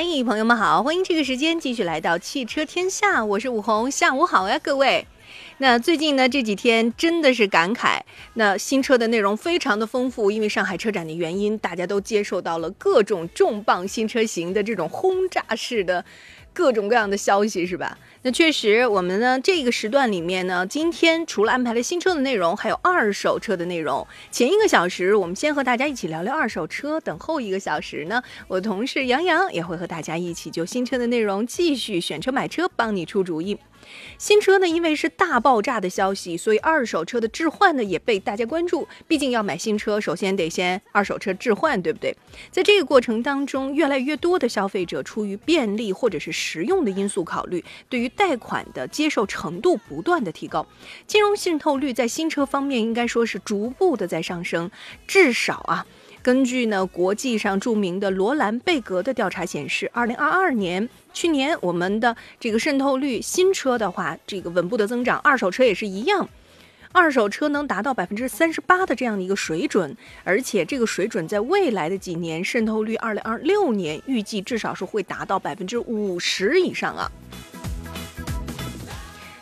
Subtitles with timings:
[0.00, 5.04] 嗨，朋友们好，欢迎这个时间继续来到汽车天下，我是武红，下午好呀，各位。
[5.56, 7.98] 那最近呢这几天真的是感慨，
[8.34, 16.04] 那新车的内容非常的丰富，因为上海车展的原因，大家都接受到了各种重磅新车型的这种轰炸式的
[16.58, 17.96] 各种各样的消息，是吧？
[18.22, 24.04] 那确实，我们呢这个时段里面呢，今天除了安排了新车的内容，还有二手车的内容。
[24.32, 33.56] 前一个小时，我们先和大家一起聊聊二手车，等后一个小时呢，我同事杨洋也会和大家一起就新车的内容继续选车买车，帮你出主意。
[34.18, 38.86] 新车呢，因为是大爆炸的消息，所以二手车的置换呢也被大家关注。
[39.06, 42.16] 毕竟要买新车，首先得先二手车置换，对不对？
[42.50, 50.66] 在这个过程当中，越来越多的消费者出于便利或者是实用的因素考虑，对于贷款的接受程度不断的提高，
[51.06, 54.70] 金融渗透率在新车方面应该说是逐步的在上升，
[55.06, 55.86] 至少啊。
[56.22, 66.28] 根据呢，国际上著名的罗兰贝格的调查显示，二零二二年去年我们的这个渗透率，新车的话这个稳步的增长，二手车也是一样，
[66.92, 77.10] 二手车能达到百分之三十八的这样的一个水准，而且这个水准在未来的几年渗透率，二零二六年预计至少是会达到百分之五十以上啊。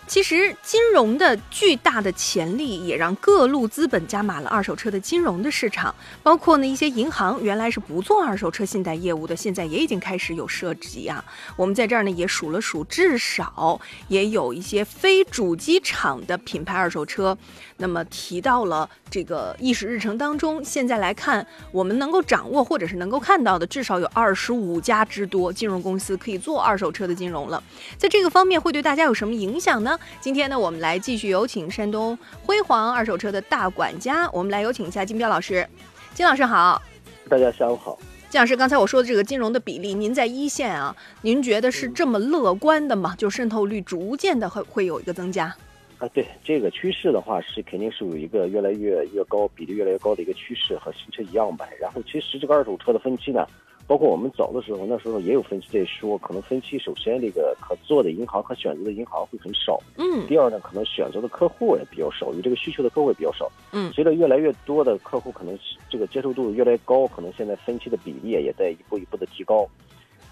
[0.06, 11.24] 其实，金融的巨大的潜力也让各路资本加码了二手车的金融的市场，包括呢一些银行原来是不做二手车信贷业务的，现在也已经开始有涉及啊。
[11.56, 17.36] 我们在这儿呢也数了数，至少也有一些非主机厂的品牌二手车，
[17.78, 20.64] 那么提到了这个议事日程当中。
[20.64, 27.62] 现在来看，我们能够掌握或者是能够看到的，至少有二十五家之多金融公司可以做二手车的金融了。
[27.96, 29.98] 在这个方面会对大家有什么影响呢？
[30.20, 35.68] 今天呢，我们来继续有请山东辉煌二手车的大管家，我们来有请一下金彪老师。
[36.14, 36.80] 金老师好，
[37.28, 37.98] 大家下午好。
[38.28, 43.14] 金老师，刚才我说的这个金融的比例，您在一线啊，您觉得是这么乐观的吗？
[43.16, 45.54] 就渗透率逐渐的会会有一个增加？
[45.98, 51.68] 啊，对这个趋势的话，是肯定是有一个越来越越高比例越来越高的一个趋势，和新车一样呗。
[51.80, 53.46] 然后其实这个二手车的分期呢。
[53.88, 60.26] 包括我们早的时候，那时候也有分期在说，可能分期首先这个可做的银行和选择的银行会很少，嗯。
[60.26, 63.92] 第二呢，可能选择的客户也比较少，有这个需求的客户也比较少，嗯。
[63.92, 65.56] 随着越来越多的客户可能
[65.88, 69.64] 这个接受度越来越高，可能现在分期的比例也在一步一步的提高。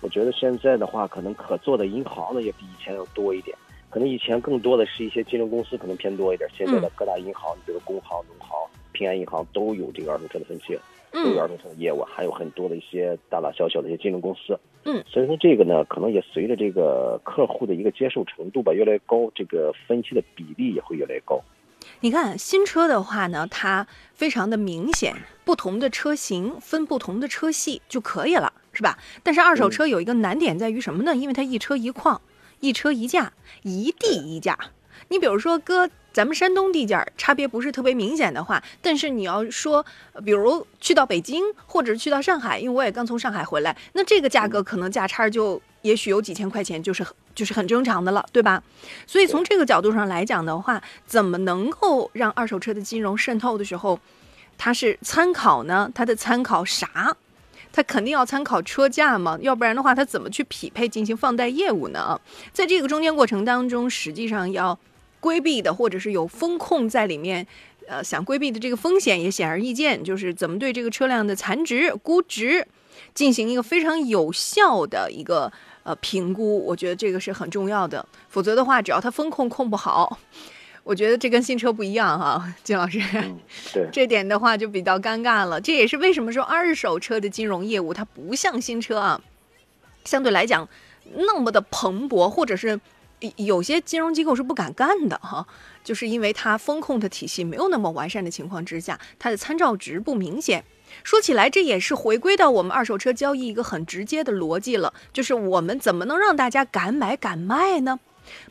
[0.01, 3.57] 我觉得现在的话，可能可做的银行呢也比以前要多一点，
[3.95, 8.51] 可能以前更多的是一些金融公司可能偏多一点，现在的各大银行，你比如工行、农行、
[8.91, 10.77] 平安银行都有这个二手车的分期。
[11.13, 14.59] 都有二手车的业务，还有很多的一些大大小小的一些金融公司。
[14.83, 21.41] 嗯，所以说这个呢，可能也随着这个客户的一个接受程度吧越来越高，这个分期的比例也会越来越高。
[22.01, 28.99] 你看新车的话呢，它非常的明显，不同的车型分不同的车系就可以了，是吧？
[29.23, 31.15] 但是二手车有一个难点在于什么呢？
[31.15, 32.21] 因为它一车一况，
[32.61, 33.33] 一车一价，
[33.63, 34.59] 一地一价。
[35.09, 35.91] 你比如说搁。
[36.15, 39.85] 咱们山东地界儿差别不是特别明显的话，但是你要说，
[40.25, 47.05] 比如去到北京或者去到上海，因为我也刚从上海回来，那这个价格可能价差就也许有几千块钱，就是
[47.35, 48.63] 就是很正常的了，对吧？
[49.09, 53.99] 所以从这个角度上来讲的话，怎么能够让二手车的金融渗透的时候，
[54.57, 55.91] 它是参考呢？
[55.93, 57.17] 它的参考啥？
[57.75, 62.19] 它肯定要参考车价嘛，要不然的话，它怎么去匹配进行放贷业务呢？
[62.53, 64.79] 在这个中间过程当中，实际上要。
[65.21, 67.47] 规避的，或者是有风控在里面，
[67.89, 72.69] 呃，想规避的这个风险也显而易见，就是怎么对这个车辆的残值、估值
[73.15, 75.51] 进行一个非常有效的一个
[75.83, 78.07] 呃评估，我觉得这个是很重要的。
[78.29, 80.19] 否则的话，只要它风控控不好，
[80.85, 83.01] 我觉得这跟新车不一样哈，金老师，
[83.73, 85.61] 对这点的话就比较尴尬了。
[85.61, 89.21] 这也是为什么说二手车的金融业务它不像新车啊，
[90.05, 90.69] 相对来讲
[91.15, 92.81] 那么的蓬勃，或者是。
[93.37, 95.47] 有些金融机构是不敢干的哈，
[95.83, 100.63] 就是因为它风控的体系没有那么完善的情况之下，它的参照值不明显。
[101.03, 107.99] 说起来，这也是回归到我们二手车交易一个很直接的逻辑了，就是我们怎么能让大家敢买敢卖呢？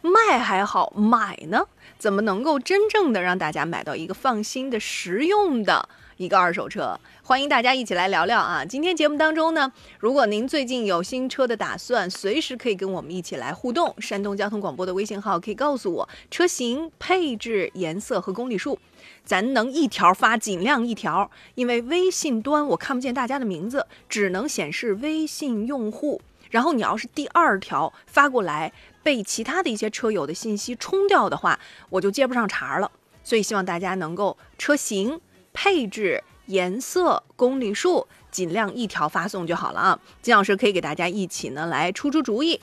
[0.02, 1.68] 卖还好，买呢，
[2.04, 5.88] 怎么能够真正的让大家买到一个放心的、实用的？
[6.18, 8.66] 一个二手车，欢迎大家一起来聊聊啊！
[8.66, 13.96] 今天节目当中呢，如果您最近有新车的打算，随时可以跟我们一起来互动。
[14.00, 18.78] 山东交通广播的微信号可以告诉我车型、配置、颜色和公里数，
[19.24, 26.20] 咱能一条发尽量一条，因为微信端我看不见大家的名字，只能显示微信用户。
[26.52, 28.72] 然后你要是第二条发过来
[29.04, 31.60] 被其他的一些车友的信息冲掉的话，
[31.90, 32.90] 我就接不上茬了。
[33.24, 35.22] 所以希望大家能够车型。
[35.56, 40.00] 配置、颜色、公里数，尽量一条发送就好了啊。
[40.20, 42.60] 金老师可以给大家一起呢来出出主意。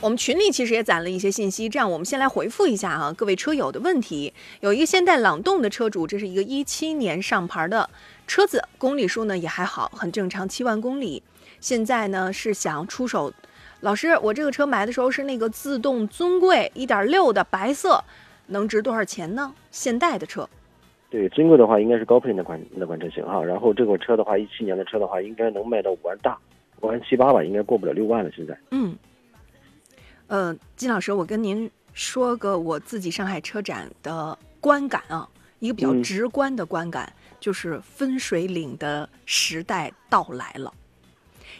[0.00, 4.32] 我们群里其实也攒了一些信息，这样我们先来回复一下啊各位车友的问题。
[4.60, 7.90] 有一个现代朗动的车主，这是一个一七年上牌的
[8.28, 11.20] 车子，公里数呢也还好，很正常，七万公里。
[11.60, 13.32] 现在呢是想出手，
[13.86, 18.02] 老师，我这个车买的时候是那个自动尊贵一点六的白色，
[18.48, 19.54] 能值多少钱呢？
[19.70, 20.48] 现代的车，
[21.08, 23.40] 对，尊贵的话应该是高配那款那款车型哈。
[23.44, 26.36] 然后这款车的话，一七年的车的话，应该能卖到五万大，
[26.80, 28.30] 五万七八吧，应该过不了六万了。
[28.34, 28.96] 现在，嗯，
[30.26, 35.28] 呃，金老师，我跟您说个我自己上海车展的观感啊，
[35.60, 40.74] 一个比较嗯直观的观感，就是分水岭的时代到来了。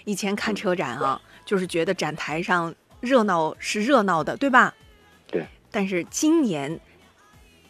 [0.05, 4.75] 以前看车展啊，就是觉得展台上热闹是热闹的，对吧？
[5.27, 5.47] 对。
[5.71, 6.79] 但是今年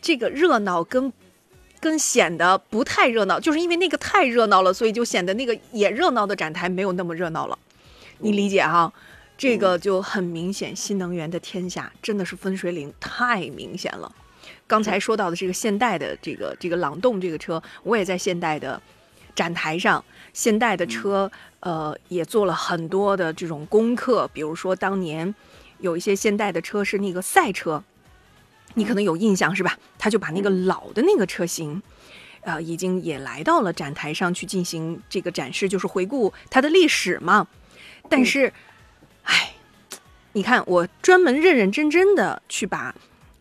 [0.01, 1.13] 这个热闹跟
[1.79, 7.57] 跟显得不太热闹，就是因为那个太热闹了，所以就显得那个也热闹的展台没有那么热闹了。
[8.19, 8.93] 你理解哈？
[9.39, 14.11] 这个就很明显，新能源的天下真的是分水岭太明显了。
[14.67, 18.81] 刚才说到的这个现代的这个这个朗动这个车，我也在现代的
[19.37, 21.31] 展台上，现代的车
[21.61, 25.33] 呃也做了很多的这种功课，比如说当年
[25.79, 27.85] 有一些现代的车是那个赛车，
[28.75, 29.79] 你可能有印象是吧？
[29.97, 31.81] 他就把那个老的那个车型。
[32.43, 37.49] 呃，已经也来到了展台上去进行这个展示，就是回顾它的历史嘛。
[38.09, 38.53] 但是，
[39.25, 39.55] 唉，
[40.31, 42.95] 你看，我专门认认真真的去把，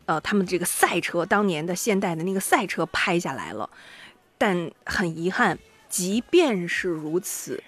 [0.07, 3.69] 呃，他们这个赛车当年的现代的那个赛车拍下来了，
[4.39, 5.59] 但很遗憾，
[5.95, 7.63] 即便是如此，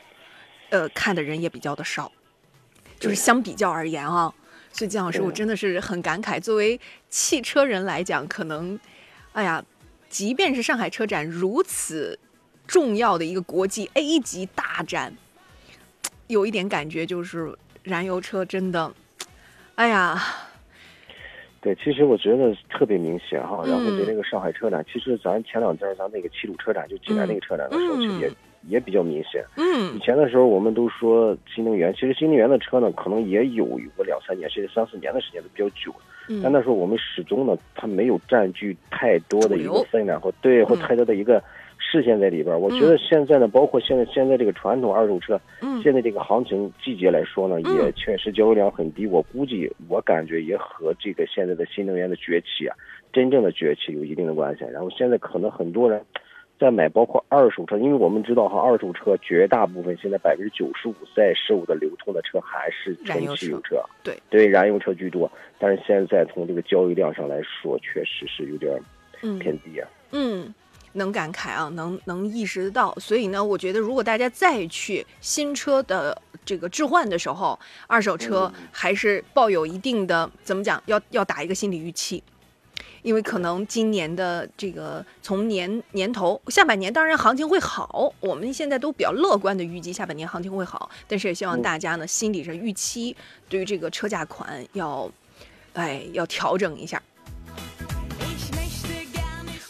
[0.69, 2.11] 呃，看的人也比较的少，
[2.99, 4.33] 就是相比较而言啊。
[4.73, 6.77] 所以金老师，我真的是很感慨，作为
[7.09, 8.77] 汽车人来讲，可能，
[9.31, 9.63] 哎呀，
[10.09, 12.19] 即便是上海车展如此
[12.67, 15.15] 重要的一个国际 A 级大展。
[16.27, 18.93] 有一点感觉，就是燃油车真的，
[19.75, 20.21] 哎呀，
[21.61, 23.63] 对，其实我觉得特别明显哈。
[23.65, 28.31] 然后嗯对那个上海车展，其实咱前两天咱那个齐鲁车展，就济南那个车展的时候，嗯其实也
[28.67, 29.43] 也比较明显。
[29.57, 29.63] 嗯
[29.95, 35.93] 以嗯前的时候，我们都说新能源，其实新能源的车呢，可能也有有个两三年，甚至三四年的时间都比较久。
[36.43, 41.41] 但嗯那时候我们始终呢，它没有占据太多的一个分量或对或嗯太多的一个
[41.89, 42.59] 视线在里边儿。
[42.59, 49.07] 我觉得现在呢，包括现在现在这个传统二手车，嗯现在这个行情季节来说呢，嗯也确实交易量很低。
[49.07, 52.75] 我估计，我感觉也和这个现在的新能源的崛起啊，
[53.13, 54.65] 真正的崛起有一定的关系。
[54.71, 56.01] 然后现在可能很多人
[56.59, 65.31] 在买包括二手车，因为我们知道哈，二手车绝大部分现在百分之九十五在售的流通的车还是燃油车纯汽油车，对对，燃油车居多。
[65.59, 68.79] 但是现在从这个交易量上来说，确实是有点
[69.39, 69.87] 偏低啊。
[70.11, 70.53] 嗯，
[70.97, 72.93] 能感慨啊，能能意识得到。
[72.99, 77.57] 所以呢，我觉得如果大家再去新车的这个置换的时候，
[77.87, 82.21] 二手车还是抱有一定的怎么讲，要要打一个心理预期。
[83.03, 93.15] 因为可能今年的这个从年年头下半年，当然行情会好，我们现在都比较乐观的预计下半年行情会好，但是也希望嗯大家呢心理上预期
[93.47, 95.09] 对于这个车价款要，
[95.73, 97.01] 哎要调整一下。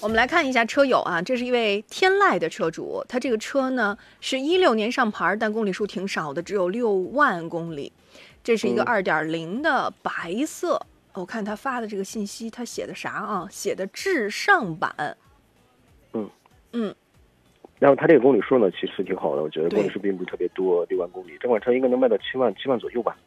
[0.07, 7.91] 我们来看一下车友啊，这是一位天籁的车主，他这个车呢是一六年上牌，但公里数挺少的，只有六万公里。
[8.41, 13.49] 这是一个嗯二点零的白色，我看他发的这个信息，他写的啥啊？
[13.51, 15.17] 写的至上版。
[16.13, 16.29] 嗯
[16.71, 16.95] 嗯
[17.77, 21.37] 然后他这个公里数呢，其实挺好的，我觉得公里数并不是特别多，六万公里。
[21.41, 23.17] 这款车应该能卖到七万七万左右吧？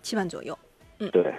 [0.00, 0.58] 七万左右。
[0.98, 1.34] 嗯对，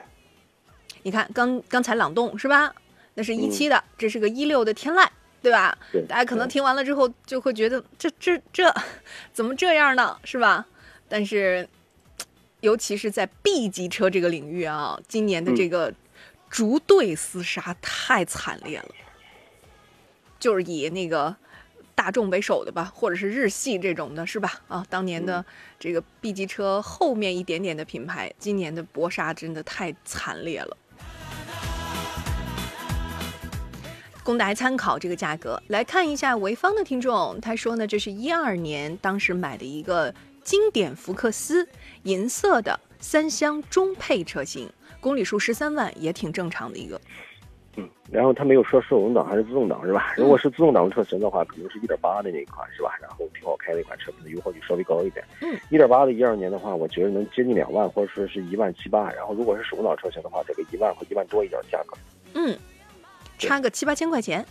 [1.02, 2.72] 你看刚刚才朗动是吧？
[3.18, 5.08] 那是一嗯七的，这是个一六的天籁，
[5.42, 5.76] 对吧？
[5.92, 8.72] 对，大家可能听完了之后就会觉得这这这
[9.34, 10.16] 怎么这样呢？
[10.24, 10.68] 是吧？
[11.10, 11.68] 但是，
[12.62, 15.92] 尤其是在 B 级车这个领域啊，今年的这个
[16.48, 18.90] 逐队厮杀太惨烈了，
[20.38, 21.36] 就是以那个
[21.96, 24.62] 大众为首的吧，或者是日系这种的，是吧？
[24.68, 25.44] 啊，当年的
[25.80, 30.78] 这个 B 级车后面一点点的品牌，今年的搏杀真的太惨烈了。
[34.28, 41.66] 供大家参考这个价格，来看一下潍坊的听众，他说呢，这是一二年当时买的一个经典福克斯
[42.04, 44.70] 银色的三厢中配车型，
[45.00, 47.00] 公里数十三万，也挺正常的一个。
[47.78, 50.14] 嗯，然后他没有说手动挡还是自动挡是吧？
[50.18, 52.92] 如果是自动挡车型的话，可能是一点八的那一款是吧？
[53.02, 55.24] 然后挺好开的一款车，可能油耗就稍微高一点。
[55.42, 59.10] 嗯，一点八的一二年的话，我觉得能接近两万，或者说是一万七八。
[59.14, 61.96] 然后如果是手动挡车型的话，这个一万或一万多一点价格。
[62.34, 62.58] 嗯，
[63.38, 64.46] 差个七八千块钱。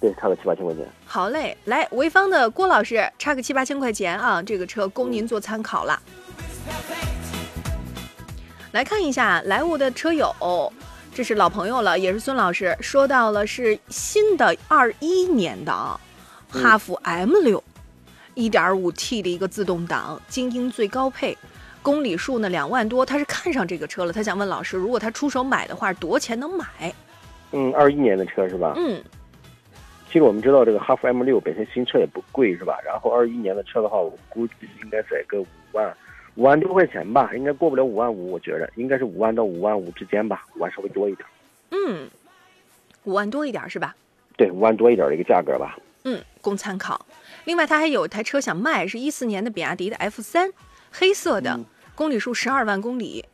[0.00, 0.86] 对，差个七八千块钱。
[1.06, 5.98] 好嘞，来潍坊的郭老师，差个七八千块钱啊，这个车供您做参考了。
[8.72, 10.34] 来看一下莱芜的车友，
[11.14, 15.98] 这是老朋友了，也是孙老师说到了是新的二一年的啊，
[16.48, 17.62] 哈弗 M 六，
[18.34, 21.38] 一点五 T 的一个自动挡，精英最高配，
[21.82, 26.92] 公里数呢两万多，他是看上这个车了，他想问老师，如果他出手买的话，多钱能买？
[27.54, 28.74] 嗯，二一年的车是吧？
[28.76, 29.02] 嗯，
[30.08, 32.78] 其实我们知道这个哈弗 M 六本身新车也不贵是吧？
[32.84, 35.96] 然后二一年的车的话，我估计应该在个五万。
[36.36, 41.28] 五万多块钱吧，应该过不了五万五，我觉得应该是五万到五万五之间吧，五万稍微多一点。
[41.70, 42.10] 嗯，
[43.04, 43.94] 五万多一点是吧？
[44.36, 45.78] 对，五万多一点的一个价格吧。
[46.02, 47.06] 嗯，供参考。
[47.44, 50.50] 另外，他还有一台车想卖，是一四年的比亚迪的 F 三，
[50.90, 51.60] 黑色的，
[51.94, 53.24] 公里数十二万公里。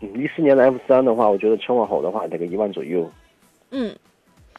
[0.00, 3.10] 一四年的 F 三的话，我觉得车况好的话，得个一万左右。
[3.70, 3.96] 嗯。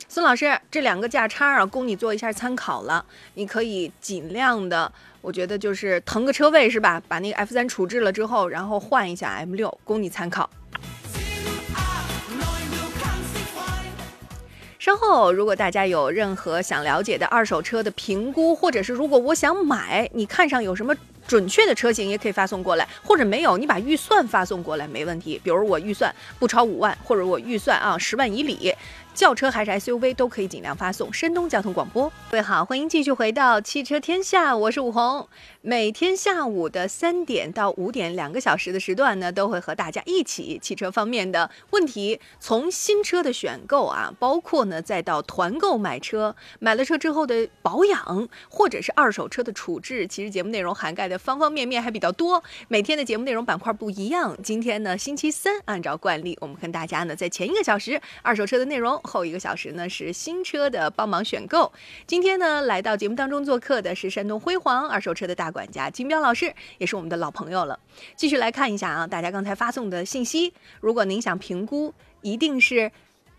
[0.08, 3.06] 孙老师，这两个价差啊，供你做一下参考了。
[3.36, 7.02] 你可以尽量的，我觉得就是腾个车位是吧？
[7.08, 10.50] 把那个 F 三处置了之后，然后换一下 M 六，供你参考。
[14.80, 20.96] 稍后，如果大家有任何想了解的二手车的评估，或者是如果我想买，你看上有什么
[21.28, 25.40] 准确的车型，也可以发送过来；或者没有，你把预算发送过来没问题。
[25.44, 28.74] 比如我预算不超五万，或者我预算啊十万以里。
[29.14, 31.14] 轿车还是 SUV 都可以尽量发送。
[31.14, 35.28] 山东交通广播，各位好，欢迎继续回到汽车天下，我是武红。
[35.62, 52.42] 每天下午的三点到五点两个小时的时段呢，都会和大家一起汽车方面的问题，从新车的选购啊，包括呢再到团购买车，买了车之后的保养，或者是二手车的处置，其实节目内容涵盖的方方面面还比较多。
[52.70, 59.01] 每天的节目内容板块不一样，今天呢星期三，按照惯例，我们跟大家呢在前一个小时二手车的内容。
[59.04, 61.72] 后一个小时呢是新车的帮忙选购。
[62.06, 67.80] 今天呢来到节目当中做客的是山东辉煌二手车的大管家金彪老师，也是我们的老朋友了。
[68.16, 72.92] 继续来看一下啊，大家刚才发送的信息，如果您想评估，一定是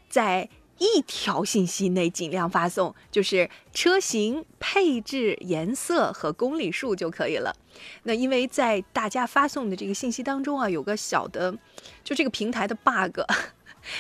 [0.09, 7.55] 在一条信息内尽量发送，就是车型、配置、颜色和公里数就可以了。
[8.03, 11.55] 那因为在大家发送的这个信息当中啊，有个小的，
[12.03, 13.21] 就这个平台的 bug。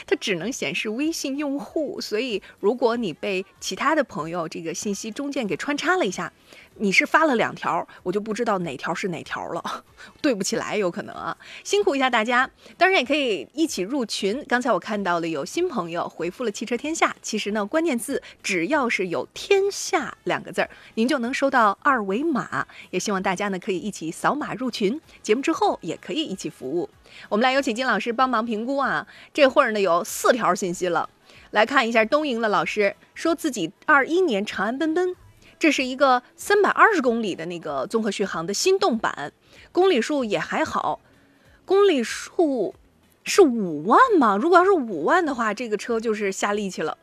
[0.06, 6.32] 它只能显示微信用户，所以如果你被其他的朋友这个信息中间给穿插了一下。
[6.76, 9.84] 你是发了两条，我就不知道哪条是哪条了，
[10.20, 12.48] 对不起来，有可能啊，辛苦一下大家。
[12.76, 14.44] 当然也可以一起入群。
[14.48, 22.66] 刚才我看到了有新朋友回复了“汽车天下”，其实呢，关键字只要是有“天下”两个字儿，您就能收到二维码。
[22.90, 26.88] 也希望大家呢可以一起扫码入群，节目之后也可以一起服务。
[27.28, 29.06] 我们来有请金老师帮忙评估啊。
[29.32, 31.08] 这会儿呢有四条信息了，
[31.50, 35.14] 来看一下东营的老师说自己二一年长安奔奔。
[35.62, 39.30] 这是一个三百二十公里的那个综合续航的心动版，
[39.70, 40.98] 公里数也还好，
[41.64, 42.74] 公里数
[43.22, 44.36] 是五万吗？
[44.36, 46.98] 如果要是五万的话，这个车就是下力气了。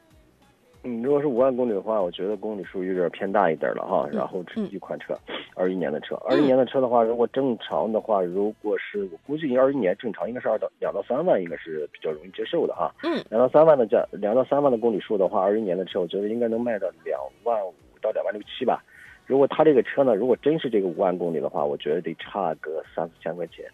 [0.84, 4.06] 嗯，如果是五万公里的话，我觉得公里数有点偏大一点了哈。
[4.12, 5.18] 然后是一款车，
[5.56, 12.94] 二一年的车，二一年的车的话，如果正常的话，如果是我估计二一年正常应该是二到两到三万，应该是比较容易接受的哈。
[13.04, 17.74] 嗯，两到三万的价，两到三万的公里数的话，二一年的车，我觉得应该能卖到两万五。
[18.10, 18.84] 到两万六七吧，
[19.26, 23.66] 如果他这个车呢，如果真是这个五万公里的话，我觉得得差个三四千块钱。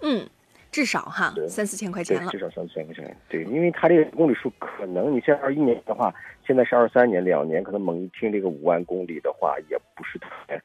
[0.00, 0.28] 嗯，
[0.72, 2.30] 至少哈，三四千块钱了。
[2.32, 3.16] 至少三四千块钱。
[3.28, 6.12] 对，因为他这个公里数可能，你现在二一年的话，
[6.46, 10.60] 现在是二三年，两年可能猛一听这个五万公里的话，也不是特别，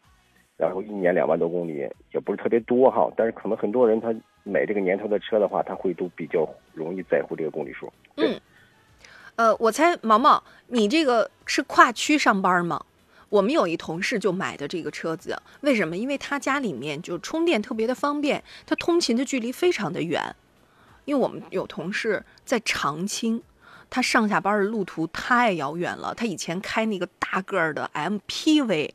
[0.58, 1.76] 然后一年两万多公里
[2.12, 3.08] 也不是特别多哈。
[3.16, 7.92] 但是可能很多人他买这个年头的车的话，他会都比较容易在乎这个公里数。
[8.18, 8.42] 嗯，
[9.36, 12.84] 呃，我猜毛毛，你这个是跨区上班吗？
[13.30, 15.96] 我们有一同事就买的这个车子，为什么？
[15.96, 20.36] 因为他家里面就充电特别的方便，他通勤的距离非常的远。
[21.06, 23.42] 因为我们有同事在长青，
[23.90, 26.14] 他上下班的路途太遥远了。
[26.14, 28.92] 他以前开那个大个儿的 MPV，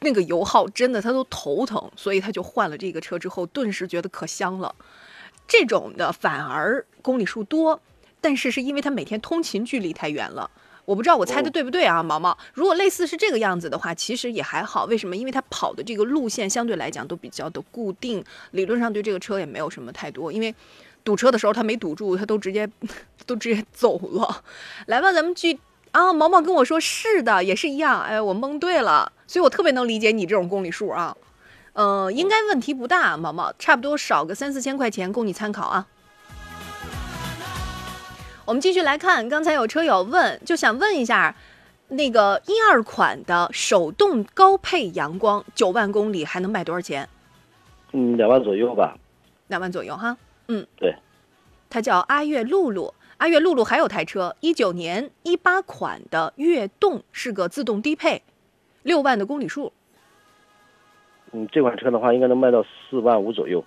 [0.00, 4.74] 那个油耗真的他都头疼，所以他就换了这个车之后，顿时觉得可香了。
[5.48, 7.80] 这种的反而公里数多，
[8.20, 10.50] 但是是因为他每天通勤距离太远了。
[10.86, 12.36] 我不知道我猜的对不对啊，毛毛。
[12.54, 14.86] 如果类似是这个样子的话，其实也还好。
[14.86, 15.14] 为什么？
[15.14, 20.32] 因为它跑的这个路线相对来讲都比较的固定，理论上对这个车也没有什么太多。
[20.32, 20.54] 因为
[21.04, 22.66] 堵车的时候它没堵住，它都直接
[23.26, 24.42] 都直接走了。
[24.86, 25.58] 来吧，咱们去
[25.90, 26.12] 啊。
[26.12, 28.00] 毛毛跟我说是的，也是一样。
[28.02, 31.16] 哎，我蒙对了，所以我特别能理解你这种公里数啊。
[31.72, 35.86] 呃，应该问题不大，毛毛差不多少个三四千块钱供你参考啊。
[38.46, 41.34] 我们继续来看，刚才有车友问，就想问一下，
[41.88, 47.08] 那个一二款的手动高配阳光，九万公里还能卖多少钱？
[47.90, 48.96] 嗯，两万左右吧。
[49.48, 50.16] 两万左右哈。
[50.46, 50.94] 嗯，对。
[51.68, 58.22] 它叫阿月露露，阿月露露还有台车，一九年一八款的悦动是个自动低配，
[58.84, 59.72] 六万的公里数。
[61.32, 63.64] 嗯，这款车的话应该能卖到四万五左右。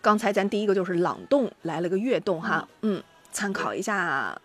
[0.00, 3.02] 刚才咱第一个就是朗动来了个悦动哈，嗯，
[3.32, 4.40] 参考一下。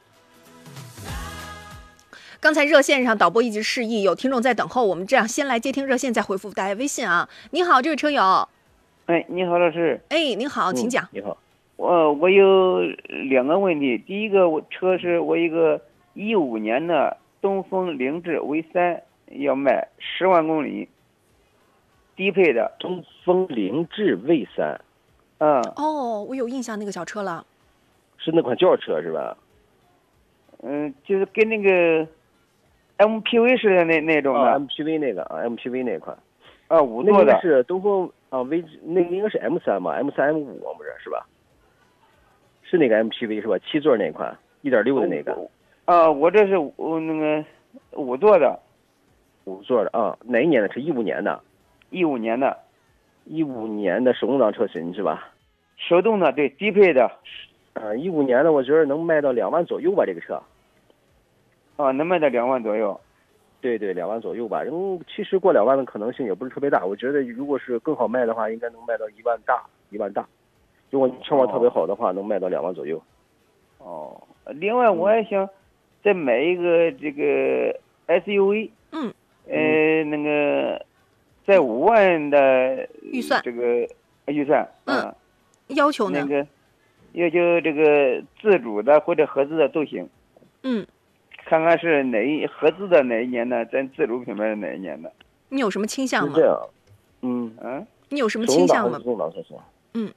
[2.40, 7.28] 刚才热线上导播一直示意有听众在等候，我们这样先来接听热线，再回复大家微信啊。
[7.52, 8.48] 你好，这位车友。
[9.08, 10.00] 哎，你好，老师。
[10.10, 11.08] 哎，您好，请讲。
[11.12, 11.36] 你好，
[11.78, 12.82] 我我有
[13.30, 13.98] 两个问题。
[13.98, 15.82] 第一个，我车是我一个
[16.14, 19.02] 一五年的东风凌志 V 三，
[19.32, 20.88] 要卖十万公里，
[22.16, 22.72] 低配的。
[22.80, 24.80] 东风凌志 V 三。
[25.40, 25.60] 嗯。
[25.76, 27.44] 哦，我有印象那个小车了。
[28.32, 29.38] 是那款轿车是吧？
[30.62, 32.08] 嗯，就是跟那个。
[33.00, 36.18] MPV 似的那那种的，MPV 那个啊，MPV 那款，
[36.68, 41.24] 啊五座的，是东风啊 V，那个应该是 M 三吧，M 三 M 五不是是吧？
[42.64, 43.56] 是那个 MPV 是吧？
[43.60, 45.38] 七座那款，一点六的那个。
[45.86, 47.46] 啊，我这是我那个
[47.92, 48.60] 五座的，
[49.44, 50.68] 五座的啊，哪一年的？
[50.68, 51.40] 车一五年的，
[51.92, 52.58] 一五年的，
[53.26, 55.30] 一五年的手动挡车型是吧？
[55.78, 57.12] 手动的，对，低配的。
[57.78, 60.42] 啊，一五年的，我觉得能卖到两万左右吧，这个车。
[61.78, 63.00] 啊，能卖到两万左右，
[63.62, 64.66] 对对，两万左右吧。
[64.66, 66.86] 因为其实过两万的可能性也不是特别大。
[66.86, 70.28] 我觉得如果是更好卖的话，应该能卖到一万大，一万大。
[70.90, 73.02] 如果你车况特别好的话，能卖到两万左右。
[73.80, 75.50] 哦，另外我还想
[76.04, 78.70] 再买一个这个 SUV。
[78.92, 79.14] 嗯。
[79.50, 80.86] 呃，那个
[81.46, 83.88] 在五万的预算，这个
[84.26, 85.16] 预算，嗯，
[85.68, 86.20] 要求呢？
[86.20, 86.46] 那个
[87.18, 90.08] 要求这个自主的或者合资的都行。
[90.64, 90.86] 嗯。
[91.50, 95.10] 看看是哪一合资的哪一年的，咱自主品牌的哪一年的？
[95.48, 96.34] 你有什么倾向吗？
[96.36, 96.60] 这样，
[97.22, 98.98] 嗯嗯，你有什么倾向吗？
[98.98, 99.56] 自动挡车型。
[99.94, 100.12] 嗯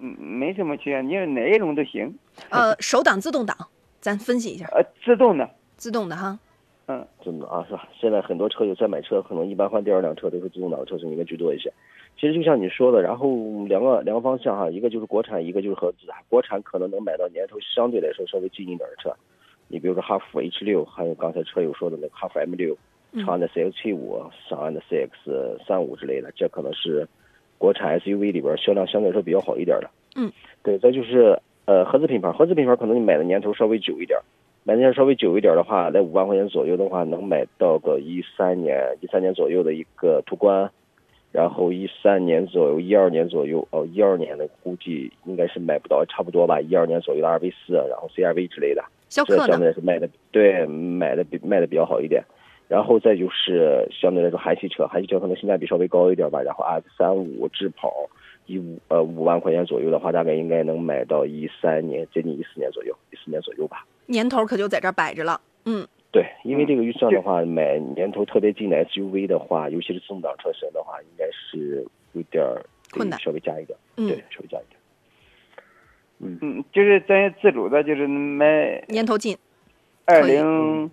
[0.00, 2.18] 嗯，没什么倾向，你是哪一种都行。
[2.48, 3.54] 呃， 手挡、自动挡，
[4.00, 4.66] 咱分析一下。
[4.72, 5.46] 呃，自动的。
[5.76, 6.38] 自动的哈。
[6.86, 7.86] 嗯，自动啊，是吧？
[8.00, 11.70] 现在很多车友在买车，可能一般换第二辆车都是自动挡车型应该居多一些。
[12.16, 13.28] 其实就像你说的，然后
[13.66, 16.06] 两个两个方向哈，一个就是国产，一个就是合资。
[16.28, 19.14] 国产可能能买到年头相对来说稍微近一点的车。
[19.68, 22.76] 你比如说哈弗 H 六，还有刚才车友说的那个哈弗 M 六，
[23.16, 27.06] 长安的 CX 七五，长安的 CX 三五之类的，这可能是
[27.58, 29.90] 国产 SUV 里边销量相对来说比较好一点的。
[30.16, 30.30] 嗯，
[30.62, 34.18] 对，再就是呃合资品牌，合资品牌可能你买的年头稍微久一点，
[34.62, 40.70] 买的年头稍微久一点的话，在五万块钱左右的话，能买到个一三年、一三年左右的一个途观，
[41.34, 48.84] 然后一三年左右、一二年左右，哦，一二年的估计应该是买不到，差不多吧，一二年左右的 RV 四，然后 CRV 之类的。
[49.08, 52.22] 这相对来说卖的对，买的比卖的比较好一点，
[52.68, 56.40] 然后再就是相对来说韩系车，韩系车可能性价比稍微高一点吧。
[56.40, 57.92] 然后 X 三五智跑
[58.46, 63.84] 一五呃五万块钱左右的话，大概应该能买到一三年接近一四年左右，一四年左右吧。
[64.06, 72.40] 年头可就在这儿摆着了，嗯，对，因为这个预算的话，买年头特别近的 SUV 的话，尤其是自动挡车型的话，应该是有点
[72.92, 74.78] 困难，稍微加一点，嗯，对，稍微加一点。
[76.20, 79.36] 嗯，就是咱自主的，就是买年头近，
[80.04, 80.88] 二零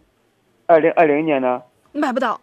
[0.66, 2.42] 二零二零年的买不到。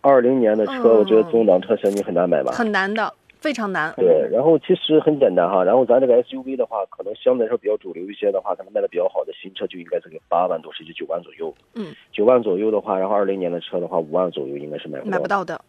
[0.00, 2.50] 二零年的车，我觉得自动挡车型你很难买吧？
[2.50, 3.92] 很难的，非常难。
[3.96, 11.54] 对，然后其实很简单哈，然后咱这个 SUV 的话，可能相对来说比较主流一些的话，可能卖的比较好的新车就应该是个八万多，甚至九万左右。
[11.74, 15.60] 嗯，九万左右的话，然后二零年的车的话，五万左右应该是买不买不到的。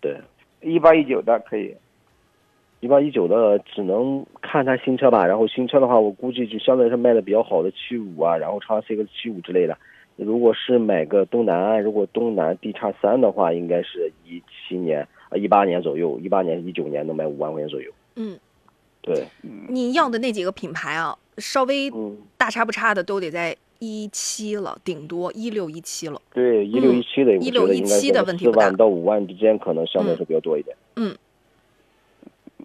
[0.00, 0.16] 对，
[0.60, 1.74] 一八一九的可以。
[2.80, 9.76] 一八一九的只能看它新车吧，然后新车的话，我估计就相对来说卖的比较好的七五啊，然后长安 CX 七五之类的。
[10.14, 17.90] 如果是买个东南，如果东南 D 叉三的话，应该是一七年啊一八年左右，一八年一九年能卖五万块钱左右。
[18.16, 18.38] 嗯，
[19.00, 19.26] 对。
[19.68, 21.92] 你要的那几个品牌啊，稍微
[22.36, 26.20] 大差不差的都得在一七了，顶多一六一七了。
[26.32, 30.76] 对，一六一七的，一六一七的问题四万到五万之间可能相对来说比较多一点。
[30.96, 31.16] 嗯。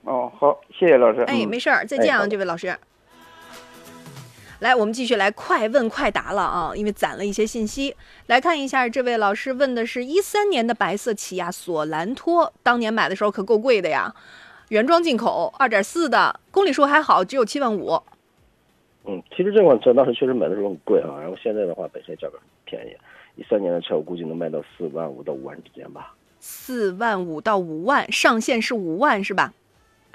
[0.05, 1.21] 哦，好，谢谢老师。
[1.21, 2.75] 哎，没事儿，再见啊，这位老师。
[4.63, 7.93] 来，我们继续来快问快答了啊，因为攒了一些信息。
[8.27, 14.15] 来看一下，这位老师问的是一三年的白色起亚索兰托，当年买的时候可够贵的呀，
[14.69, 18.01] 原装进口，二点四的，公里数还好，只有七万五。
[19.05, 22.95] 嗯，其实这款车当时确实买的时候很贵啊，然后现在的话本身价格很便宜，
[23.35, 26.15] 一三年的车我估计能卖到四万五到五万之间吧。
[26.39, 29.51] 四万五到五万，上限是五万是吧？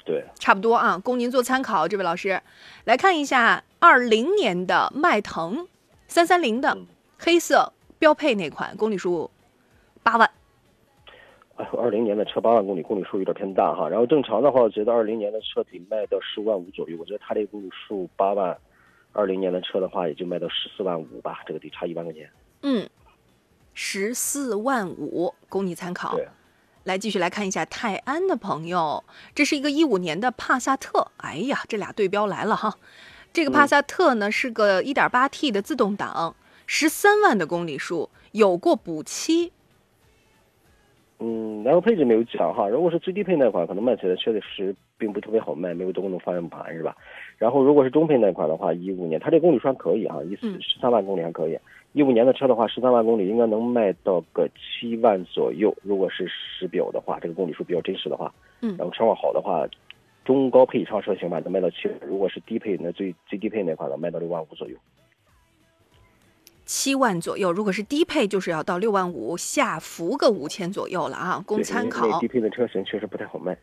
[0.03, 1.87] 对，差不多啊，供您做参考。
[1.87, 2.41] 这位老师，
[2.85, 5.67] 来看一下二零年的迈腾，
[6.07, 6.77] 三三零的
[7.17, 9.31] 黑色标配那款，公里数
[10.03, 10.29] 八万。
[11.55, 13.87] 哎，二零年的车八万公里，公里数有点偏大哈。
[13.87, 16.97] 然后正常的话，我觉得二零年的车得卖到十五万五左右。
[16.99, 18.57] 我觉得它这个公里数八万，
[19.13, 22.29] 二零年的车的话也就卖到十四万五吧，这个得差一万块钱。
[22.63, 22.89] 嗯，
[23.73, 26.15] 十四万五，供你参考。
[26.15, 26.27] 对。
[26.85, 29.03] 来继续来看一下泰安的朋友，
[29.35, 31.11] 这是一个一五年的帕萨特。
[31.17, 32.75] 哎呀，这俩对标来了哈。
[33.31, 39.51] 这个帕萨特呢是个 1.8T 的自动挡，十三万的公里数，有过补漆。
[41.19, 42.67] 嗯，然后配置没有讲哈。
[42.69, 46.95] 如果是最低配那款，可能卖起来确实并不特别好卖，没有多功能方向盘是吧？
[47.37, 51.59] 然后如果是中配那款的话，一五年它这公里数还可以哈，一十三万公里还可以。
[51.91, 55.75] 一五年的车的话，十三万公里应该能卖到个七万左右。
[55.81, 59.67] 如果是实表的话，这个公里数比较真实的话，嗯，然后车况好的话，
[60.29, 61.97] 中高配以上车型吧，能卖到七万。
[62.07, 64.77] 如果是低配，那最最低配那款能卖到六万五左右。
[66.67, 72.19] 七万左右，如果是低配，就是要到六万五，下浮个五千左右了啊，供参考。
[72.19, 73.57] 低配的车型确实不太好卖。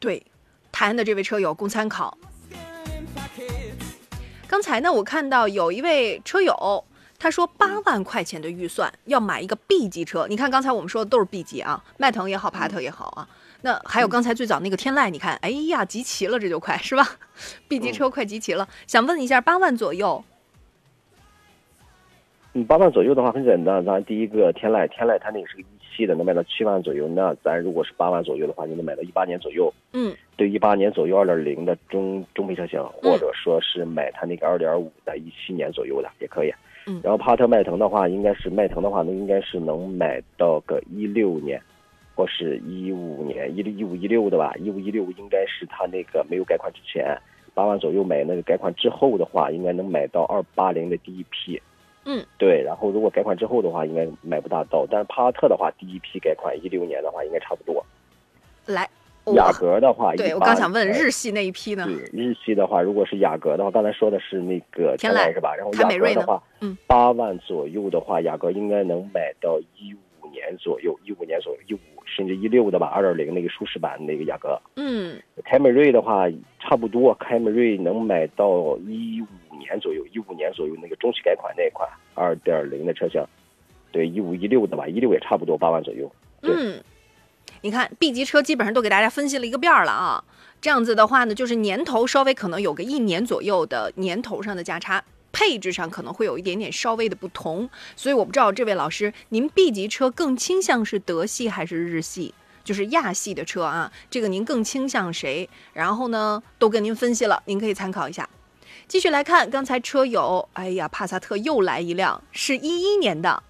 [0.00, 0.26] 对，
[0.72, 2.18] 泰安的这位车友供参考。
[4.48, 6.84] 刚才呢，我看到有一位车友，
[7.16, 10.26] 他说八万块钱的预算要买一个 B 级车。
[10.28, 13.28] 你看刚才我们说的都是 B 级啊，迈腾也好，帕萨特也好啊。
[13.62, 17.04] 那还有刚才最早那个天籁，你看，哎呀，集齐了，这就快是吧？
[17.68, 20.24] B 级车快集齐了，想问一下，八万左右。
[22.54, 27.06] 嗯，八万左右的话很简单，咱第一个天籁，天籁它那个是个一七的，能卖到七万左右。
[27.08, 29.72] 那咱如果是八万左右的话，你能买到一八年左右。
[29.92, 36.52] 嗯，对，一八年左右二点零的中中配车型，或者说是买它那个二点五的，一七年左右的也可以。
[36.86, 41.60] 嗯，然后帕特迈腾的话，应该是迈腾的话，那应该是能买到个一六年，
[42.16, 47.16] 或是一五年，一六一五一六的吧，一五一六应该是它那个没有改款之前，
[47.52, 51.60] 八万左右买那个改款之后的话，应该能买到二八零的第一批。
[52.06, 54.86] 嗯，对，然后如果改款之后的话，应该买不大到。
[54.90, 57.84] 但是帕萨特的话，第一批改款一六年的话，应该差不多。
[58.64, 58.88] 来，
[59.34, 61.84] 雅阁的话，对我刚想问日系那一批呢？
[61.84, 65.52] 对，日系的话，如果是雅阁的话，刚才说的是那个天籁是吧？
[65.56, 74.58] 然后雅阁的话，嗯，八万左右的话，雅阁应该能买到一五年左右，一五年左右，一五甚至一六的吧，二点零那个舒适版那个雅阁。
[74.76, 76.24] 嗯，凯美瑞的话，
[76.58, 79.26] 差不多，凯美瑞能买到一五。
[79.58, 83.24] 年左右，一五年左右那个中期改款那款二点零的车型，
[83.90, 86.12] 对，一五一六的吧，一六也差不多八万左右。
[86.42, 86.78] 嗯，
[87.62, 90.22] 你看 B 级车基本上都给大家分析了一个遍了啊。
[90.60, 95.02] 这样子的话呢，就是年头稍微可能有个一年左右的年头上的价差，
[95.36, 97.68] 配置上可能会有一点点稍微的不同。
[97.94, 102.32] 所以我不知道这位老师，您 B 级车更倾向是德系还是日系？
[102.64, 105.46] 就是亚系的车啊，这个您更倾向谁？
[105.74, 108.26] 然后呢，都跟您分析了，您可以参考一下。
[108.88, 113.42] 继续来看，刚才车友，哎呀，帕萨特又来一辆，是一一年的，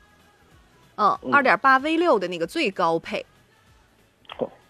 [0.97, 3.25] 嗯，二点八 V 六的那个最高配。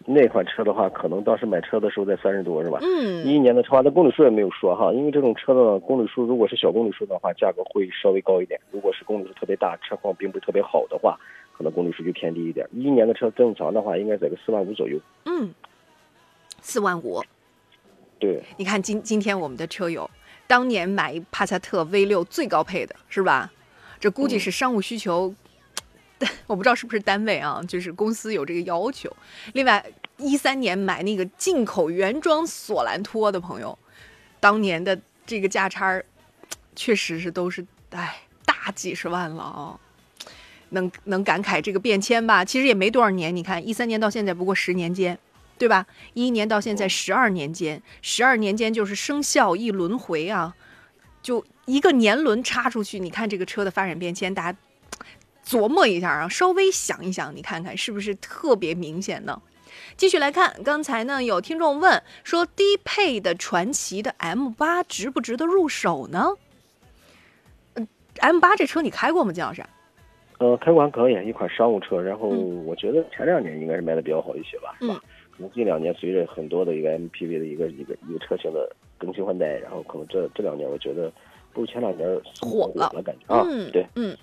[0.06, 2.78] 哦，那款车的话，可能当时买车的时候在三十多，是吧？
[2.82, 3.26] 嗯。
[3.26, 11.18] 一一年的车，那公里数也没有说哈，因为这种车的公里数，如果是小公里数的话，价格会稍微高一点；如果是公里数特别大，车况并不是特别好的话，
[11.56, 12.66] 可能公里数就偏低一点。
[12.72, 14.98] 一一年的车正常的话，应该在个四万五左右。
[15.24, 15.52] 嗯，
[16.60, 17.22] 四万五。
[18.18, 18.42] 对。
[18.56, 20.08] 你看今今天我们的车友。
[20.48, 23.50] 当年买帕萨特 V 六最高配的是吧？
[23.98, 25.34] 这估计是商务需求，
[26.46, 29.14] 我不知道是不是单位啊，就是公司有这个要求。
[29.52, 29.84] 另外，
[30.16, 33.78] 一三年买那个进口原装索兰托的朋友，
[34.40, 36.02] 当年的这个价差，
[36.74, 39.78] 确实是都是哎大几十万了啊！
[40.70, 42.44] 能能感慨这个变迁吧？
[42.44, 45.18] 其实也没多少年，你看一三年到现在不过十年间。
[45.58, 45.86] 对吧？
[46.12, 50.54] 一一年到现在十二年间，十二年间就是生肖一轮回啊，
[51.22, 54.58] 就一个年轮插出去，你看这个车的发展变迁，大家
[55.46, 59.40] 琢磨一下啊，稍微想一想，你看看是不是特别明显呢？
[59.96, 66.32] 继续来看，刚才呢有听众问说，低配的传奇的 M 八值不值得入手呢？
[67.76, 67.86] 嗯
[68.18, 69.62] ，M 八这车你开过吗，金老师？
[70.38, 75.00] 呃，开过还可以，一款商务车，然后我觉得前两年应该是卖的比较好一些吧，是吧？
[75.30, 81.10] 可能近两年随着很多的一个 MPV 的一个一个一个车型的更新换代，然后可能这这两年我觉得
[81.52, 82.08] 不如前两年
[82.40, 84.16] 火了感觉啊，对，嗯。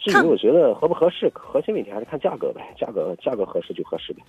[0.00, 4.22] 至于我觉得合不合适，核心问题还是看价格呗，价格价格合适就合适呗，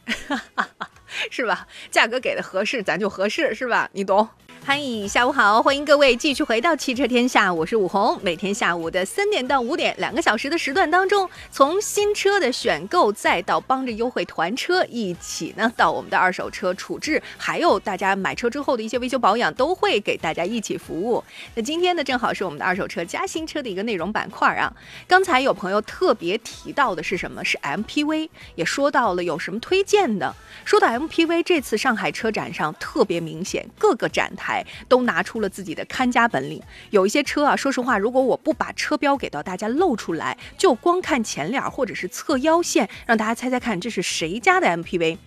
[1.31, 1.67] 是吧？
[1.89, 3.89] 价格给的合适，咱就合适，是吧？
[3.93, 4.27] 你懂。
[4.61, 8.19] 嗨，下午好，欢迎各位继续回到汽车天下，我是武红。
[8.21, 21.23] 每天下午的三点到五点，两个小时的时段当中，从新车的选购，再到帮着优惠团车，一起呢到我们的二手车处置，还有大家买车之后的一些维修保养，都会给大家一起服务。
[21.55, 24.71] 那今天呢，正好是我们的二手车加新车的一个内容板块啊。
[25.07, 27.43] 刚才有朋友特别提到的是什么？
[27.43, 30.35] 是 MPV，也说到了有什么推荐的。
[30.63, 34.48] 说到 MPV，这次上海车展上特别明显，各个展台。
[34.87, 36.61] 都拿出了自己的看家本领。
[36.89, 45.17] 有一些车啊，说实话，如果我不把车标给到大家露出来，就光看前脸或者是侧腰线，让大家猜猜看这是谁家的 MPV。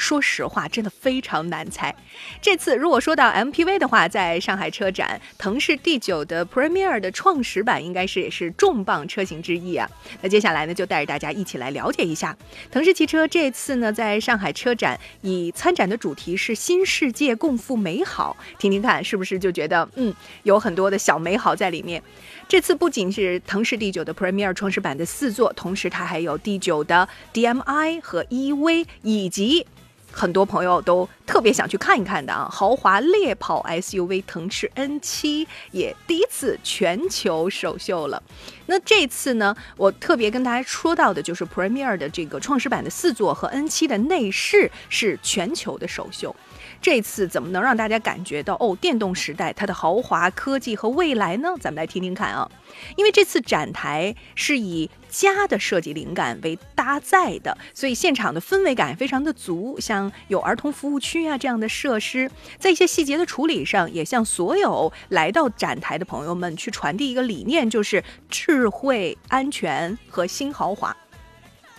[0.00, 1.94] 说实话，真的非常难猜。
[2.40, 9.88] 这次如果说到 MPV 的话，在上海车展，腾势 D9 的 Premier 的创始版应该是也是重磅车型之一啊。
[10.22, 12.34] 那接下来呢，就带着大家一起来了解一下
[12.70, 22.02] 腾势汽车这次呢，在上海车展以参展的主题是“新世界共赴美好”，听听看是不是就觉得嗯，有很多的小美好在里面。
[22.48, 29.66] 这次不仅是腾势 D9 的 Premier 创始版的四座，同时它还有 D9 的 DMI 和 EV 以及。
[30.12, 38.22] 很多朋友都特别想去看一看的啊，豪华猎跑 SUV 腾势 N7 也第一次全球首秀了。
[38.66, 46.34] 那这次呢，我特别跟大家说到的就是 Premier 的这个创始版的四座和 N7 的内饰是全球的首秀。
[46.80, 51.50] 这次怎么能让大家感觉到哦，电动时代它的豪华科技和未来呢？
[51.60, 52.50] 咱们来听听看啊。
[52.96, 59.78] 因为这次展台是以家的设计灵感为搭载的，所以现场的氛围感非常的足。
[59.78, 70.96] 像有儿童服务区啊这样的设施，在一些细节的处理上，也向所有来到展台的朋友们去传递一个理念，就是智慧、安全和新豪华。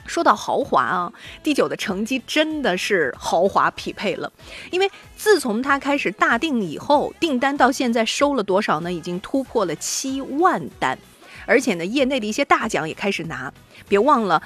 [0.05, 4.31] 说到豪华啊，第九的成绩真的是豪华匹配了。
[4.71, 8.91] 因为自从它开始大定以后，订单到现在收了多少呢？
[8.91, 10.97] 已经突破了七万单，
[11.45, 13.53] 而且呢，业内的一些大奖也开始拿。
[13.87, 14.41] 别忘了，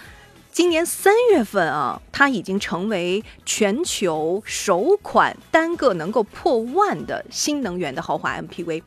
[0.51, 8.83] 今年三月份啊，它已经成为全球首款单个能够破万的新能源的豪华 MPV。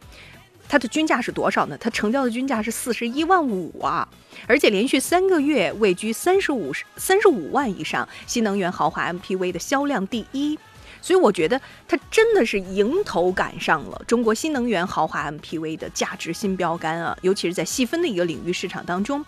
[0.69, 1.77] 它的均价是多少呢？
[1.79, 4.07] 它成交的均价是四十一万五啊，
[4.47, 10.59] 而且连续三个月位居三十五三十五万以上新能源豪华 MPV 的销量第一，
[11.01, 19.25] 所以我觉得它真的是迎头赶上了中国新能源豪华 MPV 的价值新标杆啊，尤其是在细分的一个领域市场当中。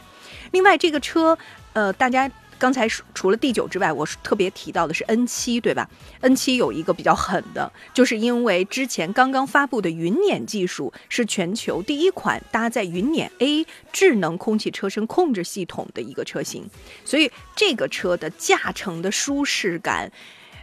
[0.50, 1.38] 另外，这个车，
[1.72, 2.30] 呃，大家。
[2.60, 5.88] 刚才除了 D 九之外，我特别提到的是 N 七，对吧
[6.20, 16.68] ？N 七有一个比较狠的，就是因为之前刚刚发布的云辇技术是全球第一款搭载云辇 A 智能空气车身控制系统的一个车型，
[17.02, 20.12] 所以这个车的驾乘的舒适感，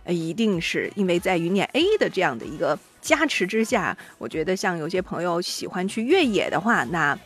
[0.04, 7.18] 呃，一定是因为在云辇 A 的这样的一个加持之下，我觉得像有些朋友喜欢去越野的话，那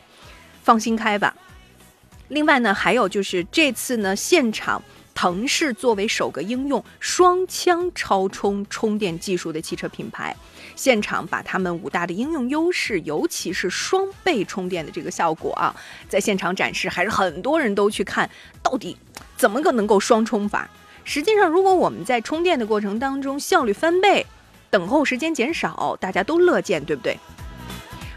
[0.62, 1.36] 放心开吧。
[2.32, 4.82] 另外呢，还有就是这次呢，现场
[5.14, 10.34] 腾势作为首个应用双枪超充充电技术的汽车品牌，
[10.74, 15.76] 现场把他们五大的应用优势，尤其是双倍充电的这个效果啊，
[16.08, 18.30] 在现场展示，还是很多人都去看
[18.62, 18.96] 到底
[19.36, 20.70] 怎么个能够双充法。
[21.04, 24.24] 实际上，如果我们在充电的过程当中效率翻倍，
[24.70, 27.18] 等候时间减少，大家都乐见，对不对？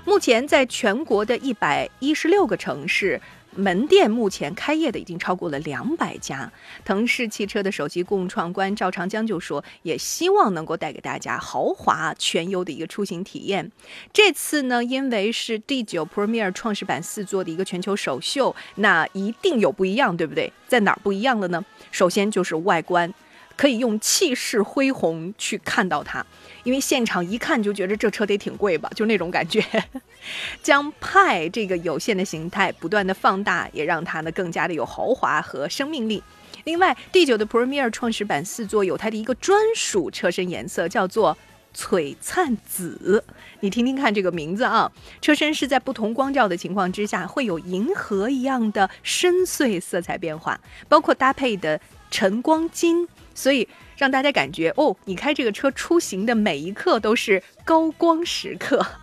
[0.06, 3.19] 目前在全国的一百一十六个城市。
[3.55, 6.51] 门店目前开业的已经超过了两百家。
[6.83, 13.71] 腾势汽车的首席共创官赵长江就说，也希望能够带给大家豪华全优的一个出行体验。
[14.13, 20.51] 这次呢，因为是第九 Premier 创始版四座的一个全球首秀，那一定有不一样，对不对？
[20.67, 21.63] 在哪儿不一样了呢？
[21.91, 23.13] 首先就是外观。
[23.57, 26.25] 可以用气势恢宏去看到它，
[26.65, 29.63] 因为现场一看就觉得这车得挺贵吧，就那种感觉。
[30.62, 36.21] 将派这个有限的形态不断的放大，也让它呢更加的有豪华和生命力。
[36.63, 41.38] 另外，第九的 Premier 创始版四座有它的一个专属车身颜色，叫做
[41.75, 43.23] 璀璨紫。
[43.60, 53.08] 你听听看这个名字啊，车身是在不同光照的情况之下，会有银河一样的深邃色彩变化，包括搭配的晨光金。
[53.36, 58.86] 所以让大家感觉哦，你开这个车出行的每一刻都是高光时刻。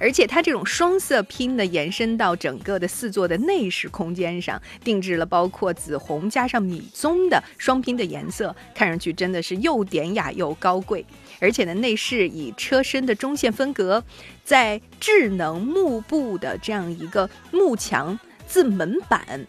[0.00, 11.04] 而且它这种双色拼呢，延伸到整个的四座的内饰空间上，定制了包括紫红加上米棕的双拼的颜色，看上去真的是又典雅又高贵。
[11.40, 14.04] 而且呢，内饰以车身的中线分隔，
[14.44, 19.44] 在智能幕布的这样一个幕墙自门板。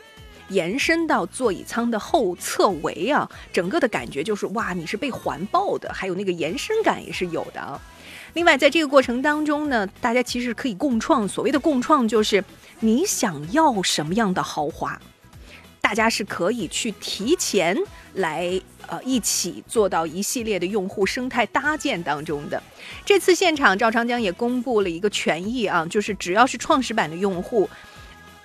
[0.50, 7.80] 延伸到座椅舱的后侧围啊，整个的感觉就是哇，你是被环抱的，还有那个延伸感也是有的。
[8.34, 11.28] 另外，在这个过程当中呢，大家其实可以共创。
[11.28, 12.44] 所谓的共创，就是
[12.80, 15.00] 你想要什么样的豪华，
[15.82, 17.76] 大家是可以去提前
[18.14, 22.62] 来呃一起做到一系列的用户生态搭建当中的。
[23.04, 27.68] 这次现场，赵长江也公布了一个权益啊，就是只要是创始版的用户。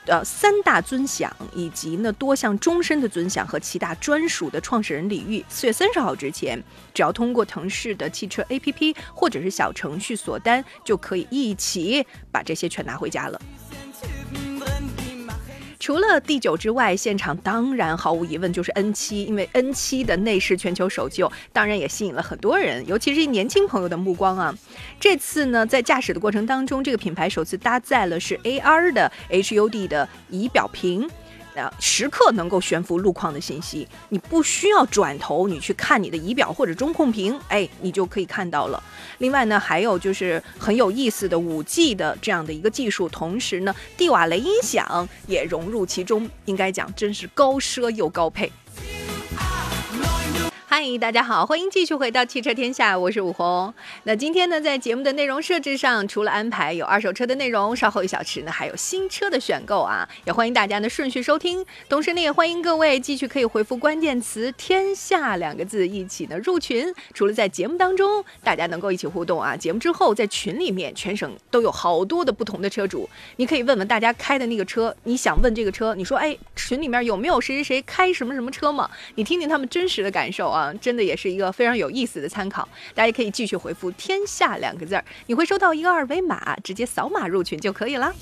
[0.07, 6.63] 呃，三大尊享以及呢多项终身的尊享和七大专属的创始人礼遇，四月三十号之前，
[6.93, 13.41] 只要通过腾势的汽车 APP 或者是小程序锁单，就可以一起把这些全拿回家了。
[15.85, 24.55] 除了 D 九之外，现场当然毫无疑问就是 N 七，因为 N 七的内饰全球首秀，当然也吸引了很多人，尤其是年轻朋友的目光啊。
[24.99, 31.07] 这次呢，在驾驶的过程当中，这个品牌首次搭载了是 AR 的 HUD 的仪表屏。
[31.55, 38.83] 呃，时刻能够悬浮路况的信息，你不需要转头，你去看你的仪表或者中控屏，哎，你就可以看到了。
[39.19, 48.51] 另外呢，还有就是很有意思的五 G 的这样的一个技术，同时呢，蒂瓦雷音响也融入其中，应该讲真是高奢又高配。
[50.77, 53.73] 嗨，大家好，欢迎继续回到汽车天下，我是武红。
[54.03, 61.65] 那今天呢，在节目的内容设置上，除了安排有二手车的内容，稍后一小时呢还有新车的选购啊，也欢迎大家呢顺序收听。
[61.89, 66.93] 同时呢，也欢迎各位继续可以回复关键词“天下”两个字，一起呢入群。
[67.13, 78.91] 除了在节目当中大家能够一起互动啊，节目之后在群里面，全省都有好多的不同的车主，你可以问问大家开的那个车，你想问这个车，你说哎，群里面有没有谁谁谁开什么什么车吗？
[79.15, 80.64] 你听听他们真实的感受啊。
[80.81, 88.13] 真的也是一个非常有意思的参考，大家可以继续回复“天下”两个字儿，你会收到一个二维码，直接扫码入群就可以了。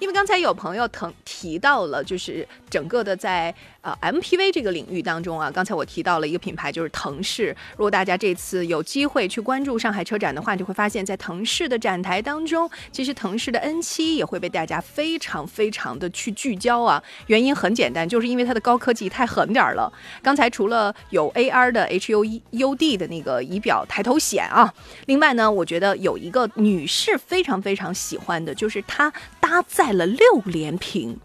[0.00, 7.56] 因为刚才有朋友腾提到了，就是整个的在呃 MPV 这个领域当中啊，刚才我提到了一个品牌，就是腾势。
[7.76, 17.02] 如果大家这次有机会去关注上海车展的话，就会发现，在腾势的展台当中，其实腾势的 N7 也会被大家非常非常的去聚焦啊。
[17.28, 19.92] 原因很简单，就是因为它的高科技太狠点儿了。
[20.20, 24.74] 刚才除了有 AR 的 HUD 的那个仪表抬头显啊，
[25.06, 29.94] 另外呢，我觉得有一个女士非常非常喜欢的，就是它搭载。
[29.94, 31.20] 了六连屏，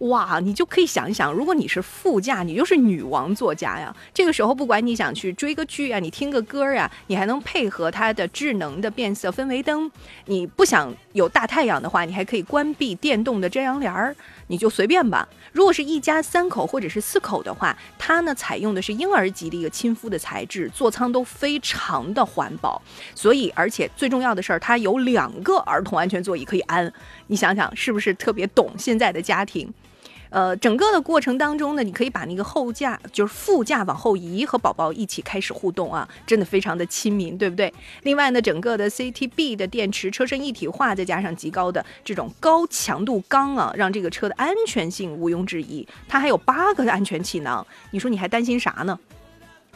[0.00, 0.40] 哇！
[0.40, 3.94] 你就可以想一想，如果你是副驾，你就是女王座驾呀。
[4.12, 9.90] 这个时候，不管你想去追个剧啊，你听个歌啊，你还能配合它的智能的变色氛围灯。
[10.26, 14.14] 你不想有大太阳的话，你还可以关闭电动的遮阳帘儿。
[14.48, 15.26] 你就随便吧。
[15.52, 22.80] 如果是一家三口或者是四口的话，它呢采用的是婴儿级的一个亲肤的材质，座舱都非常的环保。
[23.14, 26.92] 所以，而且最重要的事儿，它有两个儿童安全座椅可以安。
[27.28, 29.72] 你想想，是不是特别懂现在的家庭？
[30.36, 37.72] 呃，整个的过程当中呢，你可以把那个后架，就是副驾往后移，和宝宝一起开始互动啊，真的非常的亲民，对不对？
[38.02, 45.88] 另外呢，整个的 CTB 的电池车身一体化，再加上极高的这种高强度钢啊，让这个车的安全性毋庸置疑。
[46.06, 48.98] 它还有八个安全气囊，你说你还担心啥呢？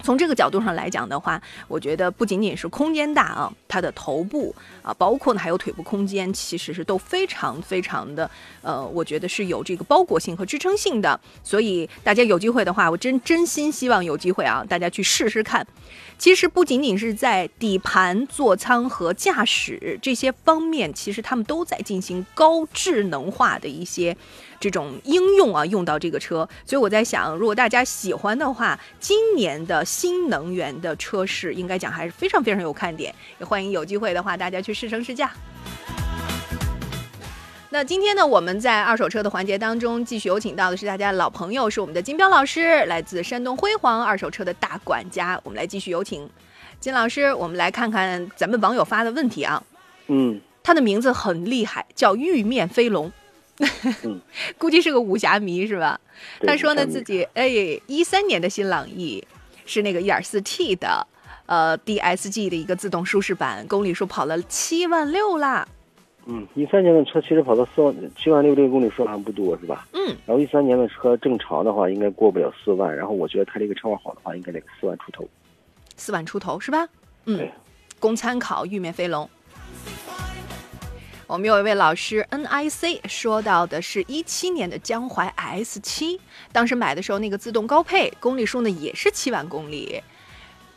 [0.02, 8.30] 从这个角度上来讲的话，我觉得不仅仅是空间大啊，它的头部啊，包括呢还有腿部空间，其实是都非常非常的，
[8.62, 11.18] 呃，我觉得是有这个包裹性和支撑性的。
[11.42, 15.66] 所以大家有机会的话，我真真心希望有机会啊，大家去试试看。
[16.20, 24.14] 其实不仅仅是在底盘、座舱和驾驶这些方面，其实他们都在进行高智能化的一些。
[24.60, 35.32] 这种应用啊，用到这个车，所以我在想，如果大家喜欢的话，今年的新能源的车市应该讲还是非常非常有看点，也欢迎有机会的话大家去试乘试驾。
[37.72, 46.28] 那今天呢，我们在二手车的环节当中，继续有请到的是大家的老朋友，是我们的金彪老师，来自山东辉煌二手车的大管家，我们来继续有请
[46.80, 49.62] 金老师，我们来看看咱们网友发的问题啊。
[50.08, 53.12] 嗯，他的名字很厉害，叫玉面飞龙。
[54.58, 56.00] 估计是个武侠迷是吧？
[56.44, 57.46] 他说呢自己哎，
[57.86, 59.24] 一三年的新朗逸
[59.64, 61.06] 是那个一点四 T 的，
[61.46, 65.68] 呃，DSG 的一个自动舒适版，公里数跑了七万六啦。
[66.26, 69.88] 嗯，一三年的车其实跑到四万七万六这个公里数还不多是吧？
[69.92, 70.06] 嗯。
[70.26, 75.28] 然后一三年的车正常的话应该过不了四万，然后我觉得它这个车况好的话应该得四万出头。
[75.96, 76.88] 四万出头是吧？
[77.24, 77.48] 嗯。
[77.98, 79.28] 供参考，玉面飞龙。
[81.26, 90.02] 我们有一位老师 N I C 说到的是一七年的江淮 S 七，当时买的时候那个自动高配，公里数呢也是七万公里。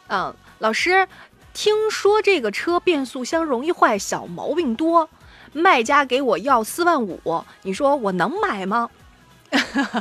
[0.10, 1.08] 嗯，老师，
[1.56, 5.10] 听说这个车变速箱容易坏，小毛病多，
[5.54, 7.20] 卖家给我要四万五，
[7.62, 8.90] 你说我能买吗？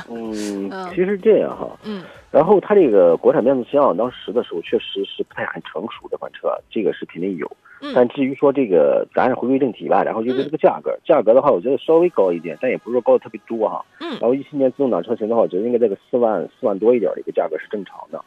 [0.09, 7.50] 嗯嗯，其实这样哈，嗯然后它这个国产变速箱当时的时候确实是不太很成熟这款车，这个是肯定有。
[7.94, 10.03] 但嗯至于说这个，咱还是回归正题吧。
[10.03, 13.84] 然后就是这个价格，价格的话，我觉得稍微高一点，但也不是说高的特别多哈。
[14.00, 18.24] 嗯然后一七年自动挡车型的话，我觉得应该在个四万四万多一点的一个价格是正常的，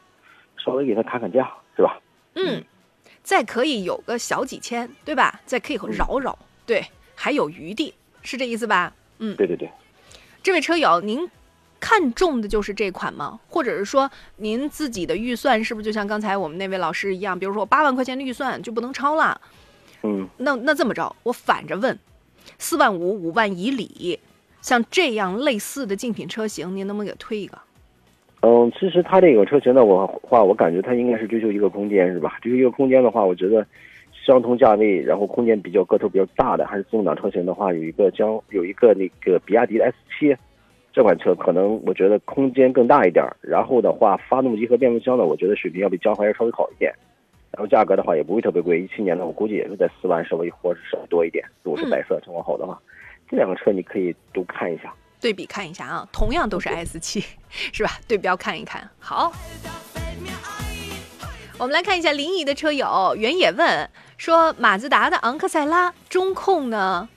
[0.57, 1.99] 稍微给它砍砍价，是吧？
[2.36, 2.63] 嗯，
[3.23, 5.41] 再可以有个小几千，对吧？
[5.45, 6.86] 再可以饶饶，对，
[7.26, 8.93] 还有余地，是这意思吧？
[9.17, 9.67] 嗯，对对对。
[10.43, 11.28] 这位车友，您
[11.80, 13.39] 看中的就是这款吗？
[13.47, 19.41] 或者是说您自己的预算是不是就像刚才我们那位老师一样，比如说我八万块钱的预算就不能超了？
[20.03, 21.97] 嗯，那那这么着，我反着问，
[22.59, 24.19] 四万五、五万以里，
[24.61, 27.57] 像这样类似的竞品车型，您能不能给推一个？
[28.41, 32.38] 嗯，其实它这个车型的我话，我感觉它应该是追求一个空间，是吧？
[32.43, 33.65] 追求一个空间的话，我觉得
[34.26, 40.36] 相同价位，然后空间比较个头比较大的，还是自动挡车型的话，有一个将有一个那个比亚迪的 S 七
[40.91, 43.38] 这款车，可能我觉得空间更大一点儿。
[43.41, 46.91] 然后的话，发动机和变速箱呢，我觉得水平要比江淮要稍微好一点。
[47.51, 51.45] 然后价格的话也不会特别贵，一七年的我估计也是在四万稍微或者稍微多一点。
[51.63, 52.82] 如果是白色情况好的话，
[53.30, 54.93] 这两个车你可以都看一下。
[55.21, 57.91] 对比看一下啊，同样都是 S 七，是吧？
[58.07, 58.89] 对标看一看。
[58.99, 59.32] 好，
[61.57, 67.09] 我们来看一下临沂的车友原野问说，马自达的昂克赛拉中控呢，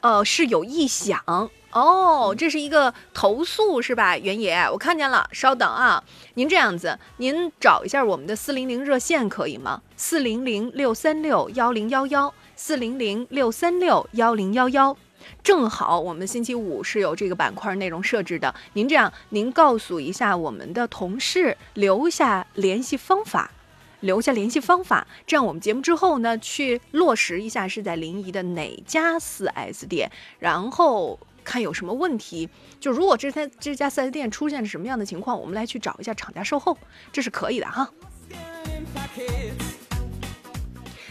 [0.00, 4.18] 呃是有异响哦，这是一个投诉是吧？
[4.18, 6.02] 原野，我看见了，稍等啊，
[6.34, 9.80] 您这样子，您找一下我们的四零零热线可以吗？
[9.96, 14.96] 四零零六三六幺零幺幺，四零零六三六幺零幺幺。
[15.44, 23.52] 正好我们星期五是有这个板块内容设置的，您这样，您告诉一下我们的同事，留下联系方法，
[24.00, 32.48] 留下联系方法，这样我们节目之后呢，去落实一下是在临沂的哪家 4S 店，然后看有什么问题。
[32.78, 36.76] 就如果这家这家 4S 店出现了什么样的情况，我们来去找一下厂家售后，
[37.12, 37.90] 这是可以的哈。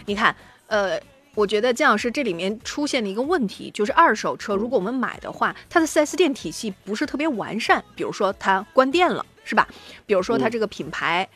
[0.06, 0.34] 你看，
[0.66, 1.00] 呃。
[1.36, 9.66] 我觉得姜老师这里面出现了一个问题，就是二手车如果我们买的话，它的 4S 店体系不是特别完善，比如说它关店了，是吧？
[10.06, 11.26] 比如说它这个品牌，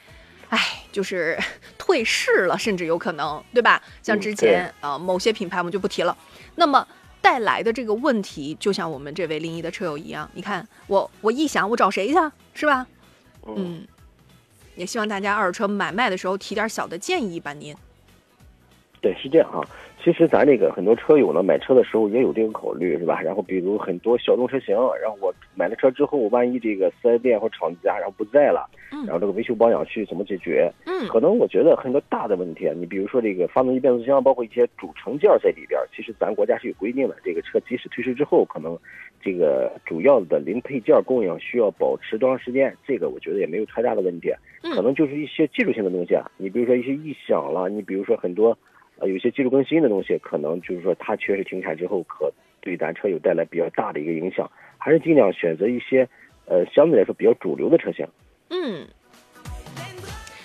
[0.55, 1.39] 哎、就是
[1.77, 3.83] 退市了，甚至有可能，对吧？
[4.03, 6.17] 像之前啊、呃、某些品牌我们就不提了。
[6.55, 6.87] 那么
[7.21, 12.15] 带来的这个问题，就像我们这位临沂的车友一样，你看我我一想，我找谁去，
[12.55, 12.87] 是吧？
[13.47, 13.87] 嗯，
[14.77, 17.77] 也希望大家二手车买卖的时候提点小的建议吧，您。
[19.01, 19.61] 对，是这样啊。
[20.05, 23.23] 其实咱这个很多车友呢，买车的时候也有这个考虑，是吧？
[23.23, 30.71] 然后比如很多小众车型，然后我买了车之后，万一这个四 S 店或厂家然后不在了，嗯然后这个维修保养去怎么解决？
[30.85, 38.79] 嗯可能我觉得很多大的问题，啊，你比如说这个发动机、变速箱，包括一些主成件在里边，其实咱国家是有规定的，这个车即使退市之后，可能
[39.23, 44.31] 这个主要的零配件供应需要保持多长时间，这个我觉得也没有太大的问题，
[44.75, 48.55] 可能就是一些技术性的东西啊，你比如说一些异响了，你比如说很多。
[48.99, 56.09] 呃，有些技术更新的东西，可能就是说它确实停产之后，可对咱车有带来比较大的一个影响，还是尽量选择一些
[56.47, 58.07] 呃相对来说比较主流的车型。
[58.51, 58.87] 嗯，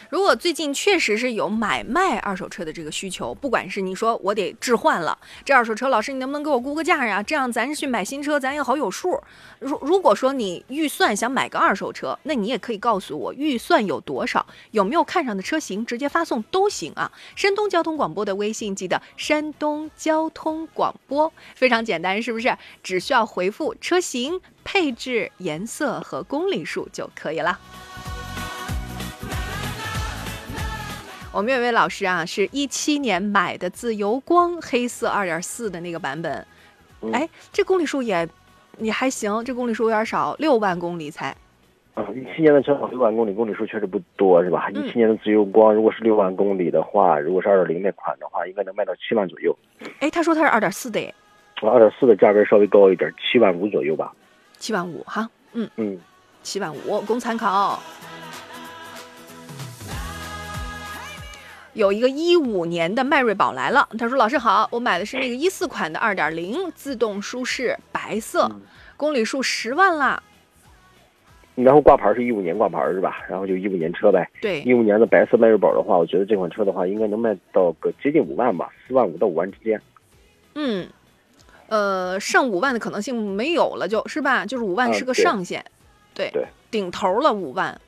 [0.10, 7.22] 如果最近确实是有买卖二手车的这个需求，不管是你说我得置换了这二手车，老师你能不能给我估个价呀？
[7.22, 9.22] 这样咱去买新车咱也好有数。
[9.60, 17.12] 如如果说你预算想买个二手车，那你也可以告诉我预算有多少，有没有看上的车型，直接发送都行啊。
[17.36, 22.57] 山东交通广播的微信记得山东交通广播，非常简单，是不是？
[22.82, 27.60] 只需要回复车型、配置、颜色和公里数就可以了。
[31.32, 36.45] 我们有位老师啊，是一七年买的自由光黑色二点四的那个版本，
[37.01, 38.27] 嗯哎，这公里数也
[38.80, 41.30] 也还行，这公里数有点少，六万公里才。
[41.93, 44.69] 啊，一七年的车六万公里，公里数确实不多，是吧？
[44.73, 49.55] 嗯一七年的自由光，如果是六万公里的话，如果是二点零那款的话，应该能卖到七万左右。
[49.99, 51.13] 哎，他说他是二点四的，哎，
[51.61, 54.11] 二点四的价格稍微高一点，七万五左右吧。
[54.57, 55.99] 七万五哈，嗯，嗯，
[56.41, 57.80] 七万五供参考。
[61.80, 68.51] 有一个一五年的迈锐宝来了，他说：“老师好，我买的是那个一四款的二点零自动舒适白色，
[68.97, 70.21] 公里数十万啦。
[71.55, 73.23] 然后挂牌是一五年挂牌是吧？
[73.30, 74.30] 然后就一五年车呗。
[74.41, 79.82] 对，一五年的白色迈锐宝的话，我觉得这款车的话，应该能卖到个接近五万吧，四万五到五万之间。
[80.55, 80.86] 嗯，
[81.67, 84.45] 呃，上五万的可能性没有了就，是吧？
[84.45, 85.63] 就是五万啊是个上限，
[86.13, 87.80] 对，对顶头了五万，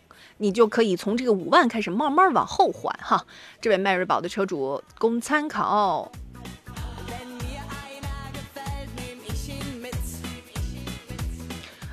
[0.42, 3.24] 你就可以从这个五万开始慢慢往后还哈。
[3.62, 6.12] 这位迈锐宝的车主供参考。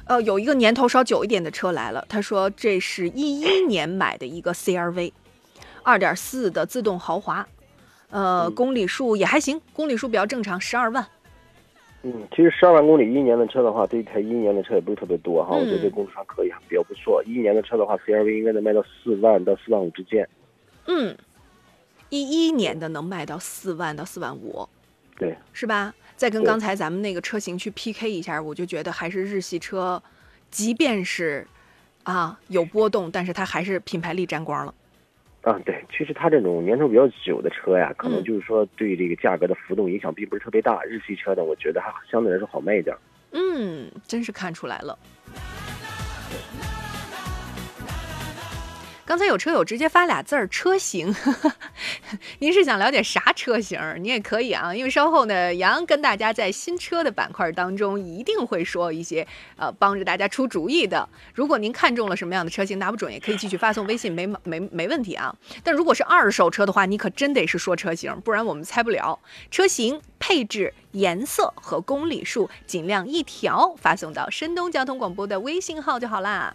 [0.07, 5.13] 呃，有一个年头稍久一点的车来了，他说这是一一年买的一个 CRV，
[5.83, 7.47] 二点四的自动豪华，
[8.09, 11.07] 呃，嗯公里数也还行，公里数比较正常，十二万。
[12.03, 17.23] 嗯，其实十二万公里一年的车的话，这一台一一年的车也不是特别多哈，嗯我觉得这公里数还可以，比较不错。
[17.25, 20.29] 一一年的车的话，CRV 应该能卖到四万到四万五之间。
[20.87, 21.17] 嗯，
[22.09, 24.69] 一一年的能卖到四万到四万五，
[25.17, 25.93] 对，是吧？
[26.17, 30.03] 再跟刚才咱们那个车型去 PK 一下，我就觉得还是日系车，
[30.51, 31.47] 即便是
[32.05, 34.75] 啊有波动，但是它还是品牌力沾光了。
[35.43, 40.83] 啊，对，其实它这种年头比较久的车呀，可能嗯就是说对这个价格的浮动影响并不是特别大。
[40.85, 42.95] 日系车呢，我觉得还相对来说好卖一点。
[43.31, 44.99] 嗯，真是看出来了。
[49.09, 51.15] 刚才有车友直接发俩字儿“车型”，
[52.41, 53.97] 您是想了解啥车型儿？
[53.97, 61.09] 你也可以啊，因为稍后呢，杨跟大家在新车的板块当中一定会说一些呃帮着大家出主意的。
[61.33, 65.35] 如果您看中了什么样的车型，拿不准也可以继续发送微信，没没没问题啊。
[65.65, 69.19] 但如果是二手车的话，你可真得是说车型，不然我们猜不了。
[69.51, 76.55] 车型、配置、颜色和公里数尽量一条发送到山东交通广播的微信号就好啦。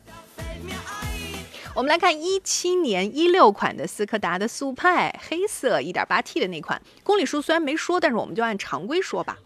[1.75, 9.39] 我们来看一七年一六款的斯柯达的速派，黑色一点八 T 的那款，公里数虽然没说，但是我们就按常规说吧，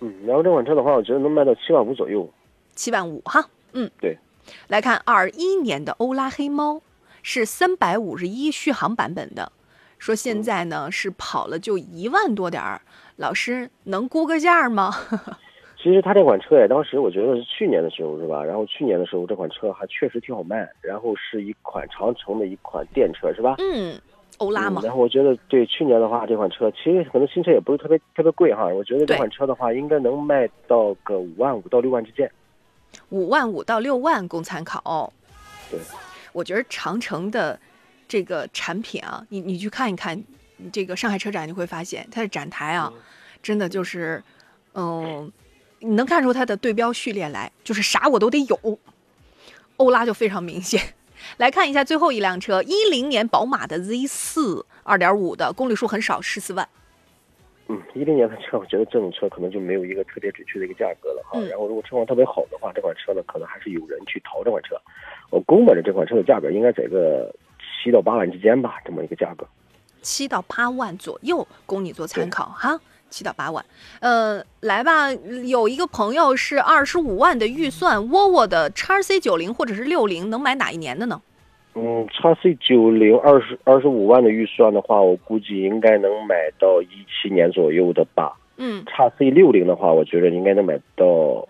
[0.00, 2.28] 嗯，然后这款车的话，我觉得能卖到七万五左右。
[2.74, 3.48] 七万五哈。
[3.74, 4.18] 嗯，对。
[4.66, 6.82] 来看二一年的欧拉黑猫，
[7.22, 9.52] 是三百五十一续航版本的，
[9.98, 12.82] 说现在呢是跑了就一万多点儿，
[13.16, 14.92] 老师能估个价吗？
[15.88, 18.44] 其实它这款车呀，当时我觉得是去年的时候是吧？
[18.44, 23.54] 然后去年的时候这款车还确实挺好卖，然后是一款长城的一款电车是吧？
[23.56, 23.98] 嗯，
[24.36, 32.30] 欧拉嘛嗯，然后我觉得对去年的话，这款车其实可能新车也不是特别特别贵哈，我觉得这款车的话应该能卖到个五万五到六万之间。
[33.08, 35.10] 五万五到六万供参考。
[35.70, 35.80] 对，
[36.34, 37.58] 我觉得长城的
[38.06, 40.22] 这个产品啊，你你去看一看，
[40.70, 42.92] 这个上海车展你会发现它的展台啊，
[43.42, 44.22] 真的就是，
[44.74, 45.32] 嗯，
[45.80, 48.78] 你能看出它的对标序列来，就是啥我都得有。
[49.76, 50.80] 欧拉就非常明显。
[51.38, 56.68] 来看一下最后一辆车，一零年宝马的 Z 四二点五的，公里数很少，十四万。
[57.68, 61.38] 嗯，一零年的车，我觉得这种车可能就没有一个特别准确的一个价格了哈。
[61.38, 64.74] 嗯然后如果车况特别好的话，这款车呢，可能还是有人去淘这款车。
[65.30, 69.46] 我估摸着这款车的价格应该在个七到八万之间吧，这么一个价格。
[70.00, 72.80] 七到八万左右，供你做参考哈。
[73.10, 73.64] 七到八万，
[74.00, 75.12] 呃，来吧，
[75.46, 81.20] 有一个朋友是二十五万的预算，沃尔沃的叉 C 九零或者是六零，能买哪一年的呢？
[81.74, 88.36] 嗯，叉 C 九零二十二十五万的预算的话，我估计应该能买到一七年左右的吧。
[88.56, 91.46] 嗯，叉 C 六零的话，我觉得应该能买到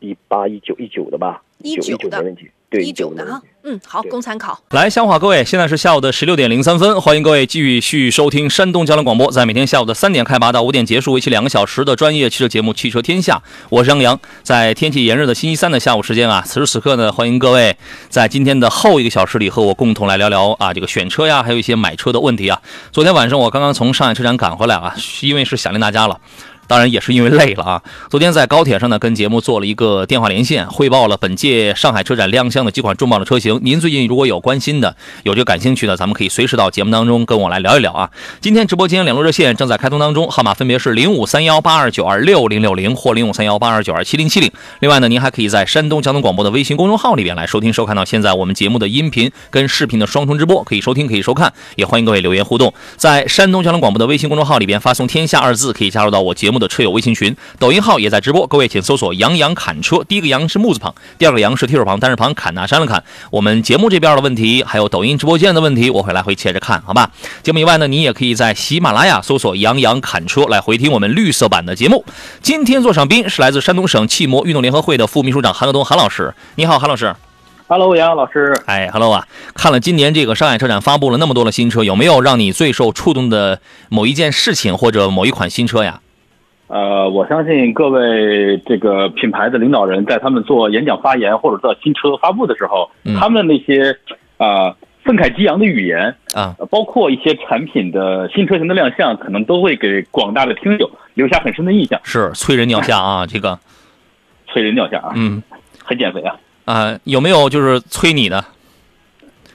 [0.00, 2.50] 一八一九一九的吧，一九19的九没问题，对
[2.82, 4.58] 一九的哈没问题。，嗯，好，供参考。
[4.70, 13.36] 来，相话各位，现在是下午的十六点零三分，欢迎各位继续收听山东交通广播，在每天下午的三点开拔到五点结束，为期两个小时的专业汽车节目《汽车天下》，
[13.70, 14.20] 我是杨洋。
[14.42, 17.76] 在天气炎热的星期三的下午时间啊，此时此刻呢，欢迎各位
[18.08, 22.60] 在今天的后一个小时里和我共同来聊聊啊这个选车呀，还有一些买车的问题啊。
[22.92, 26.20] 昨天晚上我刚刚从上海车展赶回来啊，因为是想念大家了。
[26.66, 27.82] 当然也是因为累了啊！
[28.10, 33.60] 昨天在高铁上呢，跟节目做了一个电话连线，汇报了本届上海车展亮相的几款重磅的车型。
[33.62, 38.10] 您最近如果有关心的、有这个感兴趣的，咱们可以随时到节目当中跟我来聊一聊啊！
[38.40, 44.50] 今天直播间两路热线正在开通当中，号码分别是零五三幺八二九二六零六零或零五三幺八二九二七零七零。
[44.80, 52.72] 另外呢，您还可以在山东交通广播的微信公众号里边来收听收看到现在我们节目的音频跟视频的双重直播，可以收听，可以收看，也欢迎各位留言互动。
[52.96, 57.36] 在山东交通广播的微信公众号里边发送“天下”二字，可以加入到我节目的车友微信群。
[57.58, 63.02] 抖音号也在直播，各位请搜索“杨洋砍车”，第一个“杨”是木字旁，第二个“杨”是提手旁，单人旁，砍哪山了砍。
[63.30, 67.10] 我们节目这边的问题，还有抖音直播间的问题，我会来回切着看，好吧？
[67.42, 72.04] 节目以外呢，你也可以在喜马拉雅搜索“杨洋砍车”来回听我们绿色版的节目。
[72.42, 77.14] 今天座上宾是来自山东省汽摩运动联合会的副秘书长韩克东韩老师，你好，韩老师。
[77.66, 79.26] Hello，杨老师，哎，Hello 啊！
[79.54, 86.00] 看了今年这个上海车展发布了那么多的新车，有没有让你最受触动的某一件事情或者某一款新车呀？
[86.74, 93.96] 呃，我相信各位这个品牌的领导人在他们做演讲发言或者做新车发布的时候，嗯他们的那些
[94.38, 103.24] 啊、呃愤慨激昂的语言，啊，呃包括一些产品的新车型的亮相，可能都会给广大的听友留下很深的印象，是催人尿下啊！
[103.28, 103.56] 这个，
[104.48, 105.40] 催人尿下啊，嗯
[105.84, 106.34] 很减肥啊。
[106.64, 108.44] 啊、有没有就是催你的，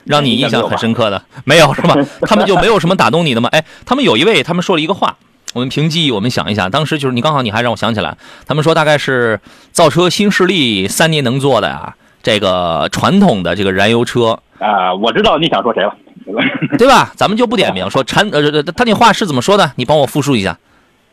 [0.04, 1.22] 让你印象很深刻的？
[1.44, 1.94] 没有是吧？
[2.22, 3.50] 他们就没有什么打动你的吗？
[3.52, 5.18] 哎，他们有一位，他们说了一个话，
[5.54, 9.40] 我们凭记忆，我们想一下，当时就是你刚好你还让我想起来，他们说大概是
[9.72, 15.94] 造车新势力三年能做的呀，这个传统的这个燃油车，啊、我知道你想说谁了。
[16.78, 17.12] 对吧？
[17.16, 19.72] 咱们就不点名说产呃，他那话是怎么说的？
[19.76, 20.56] 你帮我复述一下。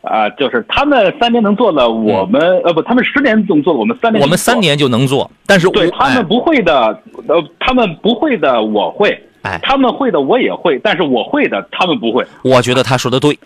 [0.02, 4.20] 啊、就是他们三年能做的，我们、呃不，他们十年能做的，我们三年。
[4.20, 4.60] 嗯我们三。
[4.60, 12.24] 年就能做，但是对他们不会的，呃，他们不会的我会，哎，他们会的我也会，但是我会的他们不会。
[12.42, 13.36] 我觉得他说的对，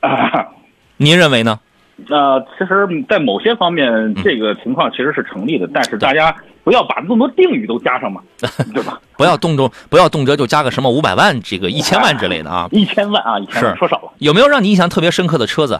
[0.00, 0.48] 啊，
[0.96, 1.60] 您认为呢？
[2.08, 6.34] 呃，其实，在某些方面，嗯这个情况其实是成立的，但是大家
[6.64, 8.22] 不要把那么多定语都加上嘛，
[8.72, 8.98] 对吧？
[9.18, 12.66] 不要动辄不要动辄就加个什么五百万、这个一千万之类的啊。
[12.72, 14.12] 一千万啊，一千万是说少了。
[14.18, 15.78] 有没有让你印象特别深刻的车子？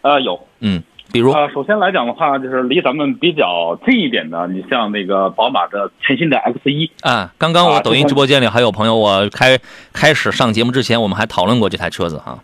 [0.00, 0.40] 呃，有。
[0.60, 9.58] 嗯，比如呃，首先来讲的话，就是离咱们比较近一点的，你像那个宝马的全新的 X 一，啊，刚刚我抖音直播间里还有朋友，我开
[9.92, 12.38] 开始上节目之前，我们还讨论过这台车子哈。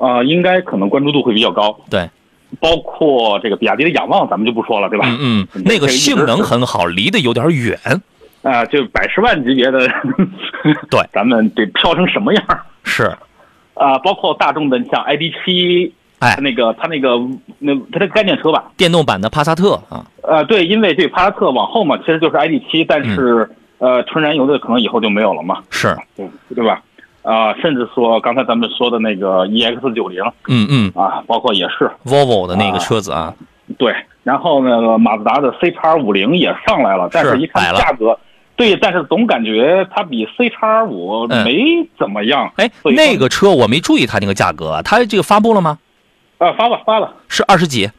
[0.00, 1.78] 呃，应该可能关注度会比较高。
[1.88, 2.08] 对，
[2.58, 5.06] 包括这个比亚迪的仰望，咱们就不说了，对吧？
[5.20, 7.78] 嗯嗯，那个性能很好，离得有点远。
[8.42, 9.80] 啊、就百十万级别的，
[10.88, 12.42] 对， 咱们得飘成什么样
[12.82, 13.14] 是，
[13.74, 17.20] 啊、包括大众的，你像 ID 七，哎，那个它那个
[17.58, 23.46] 那它这个概念车吧，电动版的帕萨特啊，呃，对，因为这帕萨特往后嘛，其实就是 ID 七，但是、
[23.78, 26.82] 嗯呃，纯燃油的可能以后就没有了嘛，是，对对吧？
[27.22, 33.34] 啊、甚至说刚才咱们说的那个 EX 九零嗯嗯啊，包括也是，Volvo 的那个车子啊，
[33.78, 38.18] 对，然后那个，马自达的 C 叉五零也上来了，但是是一看价格，
[38.56, 42.50] 对，但是总感觉它比 C 叉五嗯没怎么样。
[42.56, 45.78] 哎，那个车我没注意它那个价格啊，它这个发布了吗？
[46.38, 47.90] 呃发了发了，是二十几？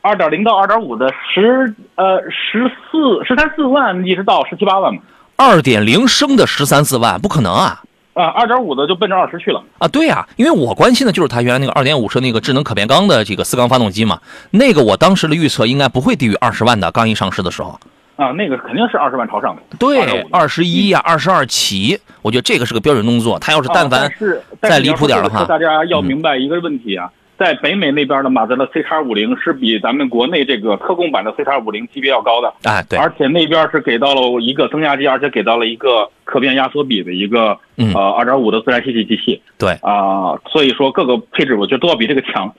[0.00, 5.00] 二点零到二点五的十呃十四十三四万一直到十七八万嘛，
[5.36, 7.82] 二点零升的十三四万，不可能啊！
[8.20, 9.62] 啊二点五的就奔着二十去了。
[9.78, 17.78] 啊，对呀、因为我关心的就是它原来那个二点五升那个智能可变缸的这个四缸发动机嘛，那个我当时的预测应该不会低于二十万的，刚一上市的时候。
[18.16, 19.62] 啊，那个肯定是二十万朝上的。
[19.78, 23.38] 对25，二十一呀，二十二起，我觉得这个是个标准动作。
[23.38, 27.08] 它要是但啊凡是再离谱点的话大家要明白一个问题啊，
[27.38, 32.52] 在北美那边的马自达 C 叉五零是比咱们国内这个特供版的 C 叉五零级别要高的。
[32.68, 42.52] 啊，对，而且那边是给到了一个增压机，而且给到了一个可变压缩比的一个嗯呃二点五的自然吸气机器对，啊、所以说各个配置我觉得都要比这个强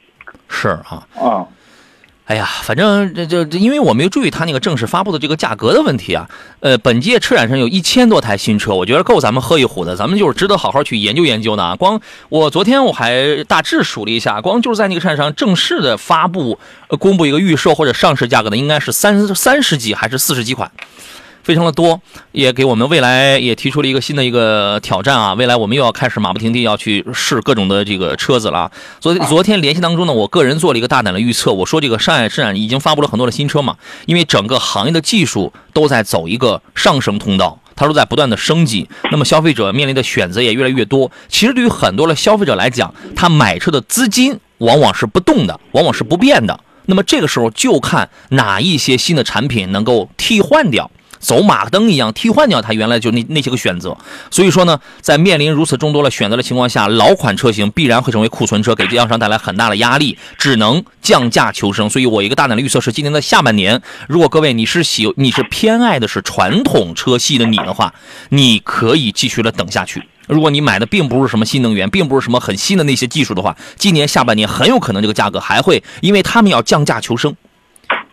[0.48, 1.06] 是啊。
[1.16, 1.46] 啊。
[2.30, 6.30] 哎呀，反正这这这，因为我没有注意它那个正式发布的这个价格的问题啊。
[6.60, 11.76] 呃，本届车展上有一千多台新车，我觉得够咱们喝一壶的，咱们就是值得好好去研究研究呢。
[11.78, 12.00] 光
[12.30, 16.60] 我昨天我还大致数了一下，光就是在那个车展上正式的发布、
[17.00, 20.72] 公布一个预售或者上市价格的，应该是三三十几还是四十几款。
[21.50, 22.00] 非常的多，
[22.32, 25.34] 也给我们未来也提出了一个新的一个挑战啊！
[25.34, 28.72] 未来我们又要开始马不停蹄要去试各种的这个车子了啊。
[29.00, 37.60] 昨昨天联系当中呢，我个人做了一个大胆的预测，我说这个上海车展已经发布了很多的新车嘛，因为整个行业的技术都在走一个上升通道。
[37.76, 41.10] 它都在不断的升级，那么消费者面临的选择也越来越多。
[41.30, 46.60] 其实对于很多的消费者来讲，他买车的资金往往是不动的，往往是不变的。
[46.86, 50.92] 那么这个时候就看哪一些新的产品能够替换掉。
[51.20, 53.98] 走马灯一样替换掉它原来就那那些个选择，
[54.32, 61.90] 所以说呢，在面临如此众多的选择的情况下，老款车型必然会成为库存车，给经销商带来很大的压力，只能降价求生。
[61.90, 67.94] 所以我一个大胆的预测是，今年的下半年，如果各位你是喜你是偏爱的是传统车系的你的话，
[68.30, 70.04] 你可以继续的等下去。
[70.28, 77.36] 如果你买的并不是什么新能源，并不是什么很新的那些技术的话，今年下半年很有可能这个价格还会，因为他们要降价求生。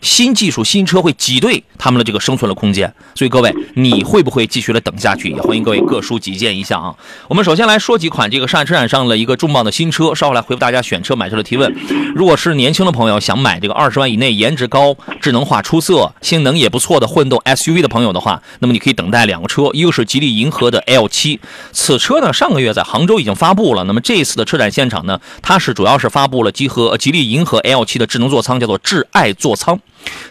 [0.01, 5.30] 新技术、新车会挤兑他们的这个生存的空间，所以各位，你会不会继续的等下去？
[5.30, 6.94] 也欢迎各位各抒己见一下啊。
[7.28, 11.74] 我们首先来说几款这个上海车展上的一个重磅的新车，稍后来回复大家选车买车的提问。
[12.14, 21.38] 如果是年轻的朋友想买这个二十万以内、颜值高、智能化出色、性能也不错的混动 SUV 的朋友的话，那么你可以等待两个车，一个是吉利银河的 L7，
[21.72, 23.84] 此车呢上个月在杭州已经发布了。
[23.84, 29.78] 那么这一次的车展现场呢，它是主要是发布了集合吉利银河 L7 的智能座舱，叫做智爱座舱。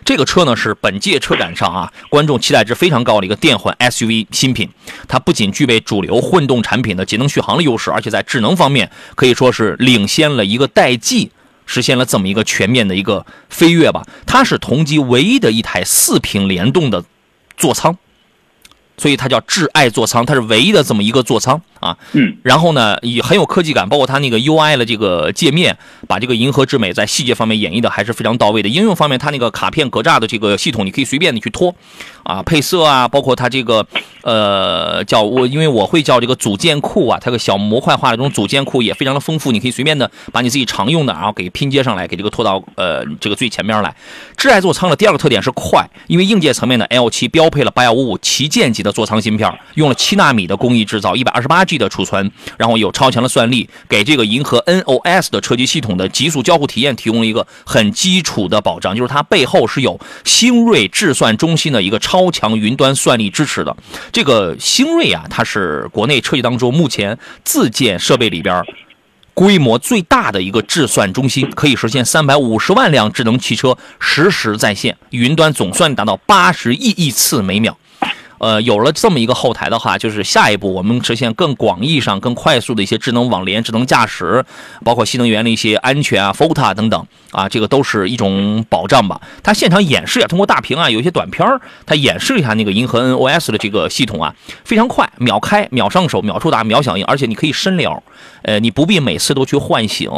[0.04, 4.70] 这个车呢是本届车展上啊观众期待值非常高的一个电混 SUV 新品，
[5.08, 11.32] 它不仅具备主流混动产品的节能续航的优势，而且在智能方面可以说是领先了一个代际，
[11.66, 14.04] 实现了这么一个全面的一个飞跃吧。
[14.26, 17.04] 它是同级唯一的一台四屏联动的
[17.58, 17.98] 座舱。
[18.98, 21.98] 所以它叫挚爱座舱，它是唯一的这么一个座舱啊。
[22.14, 25.78] 嗯，然后呢，也很有科技感，包括它那个 UI 的这个界面，
[26.08, 28.70] 把这个银河之美在细节方面演绎的还是非常到位的。
[28.70, 31.74] 应用方面，它那个卡片格栅的这个系统，你可以随便的去拖，
[32.24, 33.86] 啊，配色啊，包括它这个
[34.24, 43.94] 呃叫我，因为我会叫这个组件库啊，它个小模块化的这种组件库也非常的丰富，你可以随便的把你自己常用的，然后给拼接上来，给这个拖到呃这个最前面来。
[44.38, 63.76] 挚爱座舱的第二个特点是快，因为硬件层面的 L 7标配了八幺五五旗舰级的座舱芯片，用了七纳米的工艺制造，一百二十八 G 的储存，然后有超强的算力，给这个银河 NOS 的车机系统的极速交互体验提供了一个很基础的保障，就是它背后是有星瑞智算中心的一个超强云端算力支持的。
[64.14, 68.64] 这个星瑞啊，它是国内车企当中目前自建设备里边。
[69.34, 77.78] 规模最大的一个智算中心，可以实现三百五十万辆智能汽车实时在线，云端总算达到八十亿亿次每秒。
[78.38, 84.44] 呃，有了这么一个后台的话，就是下一步我们实现更广义上、更快速的一些智能网联、智能驾驶，
[84.84, 89.22] 包括新能源的一些安全啊、FOTA 等等啊，这个都是一种保障吧。
[89.42, 98.04] 它现场演示啊，通过大屏啊，有一些短片儿，它演示一下那个银河 NOS 的这个系统啊，非常快，秒开、秒上手、秒触达、秒响应，而且你可以深聊，
[98.44, 100.12] 呃，你不必每次都去唤醒。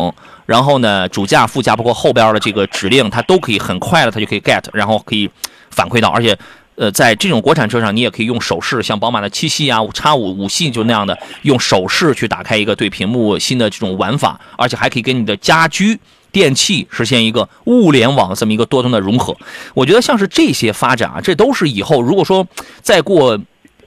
[0.45, 5.29] 然后呢，主驾、副驾包括后边的这个指令，它都可以很快的，它就可以 get，然后可以
[5.69, 6.37] 反馈到，而且。
[6.77, 15.99] 呃，在这种国产车上，你也可以用手势，像宝马的七系啊、叉五五系就那样的，用手势去打开一个对屏幕新的这种玩法，而且还可以跟你的家居
[16.31, 19.35] 电器实现一个物联网这么一个多端的融合。
[19.73, 22.47] 我觉得像是这些发展啊，这都是以后如果说
[22.81, 23.37] 再过。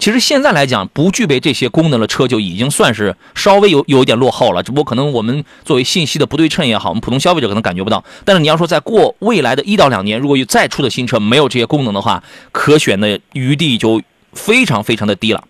[0.01, 4.63] 其实现在来讲，不具备这些功能的车就已经算是稍微有有一点落后了。
[4.63, 8.03] 只不过可能我们作为信息的不对称也好，我们普通消费者可能感觉不到。
[8.25, 14.01] 但是你要说在过未来的一到两年，如果有再出的新车没有这些功能的话，可选的余地就
[14.33, 15.45] 非常非常的低了。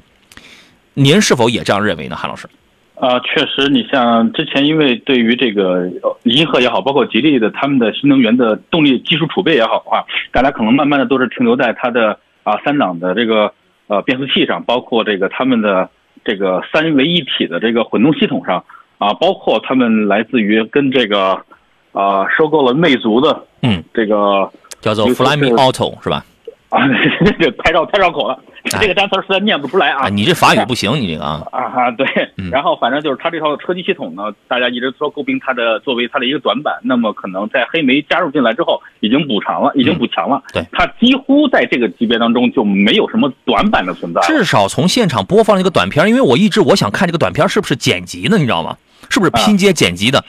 [0.94, 2.48] 您是否也这样认为呢，韩老师？
[2.96, 5.88] 啊，确实，你像之前因为对于这个
[6.24, 13.54] 银河也好，包括吉利的他们的新能源的动力技术储备也好的话，大家可能慢慢的都是停留在它的啊三档的这个。
[13.90, 15.90] 呃，变速器上，包括这个他们的
[16.24, 18.64] 这个三维一体的这个混动系统上，
[18.98, 21.42] 啊，包括他们来自于跟这个，
[21.90, 24.48] 啊，收购了魅族的，嗯，这个
[24.80, 26.24] 叫做 Flyme Auto 是吧？
[26.70, 26.86] 啊，
[27.38, 28.38] 这拍照太绕口了。
[28.64, 30.08] 这个单词实在念不出来啊！
[30.10, 32.06] 你这法语不行，你这个啊啊对，
[32.52, 40.42] 然后反正就是它这套车机系统呢，大家一直说诟病它的作为它的一个短板，那么可能在黑莓加入进来之后，已经补偿了，已经补强了。
[40.52, 44.20] 对，它几乎在这个级别当中就没有什么短板的存在。
[44.22, 48.76] 至少从现场播放这个短片，因为我一直我想看这个短片是不是剪辑的，你知道吗？
[49.08, 50.22] 是不是拼接剪辑的？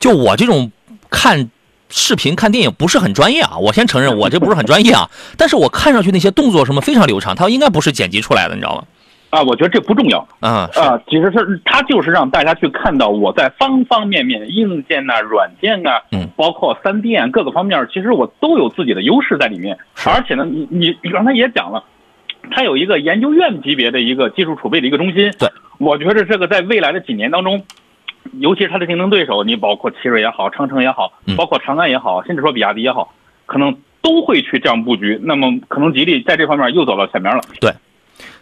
[0.00, 0.72] 就我这种
[1.08, 1.48] 看。
[1.90, 5.08] 视频看电影不是很专业啊，我先承认 我这不是很专业啊。
[5.36, 8.84] 但是我看上去那些动作什么非常流畅，它应该不是剪辑出来的，你知道吗？
[9.30, 19.76] 啊，我觉得这不重要啊啊，其实是它就是让大家去看到我在方方面面，硬件呐、软件啊，嗯，包括三 D 各个方面，其实我都有自己的优势在里面。
[20.06, 21.84] 而且呢，你你你刚才也讲了，
[22.50, 25.30] 它有一个研究院级别的一个技术储备的一个中心。
[25.38, 27.62] 对，我觉得这个在未来的几年当中。
[28.40, 33.14] 尤其是它的竞争对手，你包括奇瑞也好，长城也好，包括长安也好，甚至说比亚迪也好，
[33.46, 35.18] 可能都会去这样布局。
[35.22, 37.42] 那么，可能吉利在这方面又走到前面了。
[37.60, 37.72] 对，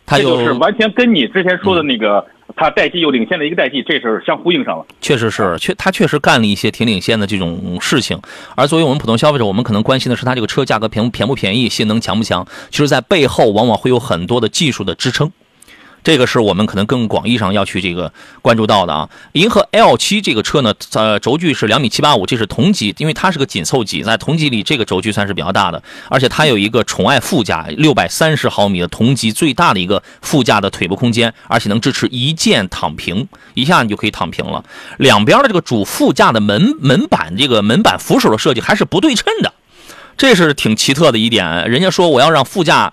[0.04, 4.86] 它就是完全跟你之前说的那个，它代际又领先的一个代际，这是相呼应上了。
[5.00, 8.20] 确实是，确它确实干了一些挺领先的这种事情。
[8.54, 12.46] 而作为我们普通消费者，我们可能关心的是它这个车价格便便不便宜，性能强不强。
[12.70, 15.30] 其实，在背后往往会有很多的技术的支撑。
[16.06, 19.10] 这个是我们可能更广义上要去这个关注到的啊。
[19.32, 25.82] 银河 L 七这个车呢，呃，轴距是两米七八五，这是同级，因为它是个紧凑级，在同级里这个轴距算是比较大的。
[26.08, 34.64] 而且它有一个宠爱副驾，六百三十毫米的同级最大的一个副驾的腿部空间，而且能支持一键躺平，一下你就可以躺平了。
[34.98, 39.52] 两边的这个主副驾的门门板这个门板扶手的设计还是不对称的，
[40.16, 41.68] 这是挺奇特的一点。
[41.68, 42.92] 人家说我要让副驾。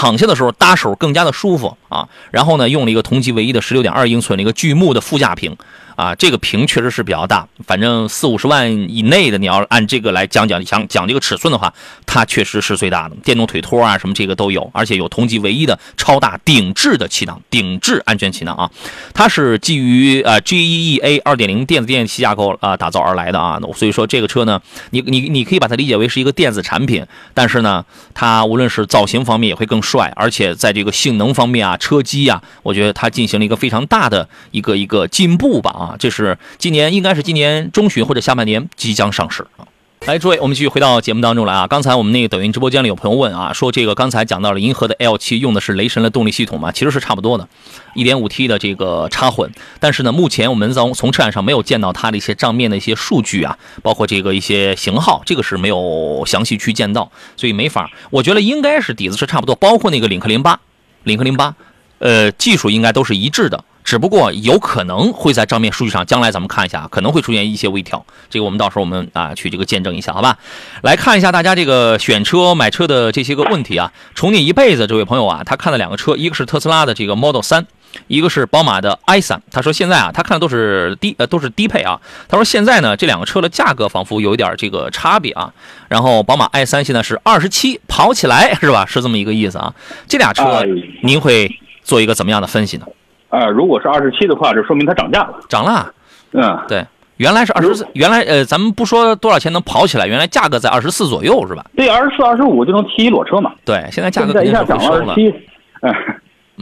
[0.00, 5.54] 躺下的时候搭手更加的舒服啊，然后呢，用了一个同级唯一的十六点二英寸的一个巨幕的副驾屏。
[6.00, 11.70] 啊，这个屏确实是比较大，反正四五十万以内的，你要按这个来讲讲讲讲这个尺寸的话，
[12.06, 18.70] 它确实是最大的，电动腿托啊什么这个都有，而且有同级唯一的超大顶置的气囊，顶置安全气囊啊，
[19.12, 24.58] 它是基于呃 GEEA 二点零电子电器架构啊打造而来的啊，所以说这个车呢，
[24.92, 27.84] 你你你可以把它理解为是一个电子产品，但是呢，
[28.14, 35.89] 它无论是造型方面也会更帅，而且在这个性能方面啊，车机啊，我觉得它进行了一个非常大的一个一个进步吧啊。
[35.98, 39.66] 这是今年应该是今年中旬或者下半年即将上市啊。
[40.06, 41.66] 来，诸位，我们继续回到节目当中来啊。
[41.66, 46.72] 刚才我们那个抖音直播间里有朋友问啊，说这个刚才讲到了银河的 L 7用的是雷神的动力系统吗？
[46.72, 47.46] 其实是差不多的
[47.94, 49.52] ，1.5T 的这个插混。
[49.78, 57.90] 但是呢，目前我们从从车展上没有见到它的一些账面的一些数据啊，包括这个一些型号，这个是没有详细去见到，所以没法。
[58.08, 60.58] 我觉得应该是底子是差不多，包括那个领克零八，
[61.02, 61.54] 领克零八，
[61.98, 63.62] 呃，技术应该都是一致的。
[63.90, 68.06] 只不过有可能会在账面数据上，将来咱们看一下，可能会出现一些微调。
[68.28, 70.38] 这个我们到时候我们啊去这个见证一下，好吧？
[70.82, 73.92] 来看一下大家这个选车买车的这些个问题啊。
[74.14, 77.66] 宠你一辈子这位朋友啊，他看了两个车，一个是特斯拉的这个 Model 三，
[78.06, 79.42] 一个是宝马的 i 三。
[79.50, 82.00] 他说现在啊，他看的都是低呃都是低配啊。
[82.28, 85.52] 他说现在呢，这两个车的价格仿佛有一点这个差别啊。
[85.88, 88.86] 然后宝马 i 三现在是二十七，跑起来是吧？
[88.86, 89.74] 是这么一个意思啊。
[90.06, 90.64] 这俩车
[91.02, 92.86] 您会做一个怎么样的分析呢？
[93.30, 95.40] 呃，如果是二十七的话，就说明它涨价了。
[95.48, 95.92] 涨了，
[96.32, 96.84] 嗯，对，
[97.16, 101.64] 原来是二十四，原来呃，咱们不说多少钱能跑起来，原来价格在二十四左右是吧？
[101.76, 103.52] 对，二十四、二十五就能提一裸车嘛。
[103.64, 105.34] 对，现在价格现在一下涨了二十七，
[105.82, 105.94] 嗯，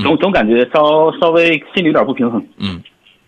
[0.02, 2.44] 总总感觉稍稍微心里有点不平衡。
[2.58, 2.80] 嗯，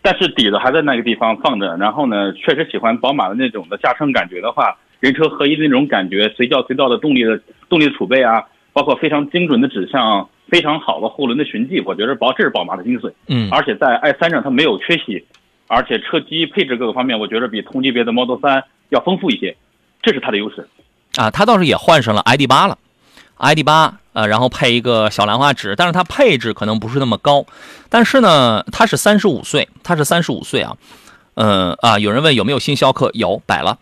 [0.03, 10.29] 但是底子还在那个地方放着，然后呢，确实喜欢宝马的那种的驾乘感觉的话，人车合一的那种感觉，随叫随到的动力的动力储备啊，包括非常精准的指向。
[10.51, 13.13] 非常好的后轮的循迹，我觉得宝这是宝马的精髓。
[13.29, 15.25] 嗯，而且在 i 三上它没有缺席，
[15.69, 19.57] 而且车机配置各个方面，我觉得比同级别的 Model 三要丰富一些，
[20.03, 20.67] 这是它的优势。
[21.15, 22.77] 啊，它倒是也换上了 ID 八了
[23.37, 27.47] ，ID 八呃，然后配一个小兰花指，但是它配置可能不是那么高。
[27.89, 30.77] 但是呢，它是三十五岁，它是三十五岁啊。
[31.35, 33.09] 嗯啊，有人问有没有新逍客？
[33.15, 33.79] 有，摆了。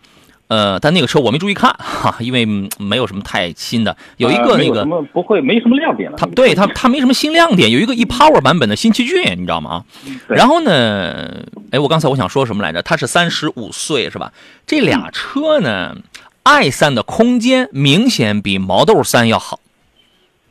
[0.49, 2.43] 呃，但那个车我没注意看 哈，因为
[2.79, 3.95] 没有什么太新的。
[4.17, 4.83] 有一个那个
[5.13, 6.17] 不会没什么亮点了。
[6.17, 9.85] 它对它它没什么新亮点，有一个 ePower 版本的新奇骏，你知道吗？
[10.27, 12.81] 然后呢，哎，我刚才我想说什么来着？
[12.81, 14.33] 它是三十五岁是吧？
[14.65, 15.95] 这俩车呢
[16.41, 19.59] ，i 三的空间明显比毛豆三要好，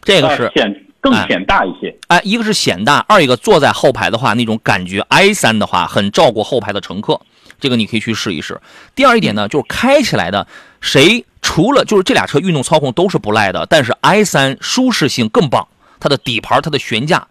[0.03, 1.93] 这个是显更显大一些。
[2.07, 7.21] 哎，一个是显大，二一个坐在后排的话，那种感觉 i 三的话很照顾后排的乘客。
[7.61, 8.61] 这个你可以去试一试。
[8.95, 10.47] 第二一点呢，就是开起来的，
[10.81, 15.67] 谁除了就是这俩车运动操控都是不赖的，但是 i 三舒适性更棒，
[15.99, 17.27] 它的底盘、它的悬架，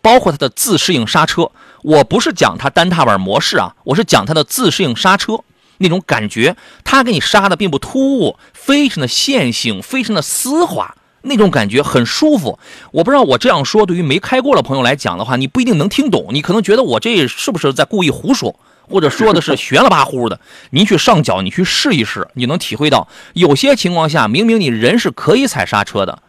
[0.00, 1.50] 包括它的自适应刹车。
[1.82, 5.40] 我不是讲它单踏板模式啊，我是讲它的自适应刹车
[5.78, 12.58] 那种感觉，它给你刹的并不突兀，非常的线性，非常的丝滑，那种感觉很舒服。
[12.92, 18.56] 我不知道我这样说对于没开过的朋友来讲的话，你不一定能听懂，你可能觉得我这是不是在故意胡说。
[18.88, 26.20] 或者说的是悬了吧呼的， 您去上脚，你去试一试，你能体会到有些情况下，明明你人是可以踩刹车的，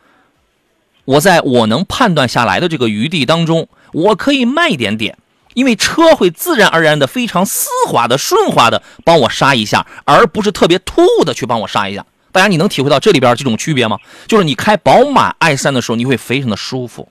[1.05, 5.17] 我在我能判断下来的这个余地当中，我可以慢一点点，
[5.53, 12.05] 因为车会自然而然的、非常丝滑的、顺滑的帮我刹一下，而不是特别突兀的去帮我刹一下。
[12.31, 13.97] 大家你能体会到这里边这种区别吗？
[14.27, 17.07] 就是你开宝马 i 三的时候，你会非常的舒服。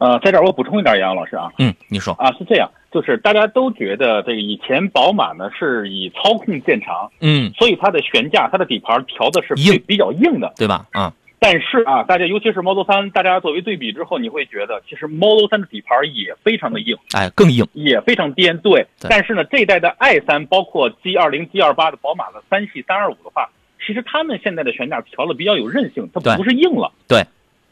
[0.00, 2.68] 呃，在这儿我补充一点，杨老师啊，嗯，你说啊，是这样。
[2.90, 10.86] 就是大家都觉得这个以前宝马呢是以操控见长，嗯，所以它的悬架、它的底盘调的是硬比较硬的，对吧？
[10.92, 18.56] 啊，但是啊，大家尤其是 Model 3，大家作为对比之后，你会觉得其实 Model 3的底盘也非常的硬，哎，更硬，也非常颠。
[18.58, 23.48] 对，但是呢，这一代的 i3，包括 G20、G28 的宝马的三系、三二五的话，
[23.86, 26.90] 其实他们现在的悬架调的比较有韧性，它不是硬了。
[27.06, 27.22] 对。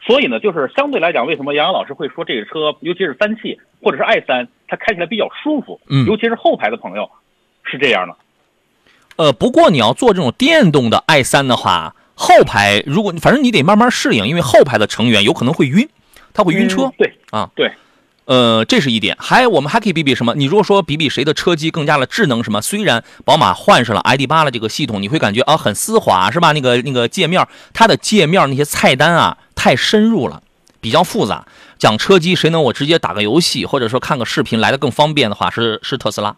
[0.07, 5.81] 所以呢，就是相对来讲，为什么杨洋老师会说这个车，尤其是三系或者是 i 三，它开起来比较舒服？
[5.89, 7.11] 嗯，尤其是后排的朋友
[7.65, 8.17] 是这样的。
[9.17, 15.89] 呃，不过你要做这种电动的 i 三的话，后排如果反正你得慢慢适应，因为后排的成员有可能会晕，
[16.33, 16.91] 他会晕车。
[16.97, 17.71] 对啊，对。
[18.25, 19.17] 呃，这是一点。
[19.19, 20.35] 还我们还可以比比什么？
[20.35, 22.61] 你如果说比比谁的车机更加的智能什么？
[22.61, 26.53] 虽然宝马换上了 ID 八的这个系统，你会感觉啊很丝滑，是吧？
[26.53, 27.43] 那个那个界面，
[27.73, 30.41] 它的界面那些菜单啊太深入了，
[30.81, 31.45] 比较复杂。
[31.79, 36.37] 讲车机，谁能我直接打个游戏或者说看个视频来的更方便的话，是是特斯拉。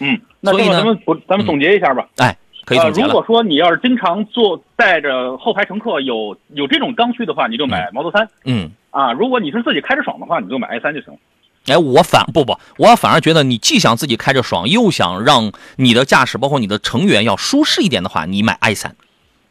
[0.00, 0.98] 嗯，那所以呢，咱们
[1.28, 2.08] 咱们总结一下吧。
[2.16, 8.28] 哎，可以总结如果说你要是经常坐带着后排乘客有有这种刚需的话，你就买 Model 三。
[8.44, 8.72] 嗯。
[8.90, 11.18] 啊，如果你是自己开着爽的话，你就买 i 三就行了。
[11.66, 18.96] 哎，我反不不，我反而觉得你既想自己开着爽，又想让你的驾驶包括你的成员要舒适一点的话，你买 i 三。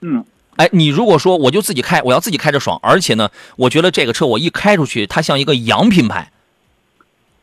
[0.01, 0.26] 嗯，
[0.58, 6.32] 哎，你如果说我就自己开，我要自己开着爽，而且呢，我觉得这个车我一开出去，它像一个洋品牌。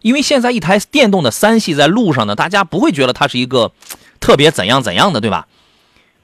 [0.01, 3.71] 因为现在一台电动的三系在路上呢，大家不会觉得它是一个
[4.19, 5.47] 特别怎样怎样的，对吧？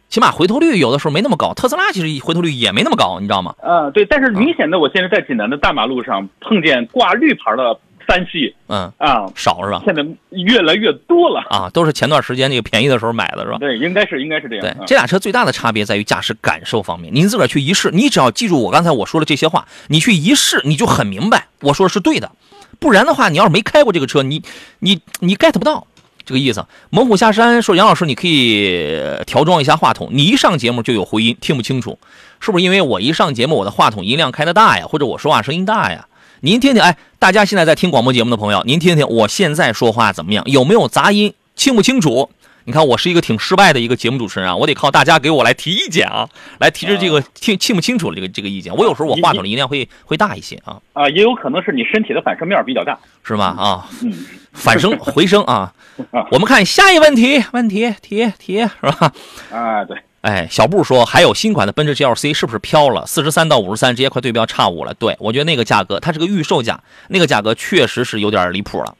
[0.08, 3.54] 起码回头率有的时候没那么高，特斯拉其实回头率也没那么高，你知道吗？
[3.62, 7.78] 啊，对，但是明显的，我现在在济南的大马路上碰见挂绿牌的
[8.08, 9.82] 三系嗯，啊，少是吧？
[9.84, 11.44] 现在越来越多了。
[11.50, 13.58] 啊，都是前段时间那个便宜的时候买的是吧？
[13.58, 14.62] 对，应该是应该是这样。
[14.62, 17.14] 对啊，这俩车最大的差别在于驾驶感受方面。
[17.14, 22.32] 您自个儿去一试，你只要记住我刚才我说的这些话，你去一试，你就很明白我说的是对的。
[22.80, 24.42] 不然的话，你要是没开过这个车，你
[24.78, 25.86] 你你 get 不到
[26.24, 26.64] 这个意思。
[26.90, 31.98] 猛虎下山说：“杨老师，你可以呃调装一下话筒，你一上节目就有回音，听不清楚，
[32.40, 36.07] 是不是因为我一上节目我的话筒音量开的大呀，或者我说话声音大呀？
[36.40, 40.44] 您听听，哎，大家现在在听广播节目的朋友，您听听我现在说话怎么样？
[40.46, 41.34] 有没有杂音？
[41.56, 42.30] 清不清楚？
[42.62, 46.28] 你看，我是一个挺失败的一个节目主持人啊，我得靠大家给我来提意见啊，
[46.60, 48.72] 来提着这个听清不清楚的这个这个意见。
[48.76, 52.96] 我有时候我话筒的音量会会大一些啊，啊，也有可能是你身体的反射面比较大。
[53.24, 53.46] 是吧？
[53.58, 54.12] 啊，嗯，
[54.52, 55.72] 反声回声啊
[56.12, 56.26] 啊。
[56.30, 59.12] 我们看下一问题，问题提提是吧？
[59.50, 63.06] 啊，对，哎，小布说还有新款的奔驰 GLC 是不是飘了？
[63.06, 64.92] 四十三到五十三，直接快对标叉五了。
[64.94, 68.96] 对我觉得那个价格，它是个预售价，那个价格确实是有点离谱了。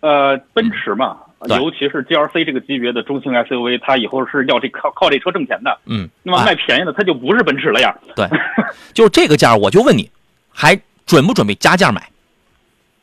[0.00, 5.78] 呃，奔驰嘛，尤其是 GLC 这个级别的中型 SUV，它以后是要这靠靠这车挣钱的。
[5.86, 7.94] 嗯，那么哎卖便宜的，它就不是奔驰了呀。
[8.16, 8.26] 对，
[8.94, 10.10] 就是这个价，我就问你，
[10.50, 12.08] 还准不准备加价买？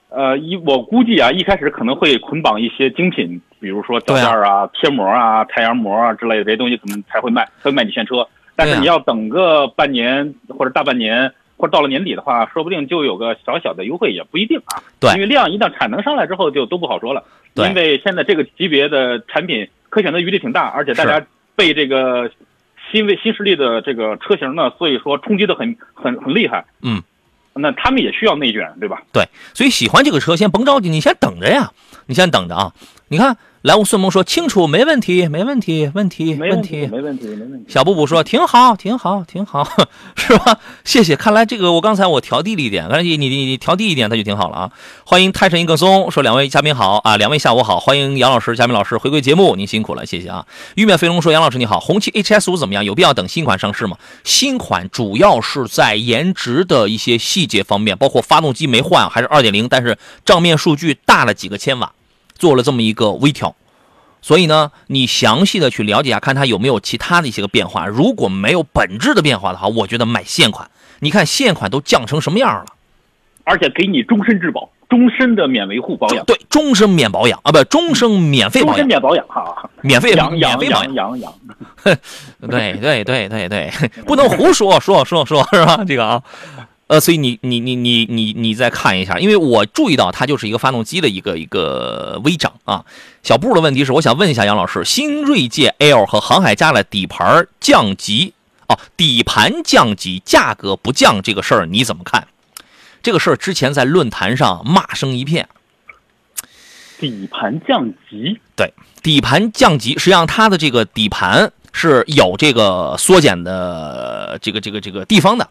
[0.10, 8.28] 呃，一我估计啊，一开始可能会捆绑一些精品，比如说脚垫啊、贴膜啊、太阳膜啊之类的这些东西，可能才会卖，才会卖你现车。
[8.56, 14.82] 但是你要等个半年或者大半年，或者到了年底的话，说不定就有个小小的优惠，也不一定啊。
[15.00, 17.24] 对因为量一旦产能上来之后，就都不好说了。
[17.54, 22.30] 对因为现在这个级别的产品可选择余地挺大，而且大家被这个
[22.92, 26.66] 新为新势力的这个车型呢，所以说冲击的很很很厉害。
[26.82, 27.02] 嗯，
[27.54, 29.02] 那他们也需要内卷，对吧？
[29.14, 31.72] 对，所以喜欢这个车，先甭着急，你先等着呀，
[32.08, 32.74] 你先等着啊。
[33.08, 37.72] 你看，来无顺梦说清楚，没问题，没问题，问题，问没问题，没问题，没问题。
[37.72, 39.64] 小布布说挺好，挺好，挺好，
[40.18, 40.58] 是吧？
[40.84, 41.16] 谢谢。
[41.16, 44.72] 看来这个我刚才我调低了一点，刚才你你你调低一点，它就挺好了啊。
[45.06, 50.44] 欢迎泰神一个松说两位嘉宾好啊，两位下午好，欢迎杨老师、嘉宾老师回归节目，您辛苦了，谢谢啊。
[50.74, 52.84] 玉面飞龙说杨老师你好，红旗 HS 五怎么样？
[52.84, 53.96] 有必要等新款上市吗？
[54.24, 61.94] 新款主要是在颜值的一些细节方面，包括发动机没换，还是二点零，但是账面数据大了几个千瓦，
[62.42, 63.56] 做了这么一个微调。
[64.24, 67.86] 所以呢，你详细的去了解一下，看它有没有其他的一些个变化。
[67.86, 70.70] 如果没有本质的变化的话，我觉得买现款。
[71.00, 72.66] 你看现款都降成什么样了？
[73.44, 81.20] 而且给你终身质保，终身的免维护保养，对，终身免保养啊，不，终身免费保养，终身免保养哈，免费养养免费保养养。
[81.20, 81.34] 养养，
[82.48, 83.72] 对对对对对，
[84.06, 85.84] 不能胡说说说说是吧？
[85.88, 86.22] 这个啊，
[86.92, 92.84] 呃，所以你你你你你你再看一下，因为我注意到它就是一个发动机的一个一个微涨啊。
[93.24, 98.34] 小布的问题是，我想问一下杨老师，新锐界 L 和航海家的底盘降级
[98.68, 102.28] 哦，底盘降级，价格不降这个事儿你怎么看？
[103.02, 105.48] 这个事儿之前在论坛上骂声一片。
[107.00, 115.48] 底盘降级，对，底盘降级，实际上它的这个底盘是有这个缩减的这个这个这个地方的，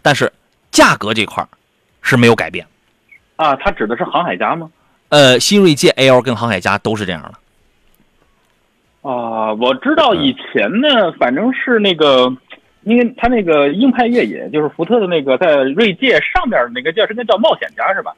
[0.00, 0.32] 但是
[0.74, 1.48] 价格这块儿
[2.02, 2.66] 是没有改变。
[3.36, 4.68] 啊，它指的是航海家吗？
[5.08, 7.32] 呃，新锐界 L 跟航海家都是这样的。
[9.08, 12.34] 啊，我知道以前呢，反正是那个，
[12.82, 18.12] 因为它那个硬派越野，就是福特的那个在锐界上面那个叫是那叫冒险家是吧？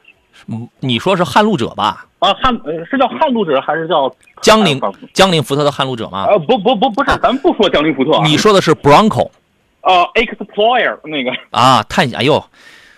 [0.49, 2.07] 嗯，你说是撼路者吧？
[2.19, 6.27] 啊，撼呃是叫撼路者还是叫江铃啊江铃福特的撼路者吗？
[6.29, 9.31] 啊不不不不是，咱们不说江铃福特啊，你说的是 Bronco
[9.87, 11.81] 啊 Explorer 那个啊？
[11.85, 12.45] 探险，哎呦，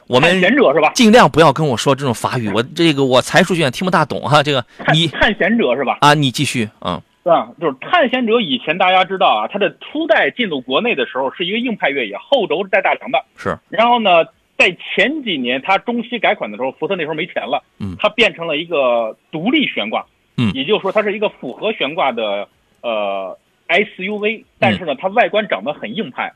[0.07, 0.91] 我探们险者是吧？
[0.95, 4.43] 尽量不要跟我说这种法语，我这个我才疏学浅，听不大懂哈。
[4.43, 4.65] 这个
[4.95, 5.99] 你探探险者是吧？
[6.01, 7.51] 啊，你继续，嗯，是吧？
[7.61, 13.23] 就是探险者以前大家知道啊，它的初代进入国内的时候是一个硬派越野，后轴是带大梁的。
[13.37, 14.25] 是然后呢，
[14.57, 20.07] 在前几年它中期改款的时候，福特那时候没钱了，嗯它变成了一个独立悬挂，
[20.39, 22.49] 嗯也就是说它是一个复合悬挂的
[22.81, 23.37] 呃
[23.69, 26.33] SUV，但是呢，它外观长得很硬派。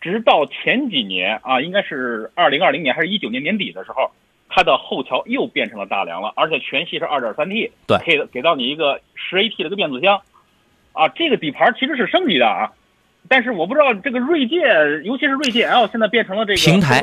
[0.00, 4.10] 直到前几年啊，应该是二零二零年还是一九年年底的时候，
[4.48, 7.98] 它的后桥又变成了大梁了，而且全系是二点三 T，对。
[7.98, 10.20] 给给到你一个十 AT 的一个变速箱，
[10.92, 12.72] 啊，这个底盘其实是升级的啊，
[13.28, 14.60] 但是我不知道这个锐界，
[15.04, 17.00] 尤其是锐界 L 现在变成了这个平台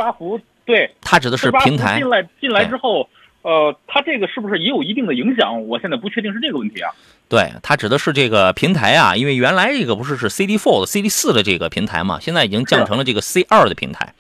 [0.66, 2.10] 对，它指的是平台进。
[2.10, 3.08] 来进来之后，
[3.42, 5.68] 呃，它这个是不是也有一定的影响？
[5.68, 6.92] 我现在不确定是这个问题啊。
[7.30, 14.14] 对，它指的是这个平台啊，因为原来这个不是是 CD Four、CD 四的这个平台嘛，现在已经降成了这个 C 二的平台。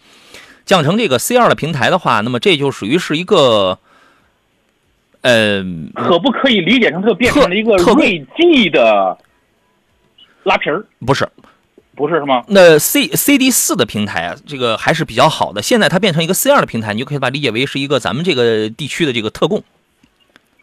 [0.65, 3.79] 降成这个 C 二的平台的话，那么这就属于是一个，
[5.21, 5.63] 呃，
[5.95, 9.17] 可不可以理解成它变成了一个特锐际的
[10.43, 10.85] 拉皮儿？
[11.05, 11.25] 不是，
[11.97, 12.43] 不是是吗？
[12.47, 15.63] 那 C CD 四的平台啊，这个还是比较好的。
[15.63, 19.63] 现在它变成一个 C 二的平台，你就可以把它理解为是一个咱们这个地区的这个特供。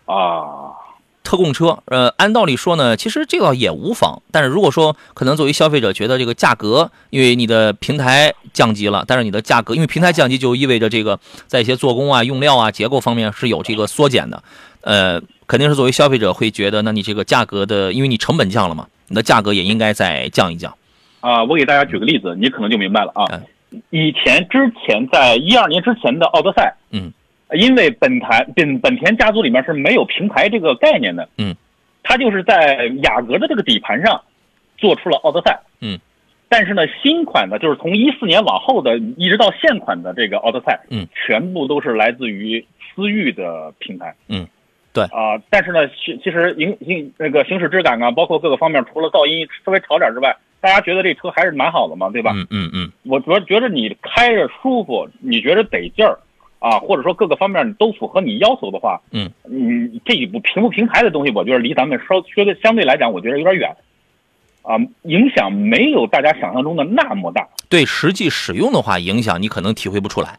[0.07, 0.79] 啊，
[1.25, 4.23] 特供车，呃，按道理说呢，其实这个也无妨。
[4.31, 11.19] 但是如果说可能作为消费者觉得这个价格，因为你的平台降级了，但是你的价格，因为平台降级就意味着这个
[11.49, 14.43] 在一些做工啊、用料啊、结构方面是有这个缩减的，
[14.83, 20.73] 呃，肯定是作为消费者会觉得，那你这个价格的，因为你成本降了嘛，你的价格也应该再降一降。
[21.25, 23.25] 啊，我给大家举个例子，你可能就明白了啊。
[23.33, 23.43] 嗯。
[23.91, 27.11] 以前之前在一二年之前的奥德赛，嗯，
[27.55, 31.57] 因为本台本本田家族里面是没有平台这个概念的，嗯，
[32.03, 34.23] 它就是在雅阁的这个底盘上
[34.77, 35.99] 做出了奥德赛，嗯，
[36.49, 42.65] 但是呢，新款的，就是从一四年往后的，一直到现款的这个奥德赛，嗯，全部都是来自于
[42.95, 44.47] 思域的平台，嗯，
[44.93, 45.03] 对。
[45.05, 52.33] 啊、但是呢，其其实行行那个行驶质感啊，包括各个方面，除了噪音稍微吵点之外，大家觉得这车还是蛮好的嘛，对吧？
[52.35, 56.19] 嗯嗯嗯，我主要觉得你开着舒服，你觉得得劲儿，
[56.59, 63.77] 啊，或者说各个方面都符合你要求的话，嗯，你这一部平不平台的东西，我觉得离咱们稍觉得相对来讲，我觉得有点远，
[64.63, 67.47] 啊，影响没有大家想象中的那么大。
[67.69, 70.39] 对实际使用的话，影响你可能体会不出来。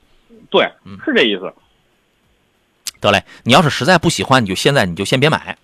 [0.50, 1.54] 对嗯，是这意思。
[3.00, 5.56] 得嘞，你要是实在不喜欢，你就现在你就先别买。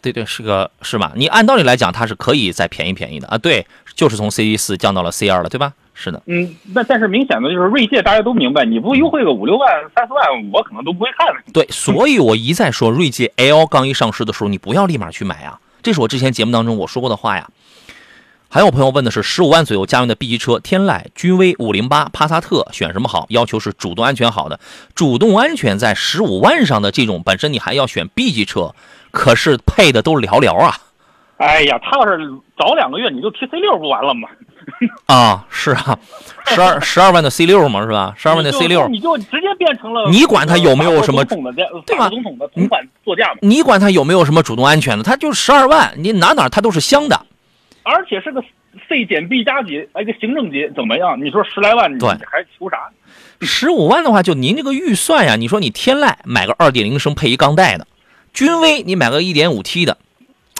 [0.00, 1.12] 对对，是个是吧？
[1.16, 3.36] 你按道理来讲，它是可以再便宜便宜的啊。
[3.38, 5.72] 对，就是从 C 四降到了 C 二了，对吧？
[6.00, 11.40] 是的，嗯，那但是明显的就是锐界，大家都明白，你不优惠个五六万、三四万，我可能都不会看了。
[11.52, 15.58] 对，所以我一再说，锐界 L 刚一上市的时候，你不要立马去买啊。
[15.82, 17.50] 这是我之前节目当中我说过的话呀。
[18.50, 23.26] 还有朋友问的是十五万左右家用的 B 级车，天籁、君威、五零八、帕萨特选什么好？
[23.28, 24.58] 要求是主动安全好的，
[24.94, 28.74] 主动安全在十五万上的这种，本身你还要选 B 级车，
[29.10, 30.74] 可是配的都寥寥啊。
[31.38, 32.18] 哎呀，他要是
[32.58, 34.28] 早两个月你就提 C 六不完了吗？
[35.06, 35.98] 啊，是啊，
[36.46, 38.12] 十二 十二万的 C 六嘛，是吧？
[38.16, 43.38] 十二万的 C 六，你就直接变成了你管他有没有什么总统的对吧总统的同款座驾嘛？
[43.40, 47.18] 你管他有没有什么主动安全的，他就十二万，你哪哪它都是香的。
[47.84, 48.42] 而且是个
[48.88, 51.18] C 减 B 加级，哎，一个行政级怎么样？
[51.24, 52.90] 你说十来万，你对还求啥？
[53.40, 57.86] 十五万的话，就您这个预算呀，你说你天籁买个二点零升配一钢带的，
[58.38, 59.98] 君威你买个一点五 T 的，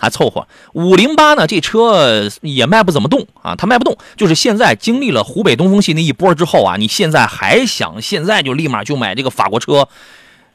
[0.01, 0.49] 还凑合。
[0.73, 3.97] 五零八呢，这车也卖不怎么动啊，它卖不动。
[4.17, 9.89] 就是现在经历了湖北东风系那一波之后啊，你现在还想现在就立马就买这个法国车，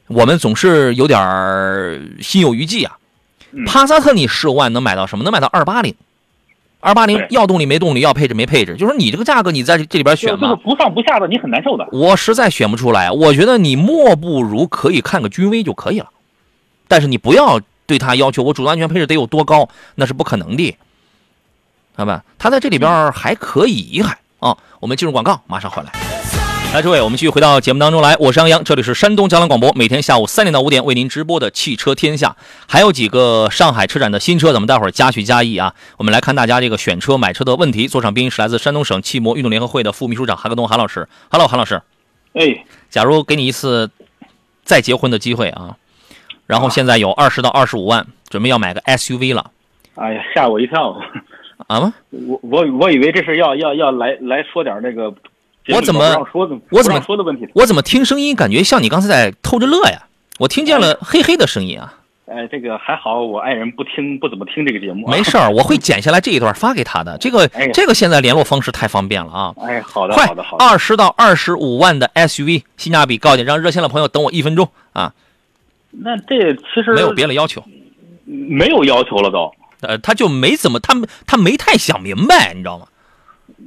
[0.08, 2.98] 我们总是有点儿心有余悸啊。
[3.52, 5.24] 嗯帕萨特你十五万能买到什么？
[5.24, 5.94] 能买到二八零。
[6.80, 11.88] 二八零要动力没动力，要配置没配置，就是你这个价格，你在这这里边选嘛就就是，不上不下的，你很难受的。
[11.90, 16.10] 我实在选不出来，我觉得你莫不如可以看个君威就可以了，
[16.94, 20.76] 但是你不要对他要求我主动安全配置得有多高，那是不可能的，
[21.96, 22.22] 好吧？
[22.38, 25.90] 他在这里边还可以，还啊，我们进入广告，马上回来。
[26.72, 32.36] 来，诸位，我们继续回到节目当中来，我是杨洋，这里是山东交通广播，每天下午三点到五点为您直播的汽车天下，
[32.68, 35.74] 还有几个上海车展的新车，咱们待会儿加许加意啊。
[35.96, 37.88] 我们来看大家这个选车买车的问题。
[37.88, 41.82] 坐上宾是来自山东省汽摩运动联合会的副秘书长韩克东韩老师，Hello，韩老师。
[42.34, 43.90] 哎，假如给你一次
[44.64, 45.76] 再结婚的机会啊，
[46.46, 49.50] 然后现在有二十到二十五万，准备要买个 SUV 了
[49.94, 50.96] 哎呀，吓我一跳！
[51.68, 51.92] 啊？
[52.10, 55.14] 我我我以为这是要要要来来说点那个
[55.68, 56.02] 我怎么
[56.70, 57.48] 我怎么说的问题？
[57.54, 60.02] 我怎么听声音感觉像你刚才在偷着乐呀？
[60.38, 61.94] 我听见了嘿嘿的声音啊！
[62.26, 65.10] 哎，这个还好，我爱人不听不怎么听这个节目啊。
[65.10, 67.16] 没事儿，我会剪下来这一段发给他的。
[67.18, 69.54] 这个哎这个现在联络方式太方便了啊！
[69.60, 70.64] 哎，好的快好的好，的。
[70.64, 75.12] 二十到二十五万的 SUV 性价比高一点，让热线的朋友等我一分钟啊！
[75.96, 77.62] 那这其实没有别的要求，
[78.24, 79.50] 没有要求了都。
[79.80, 80.94] 呃，他就没怎么他
[81.26, 82.86] 他没太想明白，你知道吗？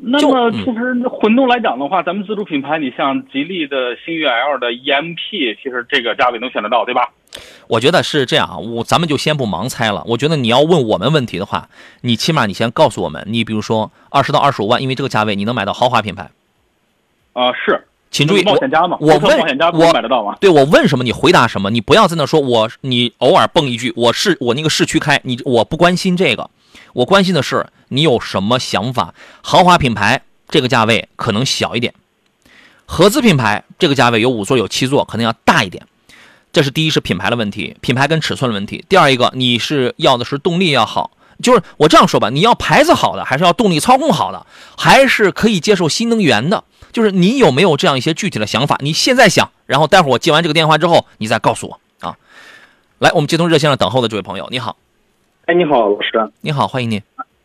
[0.01, 7.09] 那么嗯其实混动来讲的话，咱们自主品牌，你像吉利的星越 L 的 EMP，其实这个价位能选得到，对吧？
[7.67, 10.03] 我觉得是这样啊，我咱们就先不盲猜了。
[10.07, 11.69] 我觉得你要问我们问题的话，
[12.01, 16.30] 你起码你先告诉我们，你比如说二十到二十五万，因为这个价位你能买到豪华品牌，
[17.34, 17.86] 啊、是。
[18.18, 20.36] 请注意，冒险家嘛，我问我买得到吗？
[20.41, 26.49] 对我问什么你回答什么，你不要在那说我你偶尔蹦一句我是我那个市区开，你我不关心这个，
[26.93, 29.13] 我关心的是你有什么想法。
[29.43, 31.93] 豪华品牌这个价位可能小一点，
[32.88, 35.86] 合资品牌这个价位有五座有七座，可能要大一点。
[36.51, 38.84] 这是第一是品牌的问题，品牌跟尺寸的问题。
[38.89, 41.11] 第二一个你是要的是动力要好，
[41.43, 44.44] 就是我这样说吧，你要牌子好的，还是要动力操控好的，
[44.76, 46.64] 还是可以接受新能源的？
[46.98, 48.76] 就是你有没有这样一些具体的想法？
[48.82, 52.18] 你现在想，然后待会儿我接完这个电话之后，你再告诉我啊。
[52.98, 54.76] 来，我们接通热线上等候的这位朋友，你好，
[55.45, 56.99] 哎，你好，老师，你好，欢迎您。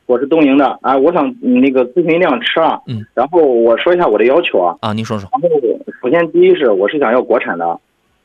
[0.07, 5.29] 我是东营的啊，我想嗯那个咨询一辆车啊，嗯，然后我说一下我的要求啊，啊，您说说。
[5.31, 5.49] 然后
[6.01, 7.79] 首先第一是我是想要国产的，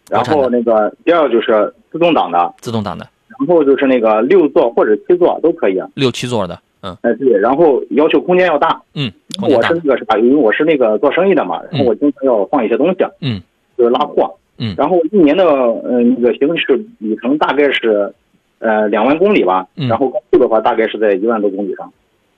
[0.10, 5.78] 然后那个第二就是自自动挡的，自动挡的，然后就是那个六座或者七座都可以。
[5.94, 8.82] 六七座的，嗯哎，对，然后要求空间要大。
[8.94, 9.12] 嗯，
[9.42, 13.42] 我是，那个啥，因为我是那个做生意的嘛，然后我经常要放一些东西，嗯，
[13.78, 18.14] 就是拉货，嗯然后一年的呃那个行驶里程大概是
[18.60, 21.92] 呃两万公里吧，嗯然后高速的话大概是在一万多公里上，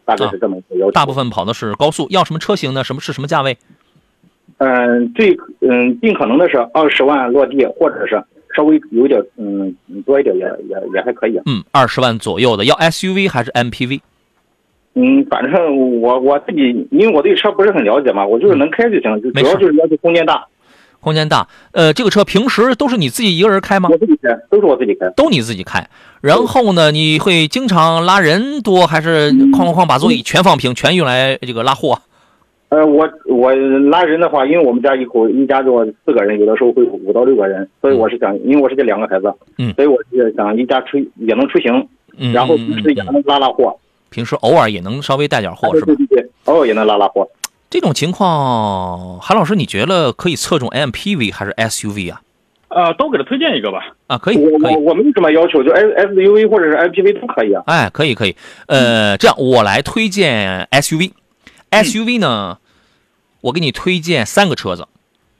[0.06, 0.92] 大概是这么一个要求。
[0.92, 2.84] 大部分跑的是高速，要什么车型呢？
[2.84, 3.58] 什么是什么价位？
[4.58, 8.22] 嗯，最嗯尽可能的是二十万落地，或者是
[8.54, 9.74] 稍微有点嗯
[10.06, 11.40] 多一点也也也还可以。
[11.46, 14.02] 嗯，二十万左右的，要 SUV 还是 MPV？
[14.96, 20.46] 嗯，反正我我自己因为我对车不是很了解嘛，我就是能开就行，就主要就是要求空间大，
[21.00, 23.88] 空间大，呃，这个车平时都是你自己一个人开吗？
[23.92, 25.10] 我自己开，都是我自己开。
[25.16, 25.88] 都你自己开，
[26.22, 32.00] 然后呢，你会经常拉人多，还是哐哐哐把座椅全放平，全用来这个拉货？
[32.70, 39.74] 呃，我我拉人的话，因为我们家一口一家就四个人，有的时候会五到六个人，所以我是想，因为我是这两个孩子，嗯。
[39.74, 41.88] 所以我是想一家出也能出行，
[42.18, 43.76] 嗯，然后嗯平时也能拉拉货，
[44.10, 45.96] 平时偶尔也能稍微带点货，是吧对？
[46.06, 47.28] 对对，偶尔也能拉拉货。
[47.70, 52.22] 这种情况，韩老师，你觉得可以侧重 MPV 还是 SUV 啊？
[52.70, 53.94] 呃，都给他推荐一个吧。
[54.08, 57.64] 啊，可以，可以，我我我没有什么要求，就 S SUV 或者是 MPV 都可以啊。
[57.66, 58.36] 哎，可以，可以。
[58.68, 61.12] 呃，这样我来推荐 SUV。
[61.72, 62.58] SUV 呢，
[63.42, 64.88] 我给你推荐三个车子，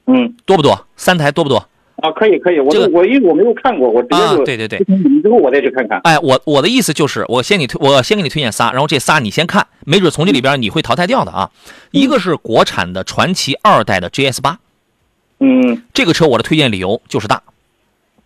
[0.06, 0.86] 嗯多不多？
[0.96, 1.66] 三台多不多？
[2.00, 4.84] 啊，可以可以，我这个我因为我没有看过，我直接啊，就对对对。
[4.88, 6.00] 你之后我再去看看。
[6.04, 11.50] 哎，我我的意思就是，我先你推，我先给你推荐仨，然后这仨你先看，没准从这里边你会淘汰掉的啊。
[11.90, 14.58] 一个是国产的传奇二代的 GS 八，
[15.40, 17.42] 嗯这个车我的推荐理由就是大，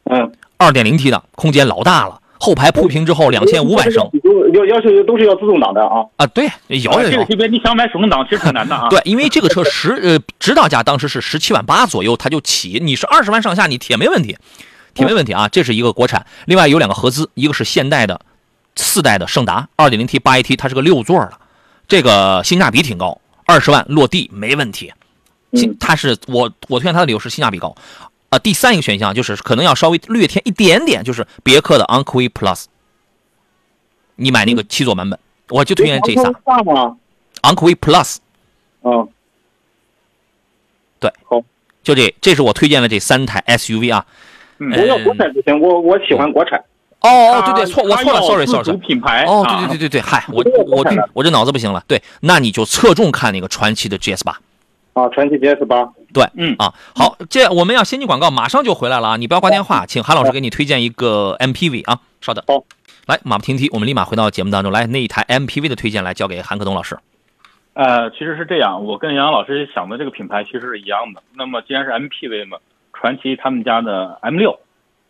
[0.04, 4.06] 嗯，二点零 T 的空间老大了，后排铺平之后两千五百升
[4.52, 6.04] 要要求都是要自动挡的啊。
[6.16, 7.10] 啊，对，有有有。
[7.10, 8.88] 这个级别你想买手动挡其实挺难的啊。
[8.92, 14.36] 对，因为这个车十呃指导价当时是十七万八左右，它就起，你是二十万上下，你铁没问题，
[14.92, 15.48] 铁没问题啊。
[15.48, 18.20] 这是一个国产，另外有两个合资，一个是现代的
[18.76, 21.32] 四代的胜达二点零 T 八 AT，它是个六座的，
[21.88, 24.92] 这个性价比挺高，二十万落地没问题。
[25.78, 27.74] 它是我我推荐它的理由是性价比高，
[28.34, 32.64] 啊、第三一个选项就是可能要稍微略添一点点，就是别克的昂科威 Plus，
[34.16, 35.16] 你买那个七座版本，
[35.50, 36.32] 我就推荐这仨，
[37.42, 38.16] 昂科威 Plus。
[38.82, 39.08] 嗯
[40.98, 41.12] 对，
[41.82, 44.04] 就这，这是我推荐的这三台 SUV 啊。
[44.58, 46.58] 嗯我要国产不行，我我喜欢国产。
[47.00, 48.76] 哦哦，对对，错，我错了，sorry sorry 主。
[48.78, 51.84] 品牌哦，啊对对对对对，嗨，我我我这脑子不行了。
[51.86, 54.40] 对，那你就侧重看那个传奇的 GS 八。
[54.94, 55.88] 啊，传奇 GS 八。
[56.14, 59.16] 对，嗯啊，好，这我们要先进广告，马上就回来了啊！
[59.16, 62.42] 你不要挂电话，请韩老师给你推荐一个 MPV 啊，稍等。
[62.46, 62.64] 好，
[63.06, 66.96] 来，马不停蹄，我们立马回到节目当中来，那一台 MPV 的推荐来交给韩克东老师。
[67.74, 71.20] 呃，其实是这样，我跟杨洋老师想的这个品牌其实是一样的。
[71.34, 72.58] 那么既然是 MPV 嘛，
[72.92, 74.56] 传祺他们家的 M 六，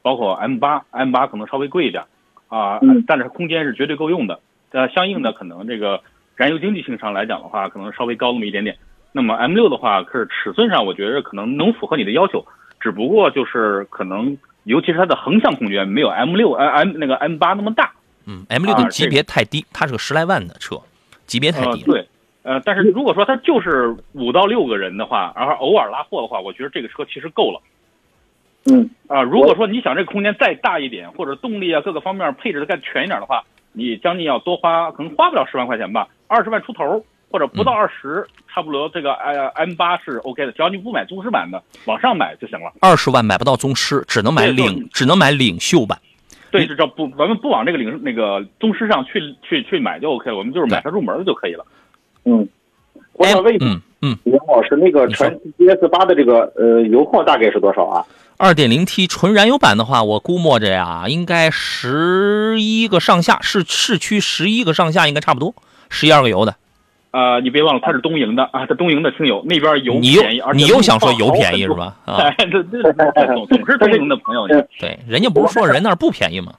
[0.01, 2.03] 包括 M 八，M 八可能稍微贵一点
[2.49, 4.41] 啊、嗯但是空间是绝对够用的。
[4.71, 6.01] 呃，相应的可能这个
[6.37, 8.77] 燃油经济性上来讲的话，可能稍微高那么一点点。
[9.17, 12.45] 那么 M 六的话，是尺寸上我觉得可能能符合你的要求，
[12.81, 17.93] 只不过就是可能，尤其是它的横向空间没有 M 六呃 M 那个 M 八那么大。
[18.27, 20.81] 嗯，M 六的啊级别太低，它是个十来万的车，
[21.27, 21.87] 级别太呃，低了。
[21.87, 22.09] 对，
[22.43, 27.61] 呃，但是如果说它就是五到六个人的话，然后偶尔拉货的话，我觉得这个车其实够了。
[28.67, 37.05] 嗯啊、如果说你想这个空间再大一点，或者动力啊各个方面配置的更全一点的话，你将近要多花，可能花不了十万块钱吧，二十万出头，
[37.35, 42.73] 或者不到二十、差不多这个呃 M 八是 OK 的，只要你不买宗师版的，往上买就行了。
[42.79, 45.99] 二十万买不到宗师，只能买领，只能买领袖版。
[46.53, 51.67] 对，就这不，咱们不往这个领那个宗师上去去去买就 OK 了，我们就是买它入门的就可以了。
[52.25, 52.49] 嗯，
[53.15, 58.07] 我想问一下嗯嗯，杨老师，那个传祺 GS 八的这个呃油耗大概是多少啊？
[58.37, 65.53] 二点零 T 纯燃油版的话，我估摸着呀，应该十一个上下，市市区十一个上下应该差不多，
[65.91, 66.55] 十一二个油的。
[67.15, 71.31] 呃，你别忘了他是东营的啊，他东营的亲友那边油你又便宜，而且你又想说油？
[71.31, 71.95] 便宜是吧？
[72.05, 74.49] 啊，哎，这这这总总是东营的朋友，
[74.81, 76.53] 对，人家不是说人那儿不便宜吗？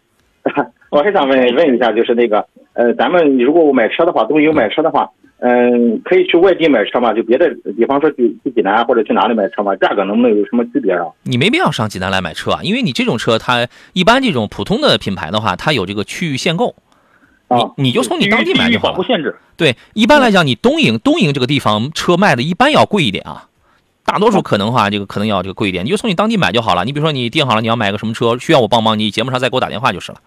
[0.91, 5.09] 我还想问问一下，就是那个呃，咱们如果我买车的话，东营买车的话，
[5.39, 7.13] 嗯、可以去外地买车吗？
[7.13, 9.75] 就别的，比方说去去济南或者去哪里买车吗？
[9.75, 11.03] 价格能不能有什么区别啊？
[11.23, 16.73] 你没必要上济南来买车啊，因为你这种车它一般这种普通的品牌的话，它有这个区域限购，
[17.47, 19.05] 啊你你就从你当地买就好了。
[19.55, 23.47] 对，一般来讲，你东营东营这个地方车卖的一般要贵一点啊。
[24.03, 26.85] 大多数可能话，这个可能要这个贵一点，你就从你当地买就好了。
[26.85, 30.19] 你比如说你定好了你要买个什么车，需要我帮忙，你节目上再给我打电话就是了。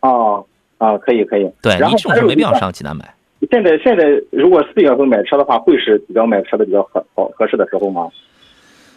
[0.00, 0.46] 哦
[0.78, 1.50] 啊，可以可以。
[1.60, 3.14] 对你这种车没必要上济南买。
[3.50, 8.08] 现在现在如果四月份买车的话，会是比较买车的比较合好合适的时候吗？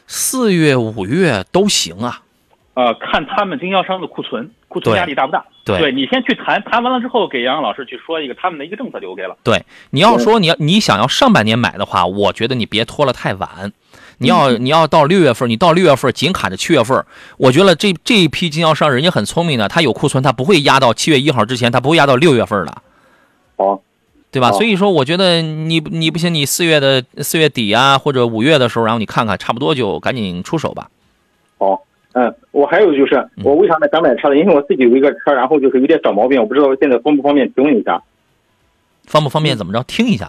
[0.08, 2.22] 四月、五月都行啊，
[2.76, 5.44] 呃，看他们经销商的库存，库存压力大不大？
[5.66, 9.36] 对你先去谈，谈完了之后给杨洋老师去说一个他们的一个政策就 OK 了。
[9.44, 13.74] 对，你要说你要你想要上半年买的话，我觉得你别拖了太晚。
[14.18, 17.06] 你要你要到六月份，你到六月份紧卡着七月份，
[17.38, 22.82] 我觉得这这一批经销商人家很聪明的，他有库存，他不会压到七月一号之前，他不会压到六月份的，
[23.58, 23.82] 好，
[24.32, 24.52] 对吧？
[24.52, 30.90] 好所以说，我觉得你你不行，你四月的四月底啊，或者五月的时候，然后你看看，差不多就赶紧出手吧。
[31.58, 31.80] 好，嗯，
[32.56, 34.38] 我还有就是，我为啥买想买车呢？
[34.38, 38.02] 因为我自己有一个车，然后就是有点小毛病，我不知道现在方不方便提问一下。
[39.04, 39.58] 方不方便？
[39.58, 39.84] 怎么着？
[39.84, 40.28] 听一下。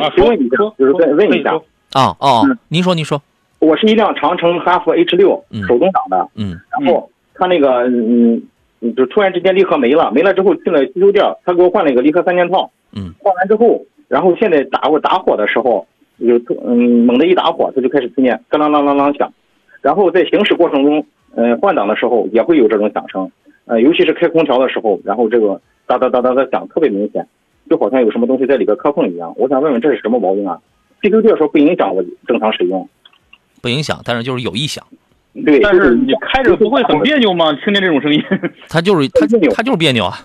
[0.00, 1.54] 啊，询问一下，就是问问一下。
[1.92, 2.16] 啊。
[2.18, 3.22] 啊您说您说，
[3.60, 5.62] 我是一辆长城哈弗 H 六嗯。
[5.68, 6.58] 手动挡的，嗯。
[6.80, 8.42] 然后他那个嗯，
[8.80, 15.86] 嗯就突然之间离合没了，没了之后去了修修店，他给我换了一个离合三件套，嗯，换完之后，然后现在打我打火的时候，
[16.16, 19.32] 有突嗯猛地一打火，它就开始听见咯啷啷啷啷响，
[19.80, 21.06] 然后在行驶过程中，
[21.38, 23.30] 呃换挡的时候也会有这种响声，
[23.66, 27.24] 呃尤其是开空调的时候，然后这个哒哒哒哒的响特别明显，
[27.70, 29.32] 就好像有什么东西在里边磕碰一样。
[29.36, 30.58] 我想问问这是什么毛病啊？
[31.00, 32.88] 汽修店说不影响我正常使用，
[33.62, 34.84] 不影响，但是就是有异响，
[35.44, 37.52] 对，但是你开着不会很别扭吗？
[37.64, 38.20] 听见这种声音，
[38.68, 40.18] 他就是他别扭他就是别扭啊。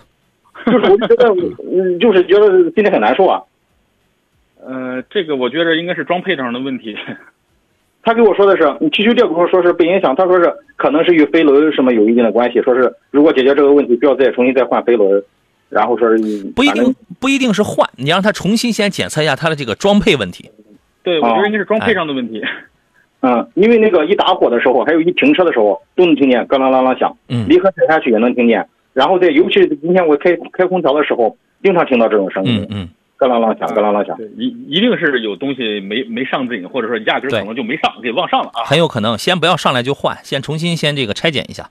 [0.66, 1.28] 就是我就觉得，
[1.70, 3.42] 嗯，就是觉得心里很难受啊。
[4.64, 6.96] 呃，这个我觉得应该是装配上的问题。
[8.04, 15.22] 他给我说的是，你汽修店给我说是不影响，他说是可能是与飞轮什么有一定的关系，说是如果解决这个问题，不要再重新再换飞轮，
[15.70, 16.22] 然后说是
[16.54, 20.50] 不一定不一定是换，你让他重新先检测一下他的这个装配问题。
[21.02, 22.42] 对，我觉得应该是装配上的问题。
[23.20, 34.16] 嗯，因为那个一打火的时候，还有一停车的时候，都能听见咯啷啷啷响，嗯离合踩下去也能听见，然后在尤其是今天我开开空调的时候，经常听到这种声音，嗯嗯，咯啷啷响，咯啷啷响。
[34.16, 38.64] 对，一一定是有东西没没上紧，或者说压根儿可能就没上，给忘上了啊。
[38.64, 41.70] 很有可能先不要上来就换，先重新先这个拆检一下，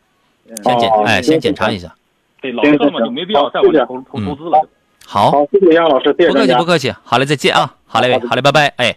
[0.64, 1.94] 先检哦哎先检查一下。
[2.42, 4.68] 对，老车了嘛，就没必要再往里投投投资了。
[5.06, 6.48] 好，好，谢谢杨老师，谢谢不客。
[6.48, 8.68] 气不客气，好嘞，再见啊，好嘞好嘞，拜拜。
[8.78, 8.96] 哎，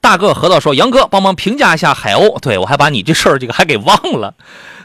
[0.00, 4.34] 大个河道说，杨哥帮忙评价一下海鸥，对我还把你这事儿这个还给忘了。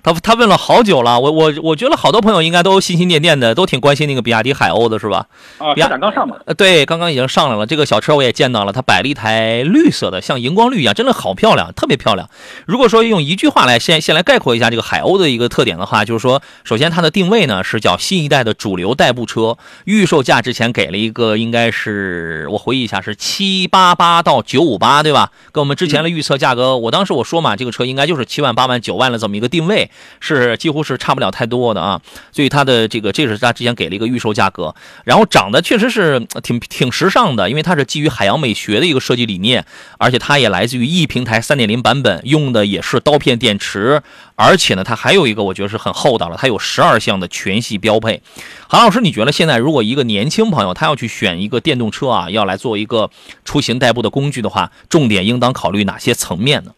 [0.03, 5.27] 他他问了好久了，我我我觉得好多朋友应该都心心念念的，都挺关心那个比亚迪海鸥的是吧？
[5.59, 7.65] 啊，呀车展刚上嘛，呃，对，刚刚已经上来了。
[7.65, 12.29] 这个小车我也见到了，它摆了一台绿色的，像荧光绿一样，真的好漂亮，特别漂亮。
[12.65, 25.31] 如果说用一句话来先先来概括一下这个海鸥的一个特点的话，就是说，首先它的定位呢是叫新一代的主流代步车，预售价之前给了一个应该是我回忆一下是七八八到九五八，对吧？
[25.53, 29.89] 跟我们之前的预测价格，我当时我说嘛，这个车应该就是七万、八万、九万的这么一个定位，
[30.19, 32.01] 是几乎是差不了太多的啊。
[32.31, 39.65] 所以它的这个这是它之前给了一个预售价格，然后长得确实是挺挺时尚的，因为它是基于海洋美学的一个设计理念，
[39.97, 44.01] 而且它也来自于 E 平台3.0版本，用的也是刀片电池，
[44.35, 48.21] 而且呢，它还有一个我觉得是很厚道了，它有十二项的全系标配。
[48.67, 53.09] 韩老师，你觉得现在如果一个年轻朋友他要去选一个电动车啊，要来做一个
[53.45, 56.71] 出行代步的工具的话，重点应当考虑哪些层面呢？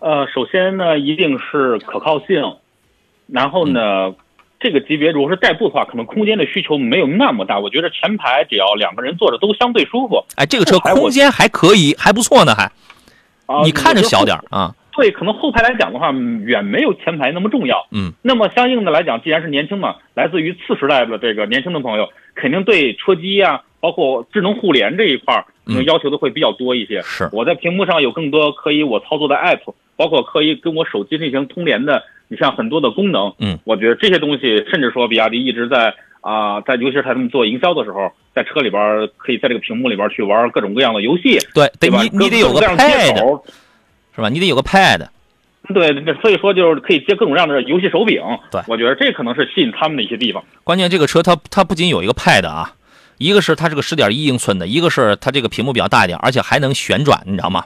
[0.00, 2.56] 呃，首先呢，一定是可靠性，
[3.26, 4.14] 然后呢，
[4.60, 7.58] 这个级别如果是代步的话，可能空间的需求没有那么大。
[7.58, 10.24] 我觉得前排只要两个人坐着都相对舒服。
[10.36, 12.64] 哎，这个车空间还可以，还不错呢，还
[13.46, 14.44] 啊，你看着小点儿。
[14.50, 17.86] 啊，对，可能后排来讲的话，嗯远没有前排那么重要。
[17.90, 27.02] 嗯，那么相应的来讲，既然是年轻嘛，来自于次时代的这个年轻的朋友，肯定对车机呀、包括智能互联这一块儿，可能嗯要求的会比较多一些。
[27.02, 33.32] 是我在屏幕上有更多可以我操作的 app，包括可以跟我手机进行通联的，你像很多的功能。
[33.38, 42.02] 嗯，我觉得这些东西，甚至说比亚迪一直在啊、在尤其是他们做营销的时候，在车里边可以在这个屏幕里边去玩各种各样的游戏，对，得对吧？
[42.02, 43.44] 你你得有个 pad 口。
[44.14, 44.28] 是吧？
[44.28, 45.06] 你得有个 pad。
[45.72, 48.20] 对，那所以说就是可以接各种各样的游戏手柄。
[48.50, 50.42] 对我觉得这可能是吸引他们的一些地方。
[50.64, 52.72] 关键这个车它它不仅有一个 pad 啊，
[53.18, 57.64] 一个是它是个十点一英寸的，一个是它这个屏幕比较大一点，而且还能旋转，你知道吗？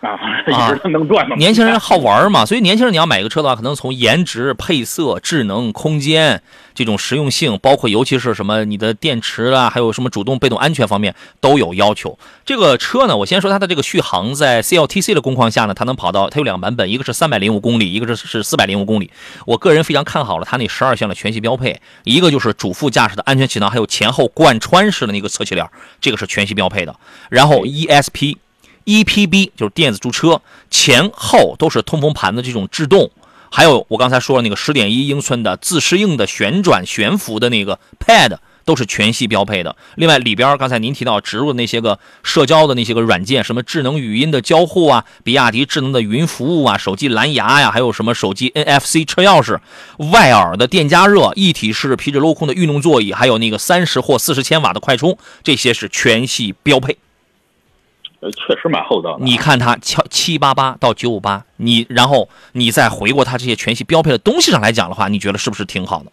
[0.00, 1.34] 啊，一直能转嘛。
[1.36, 6.42] 年轻人好玩嘛，所以年轻人你要买个车的话，可能从颜值、配色、智能、空间
[6.74, 12.18] 这种实用性，包括尤其是什么你的电池啊，还有什么主动、被动安全方面都有要求。
[12.44, 19.10] 这个车呢，我先说它的这个续航，在 CLTC 的工况下呢，它能跑到它有两个版本，一个是三百零五公里，一个是是四百零五公里。
[19.46, 25.66] 我个人非常看好了它那十二项的全系标配，一个就是主副驾驶的安全气囊，还有前后贯穿式的那个侧气帘，
[26.00, 26.94] 这个是全系标配的。
[27.30, 28.36] 然后 ESP。
[28.86, 30.40] EPB 就是电子驻车，
[30.70, 33.10] 前后都是通风盘的这种制动，
[33.50, 39.76] 还有我刚才说的那个十点一英寸的自适应的旋转悬浮的那个 Pad，都是全系标配的。
[39.96, 49.58] 另外里边刚才您提到植入的那些个社交的那些个软件，什么智能语音的交互啊，比亚迪智能的云服务啊，手机蓝牙呀，还有什么手机 NFC 车钥匙、
[50.12, 56.96] 外耳的电加热、一体式皮质镂空的运动座椅，还有那个三十或四十千瓦的快充，这些是全系标配。
[58.20, 59.24] 呃，确实蛮厚道的。
[59.24, 66.06] 你看它七七八八到九五八，你然后你再回过它这些全系标配的东西上来讲的话，你觉得是不是挺好的？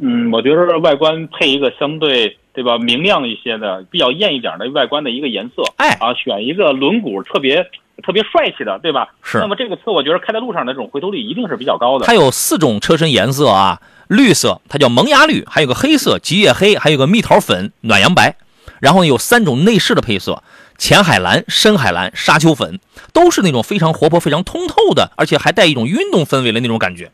[0.00, 7.66] 嗯，我觉得外观配一个相对对吧明亮一些的、比较艳一点的外观的一个颜色，哎啊，选一个轮毂特别
[8.02, 9.14] 特别帅气的，对吧？
[9.22, 12.04] 是那么这个车我觉得开在路上的这种回头率一定是比较高的。
[12.04, 18.36] 它有四种车身颜色啊，绿色它叫萌芽绿，还有个黑色极夜黑，还有个蜜桃粉暖阳白，
[18.80, 20.42] 然后呢有三种内饰的配色。
[20.78, 22.80] 浅海蓝、深海蓝、沙丘粉，
[23.12, 27.10] 都是那种非常活泼、非常通透的，而且还带一种运动氛围的那种感觉。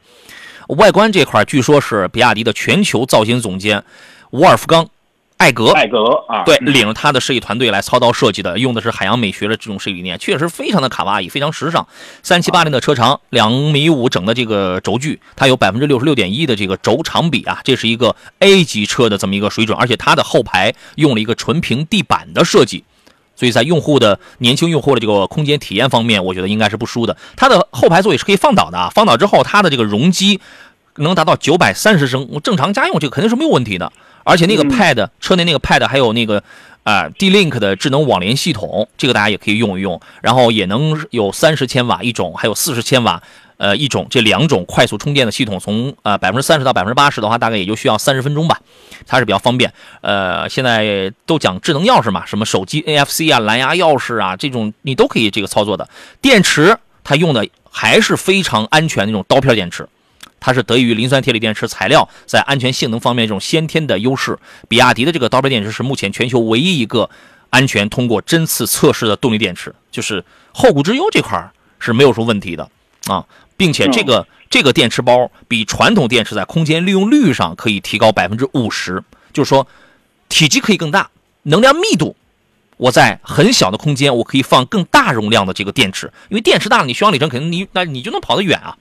[0.69, 3.85] 外观这块，据说是比亚迪的全球造型总监
[4.31, 4.85] 沃尔夫冈·
[5.37, 11.87] 艾格艾格啊，对，领着他的设计团队来操刀设计的，用的是海洋美学的这种设计理念，确实非常的卡哇伊，非常时尚。
[12.23, 22.85] 三七八零的车长，两米五整的这个轴距，它有百分之六十六点一的这个轴长比啊，这是一个 A 级车的这么一个水准，而且它的后排用了一个纯平地板的设计。
[23.43, 27.17] 所以在用户的年轻用户的这个空间体验方面，我觉得应该是不输的。
[27.35, 30.41] 它的后排座椅是可以放倒的啊，放倒之后它的这个容积
[30.99, 33.93] 能达到九百三十升，正常家用这个肯定是没有问题的。
[34.23, 36.45] 而且那个 Pad、车内那个 Pad 还有那个
[36.85, 40.01] 啊 D-Link 的智能网联系统，这个大家也可以用一用。
[40.21, 43.21] 然后也能有三十千瓦一种，还有四十千瓦
[43.57, 48.61] 呃一种，这两种快速充电的系统，从呃百分之三十到百分之八十的话，大概也就需要三十分钟吧。
[49.07, 55.89] 它是比较方便，呃，现在都讲智能钥匙嘛，什么手机 NFC 啊、蓝牙钥匙啊，这种你都可以这个操作的。
[56.21, 59.89] 电池它用的还是非常安全那种刀片电池，
[60.39, 64.39] 它是得益于磷酸铁锂电池材料在安全性能方面这种先天的优势。
[64.69, 67.11] 比亚迪的这个刀片电池是目前全球唯一一个
[67.51, 71.51] 安全通过针刺测试的动力电池，就是后顾之忧这块
[71.81, 72.71] 是没有什么问题的
[73.07, 73.27] 啊，
[73.57, 74.27] 并且这个。
[74.53, 79.03] 这个电池包比传统电池在空间利用率上可以提高百分之五十，
[79.33, 79.67] 就是说
[80.29, 81.09] 体积可以更大，
[81.45, 82.15] 能量密度，
[82.77, 88.77] 我在很小的空间我可以放更大容量的这个电池，因为电池大了，你续航里程肯定你那你就能跑得远啊，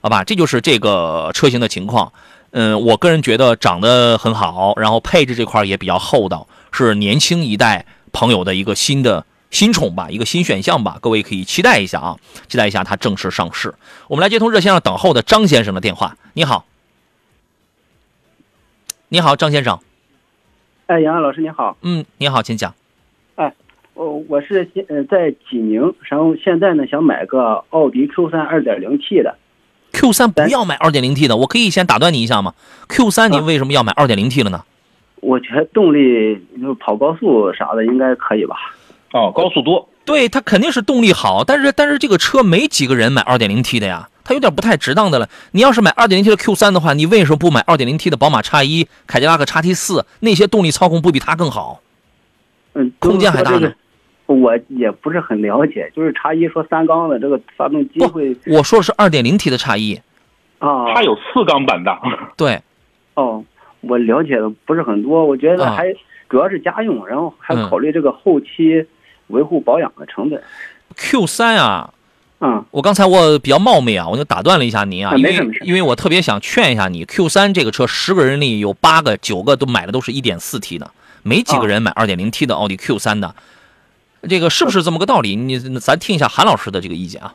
[0.00, 0.24] 好吧？
[0.24, 2.12] 这就是这个车型的情况。
[2.50, 9.24] 嗯，我个人觉得长得很好，然后配置这块也比较厚道，是年轻一代朋友的一个新的。
[9.50, 12.16] 新宠吧，一个新选项吧，各位可以期待一下啊，
[12.48, 13.74] 期待一下它正式上市。
[14.08, 16.16] 我们来接通热线上等候的张先生的电话。
[16.34, 16.66] 你好，
[19.08, 19.78] 你好，张先生。
[20.86, 21.76] 哎，杨安老师你好。
[21.82, 22.74] 嗯，你好，请讲。
[23.36, 23.54] 哎，
[23.94, 29.36] 我我是现呃在济宁，然后现在呢想买个奥迪 Q 三二点零 T 的。
[29.92, 32.54] Q 三不要买二点零 T 的，我可以先打断你一下吗
[32.88, 34.62] ？Q 三你为什么要买二点零 T 的呢？
[35.20, 38.56] 我觉得动力就跑高速啥的应该可以吧。
[39.12, 45.28] 哦，高速多，对它肯定是动力好，但是但是这个车没几个人买 2.0T 的呀，它有点不太值当的了。
[45.52, 51.80] 你要是买 2.0T 的 Q3 的话，你为什么不买 2.0T 的宝马叉一、凯迪拉克叉 T4，那些动力操控不比它更好？
[52.74, 53.72] 嗯，空间还大呢。
[54.26, 59.98] 我也不是很了解，就是叉一说三缸的这个发动机会，我说的是 2.0T 的叉一
[60.58, 61.96] 啊，它有四缸版的。
[62.36, 62.60] 对，
[63.14, 63.42] 哦，
[63.80, 65.86] 我了解的不是很多，我觉得还
[66.28, 68.84] 主要是家用，然后还考虑这个后期。
[69.28, 70.42] 维护保养的成本
[70.96, 71.92] ，Q 三啊，
[72.40, 80.90] 嗯，我刚才我比较冒昧啊，我就打断了一下您啊，因为没事因为我特别想劝一下你，Q 三这个车十个人里有八个九个都买的都是一点四 T 的，
[81.22, 83.34] 没几个人买二点零 T 的奥迪 Q 三的，
[84.28, 85.36] 这个是不是这么个道理？
[85.36, 87.34] 你咱听一下韩老师的这个意见啊。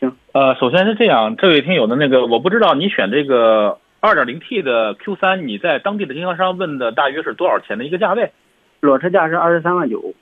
[0.00, 8.32] 行，呃，首先是这样，这位听友的那个，我不知道你选这个二点零 T 的 Q 三，你在当地的经销商问的大约是多少钱的一个价位？
[8.80, 10.14] 裸车价是二十三万九。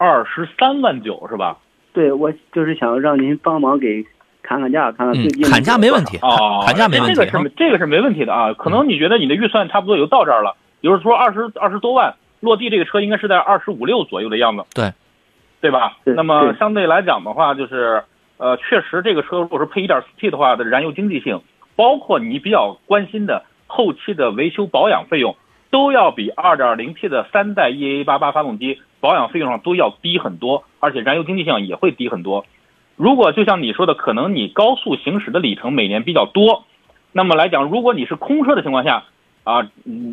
[0.00, 1.58] 二十三万九是吧？
[1.92, 4.02] 对，我就是想让您帮忙给
[4.42, 8.54] 砍砍价，看看最近砍价没问题啊，砍价没问题，这个是这个是没问题的啊。
[8.54, 14.94] 可能你觉得你的预算差不多也就到这儿了，比如说二十二十多万落地，这个车应该是在二十五六左右的样子，对，
[15.60, 15.98] 对吧？
[16.04, 18.02] 那么相对来讲的话，就是
[18.38, 21.42] 呃，确实这个车如果是配一点四 T 的话的燃油经济性，
[21.76, 25.36] 包括你比较关心的后期的维修保养费用，
[25.70, 28.80] 都要比 2.0T 的三代 EA88 发动机。
[29.00, 32.44] 保养费用上都要低很多，而且燃油经济性也会低很多。
[32.96, 36.64] 如果就像你说的，可能你高速行驶的里程每年比较多，
[37.12, 39.04] 那么来讲，如果你是空车的情况下，
[39.42, 39.70] 啊，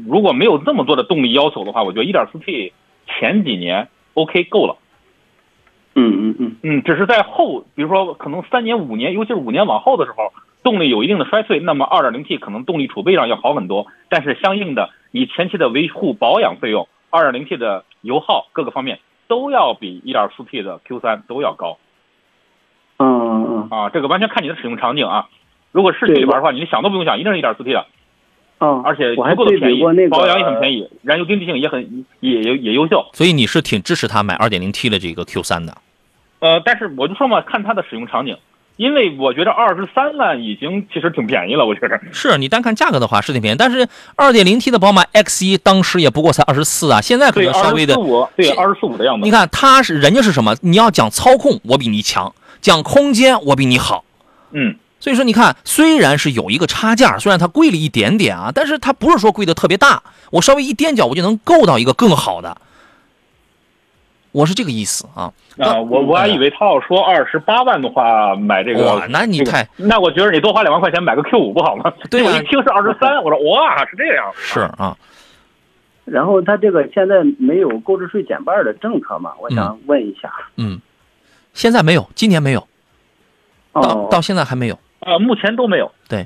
[0.08, 2.72] 如果没有那么多的动力要求的话，我觉得 1.4T
[3.08, 4.78] 前几年 OK 够了。
[5.96, 10.32] 嗯嗯嗯嗯，只是在后，比如说可能三年五年，尤其是五年往后的时候，
[10.64, 21.78] 动力有一定的衰退，那么 2.0T 可能动力储备上要好很多，但是相应的你前期的维护保养费用、二点零 T 的油耗各个方面都要比一点四 T 的 Q 三都要高。
[23.00, 25.28] 嗯嗯啊，这个完全看你的使用场景啊。
[25.72, 27.86] 如果市区里边的话，你想都不用想，一定是点四 T 的。
[28.60, 33.06] 嗯，而且足够的便宜，那个保养也很便宜，燃油经济性也很也也也优秀。
[33.14, 35.78] 所以你是挺支持他买二点零 T 的这个 Q 三的。
[36.40, 38.36] 呃，但是我就说嘛，看它的使用场景，
[38.78, 42.00] 因为我觉得二十三万已经其实挺便宜了，我觉得。
[42.14, 47.96] 是你单看价格的话是挺便宜，但是二点零 T 的宝马 X1 当时也不过才二十四啊，现在可能稍微的
[48.36, 49.26] 对二十四五的样子。
[49.26, 50.56] 你看它是人家是什么？
[50.62, 52.32] 你要讲操控，我比你强；
[52.62, 54.06] 讲空间，我比你好。
[54.52, 54.76] 嗯。
[55.00, 60.02] 所以说，你看，虽然是有一个差价，虽然它贵了一点点啊，但是它不是说贵的特别大。
[60.32, 62.58] 我稍微一踮脚，我就能够到一个更好的。
[64.32, 65.32] 我是这个意思啊。
[65.58, 68.86] 啊，我我还以为他要说二十八万的话买这个。
[68.86, 69.68] 哇，那你太……
[69.76, 71.92] 那我觉得你多花两万块钱买个 Q 五不好吗？
[72.12, 74.32] 对 我一听是二十三，我说哇，是这样。
[74.36, 74.96] 是啊。
[76.06, 79.34] 然后他这个现在没有购置税减半的政策嘛？
[79.42, 80.32] 我想问一下。
[80.56, 80.80] 嗯，
[81.54, 82.66] 现在没有，今年没有。
[83.74, 84.80] 到哦到现在还没有。
[85.00, 85.92] 呃，目前都没有。
[86.08, 86.26] 对，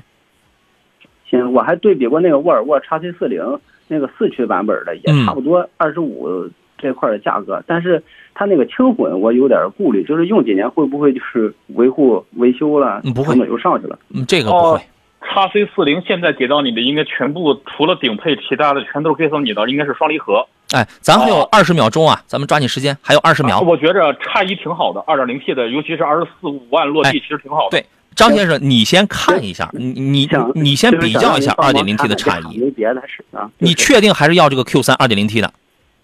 [1.28, 3.42] 行，我还对比过那个沃尔沃 x C 四零
[3.88, 6.48] 那个四驱版本的，也差不多二十五
[6.82, 8.02] 这块的价格，嗯、但是
[8.34, 13.98] 它那个轻混我有点顾虑，就是用几年会不会就是维护维修了，嗯、不会，成本又上去了。
[14.12, 14.80] 嗯，这个不会。
[15.20, 20.46] x C 四零现在给到你的应该全部除了顶配，其他的全都是给到你的，应该是双离合。
[20.72, 23.60] 哎，咱还有二十秒钟啊，咱们抓紧时间，还有二十秒。
[23.60, 27.78] 我觉着差异挺好的，二点零 T 的，尤其是二十四五万落地，其实挺好的。
[27.78, 27.86] 对。
[28.14, 32.58] 张先生，你先看一下，你你你先比较一下二点零 T 的差异。
[32.58, 33.50] 没别的事啊。
[33.56, 35.50] 你确定还是要这个 Q 三二点零 T 的？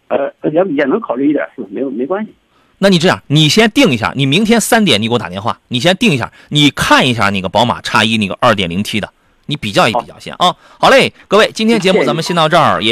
[0.08, 2.32] 呃，也也能考虑一点四，没有没关系。
[2.78, 9.10] 那你这样，你先定一下，你明天三点你给我打电话，你先定一下，你看一下那个宝马叉一那个二点零 T 的，
[9.46, 10.54] 你比较一比较先啊。
[10.78, 12.86] 好嘞，各位，今天节目咱们先到这儿也。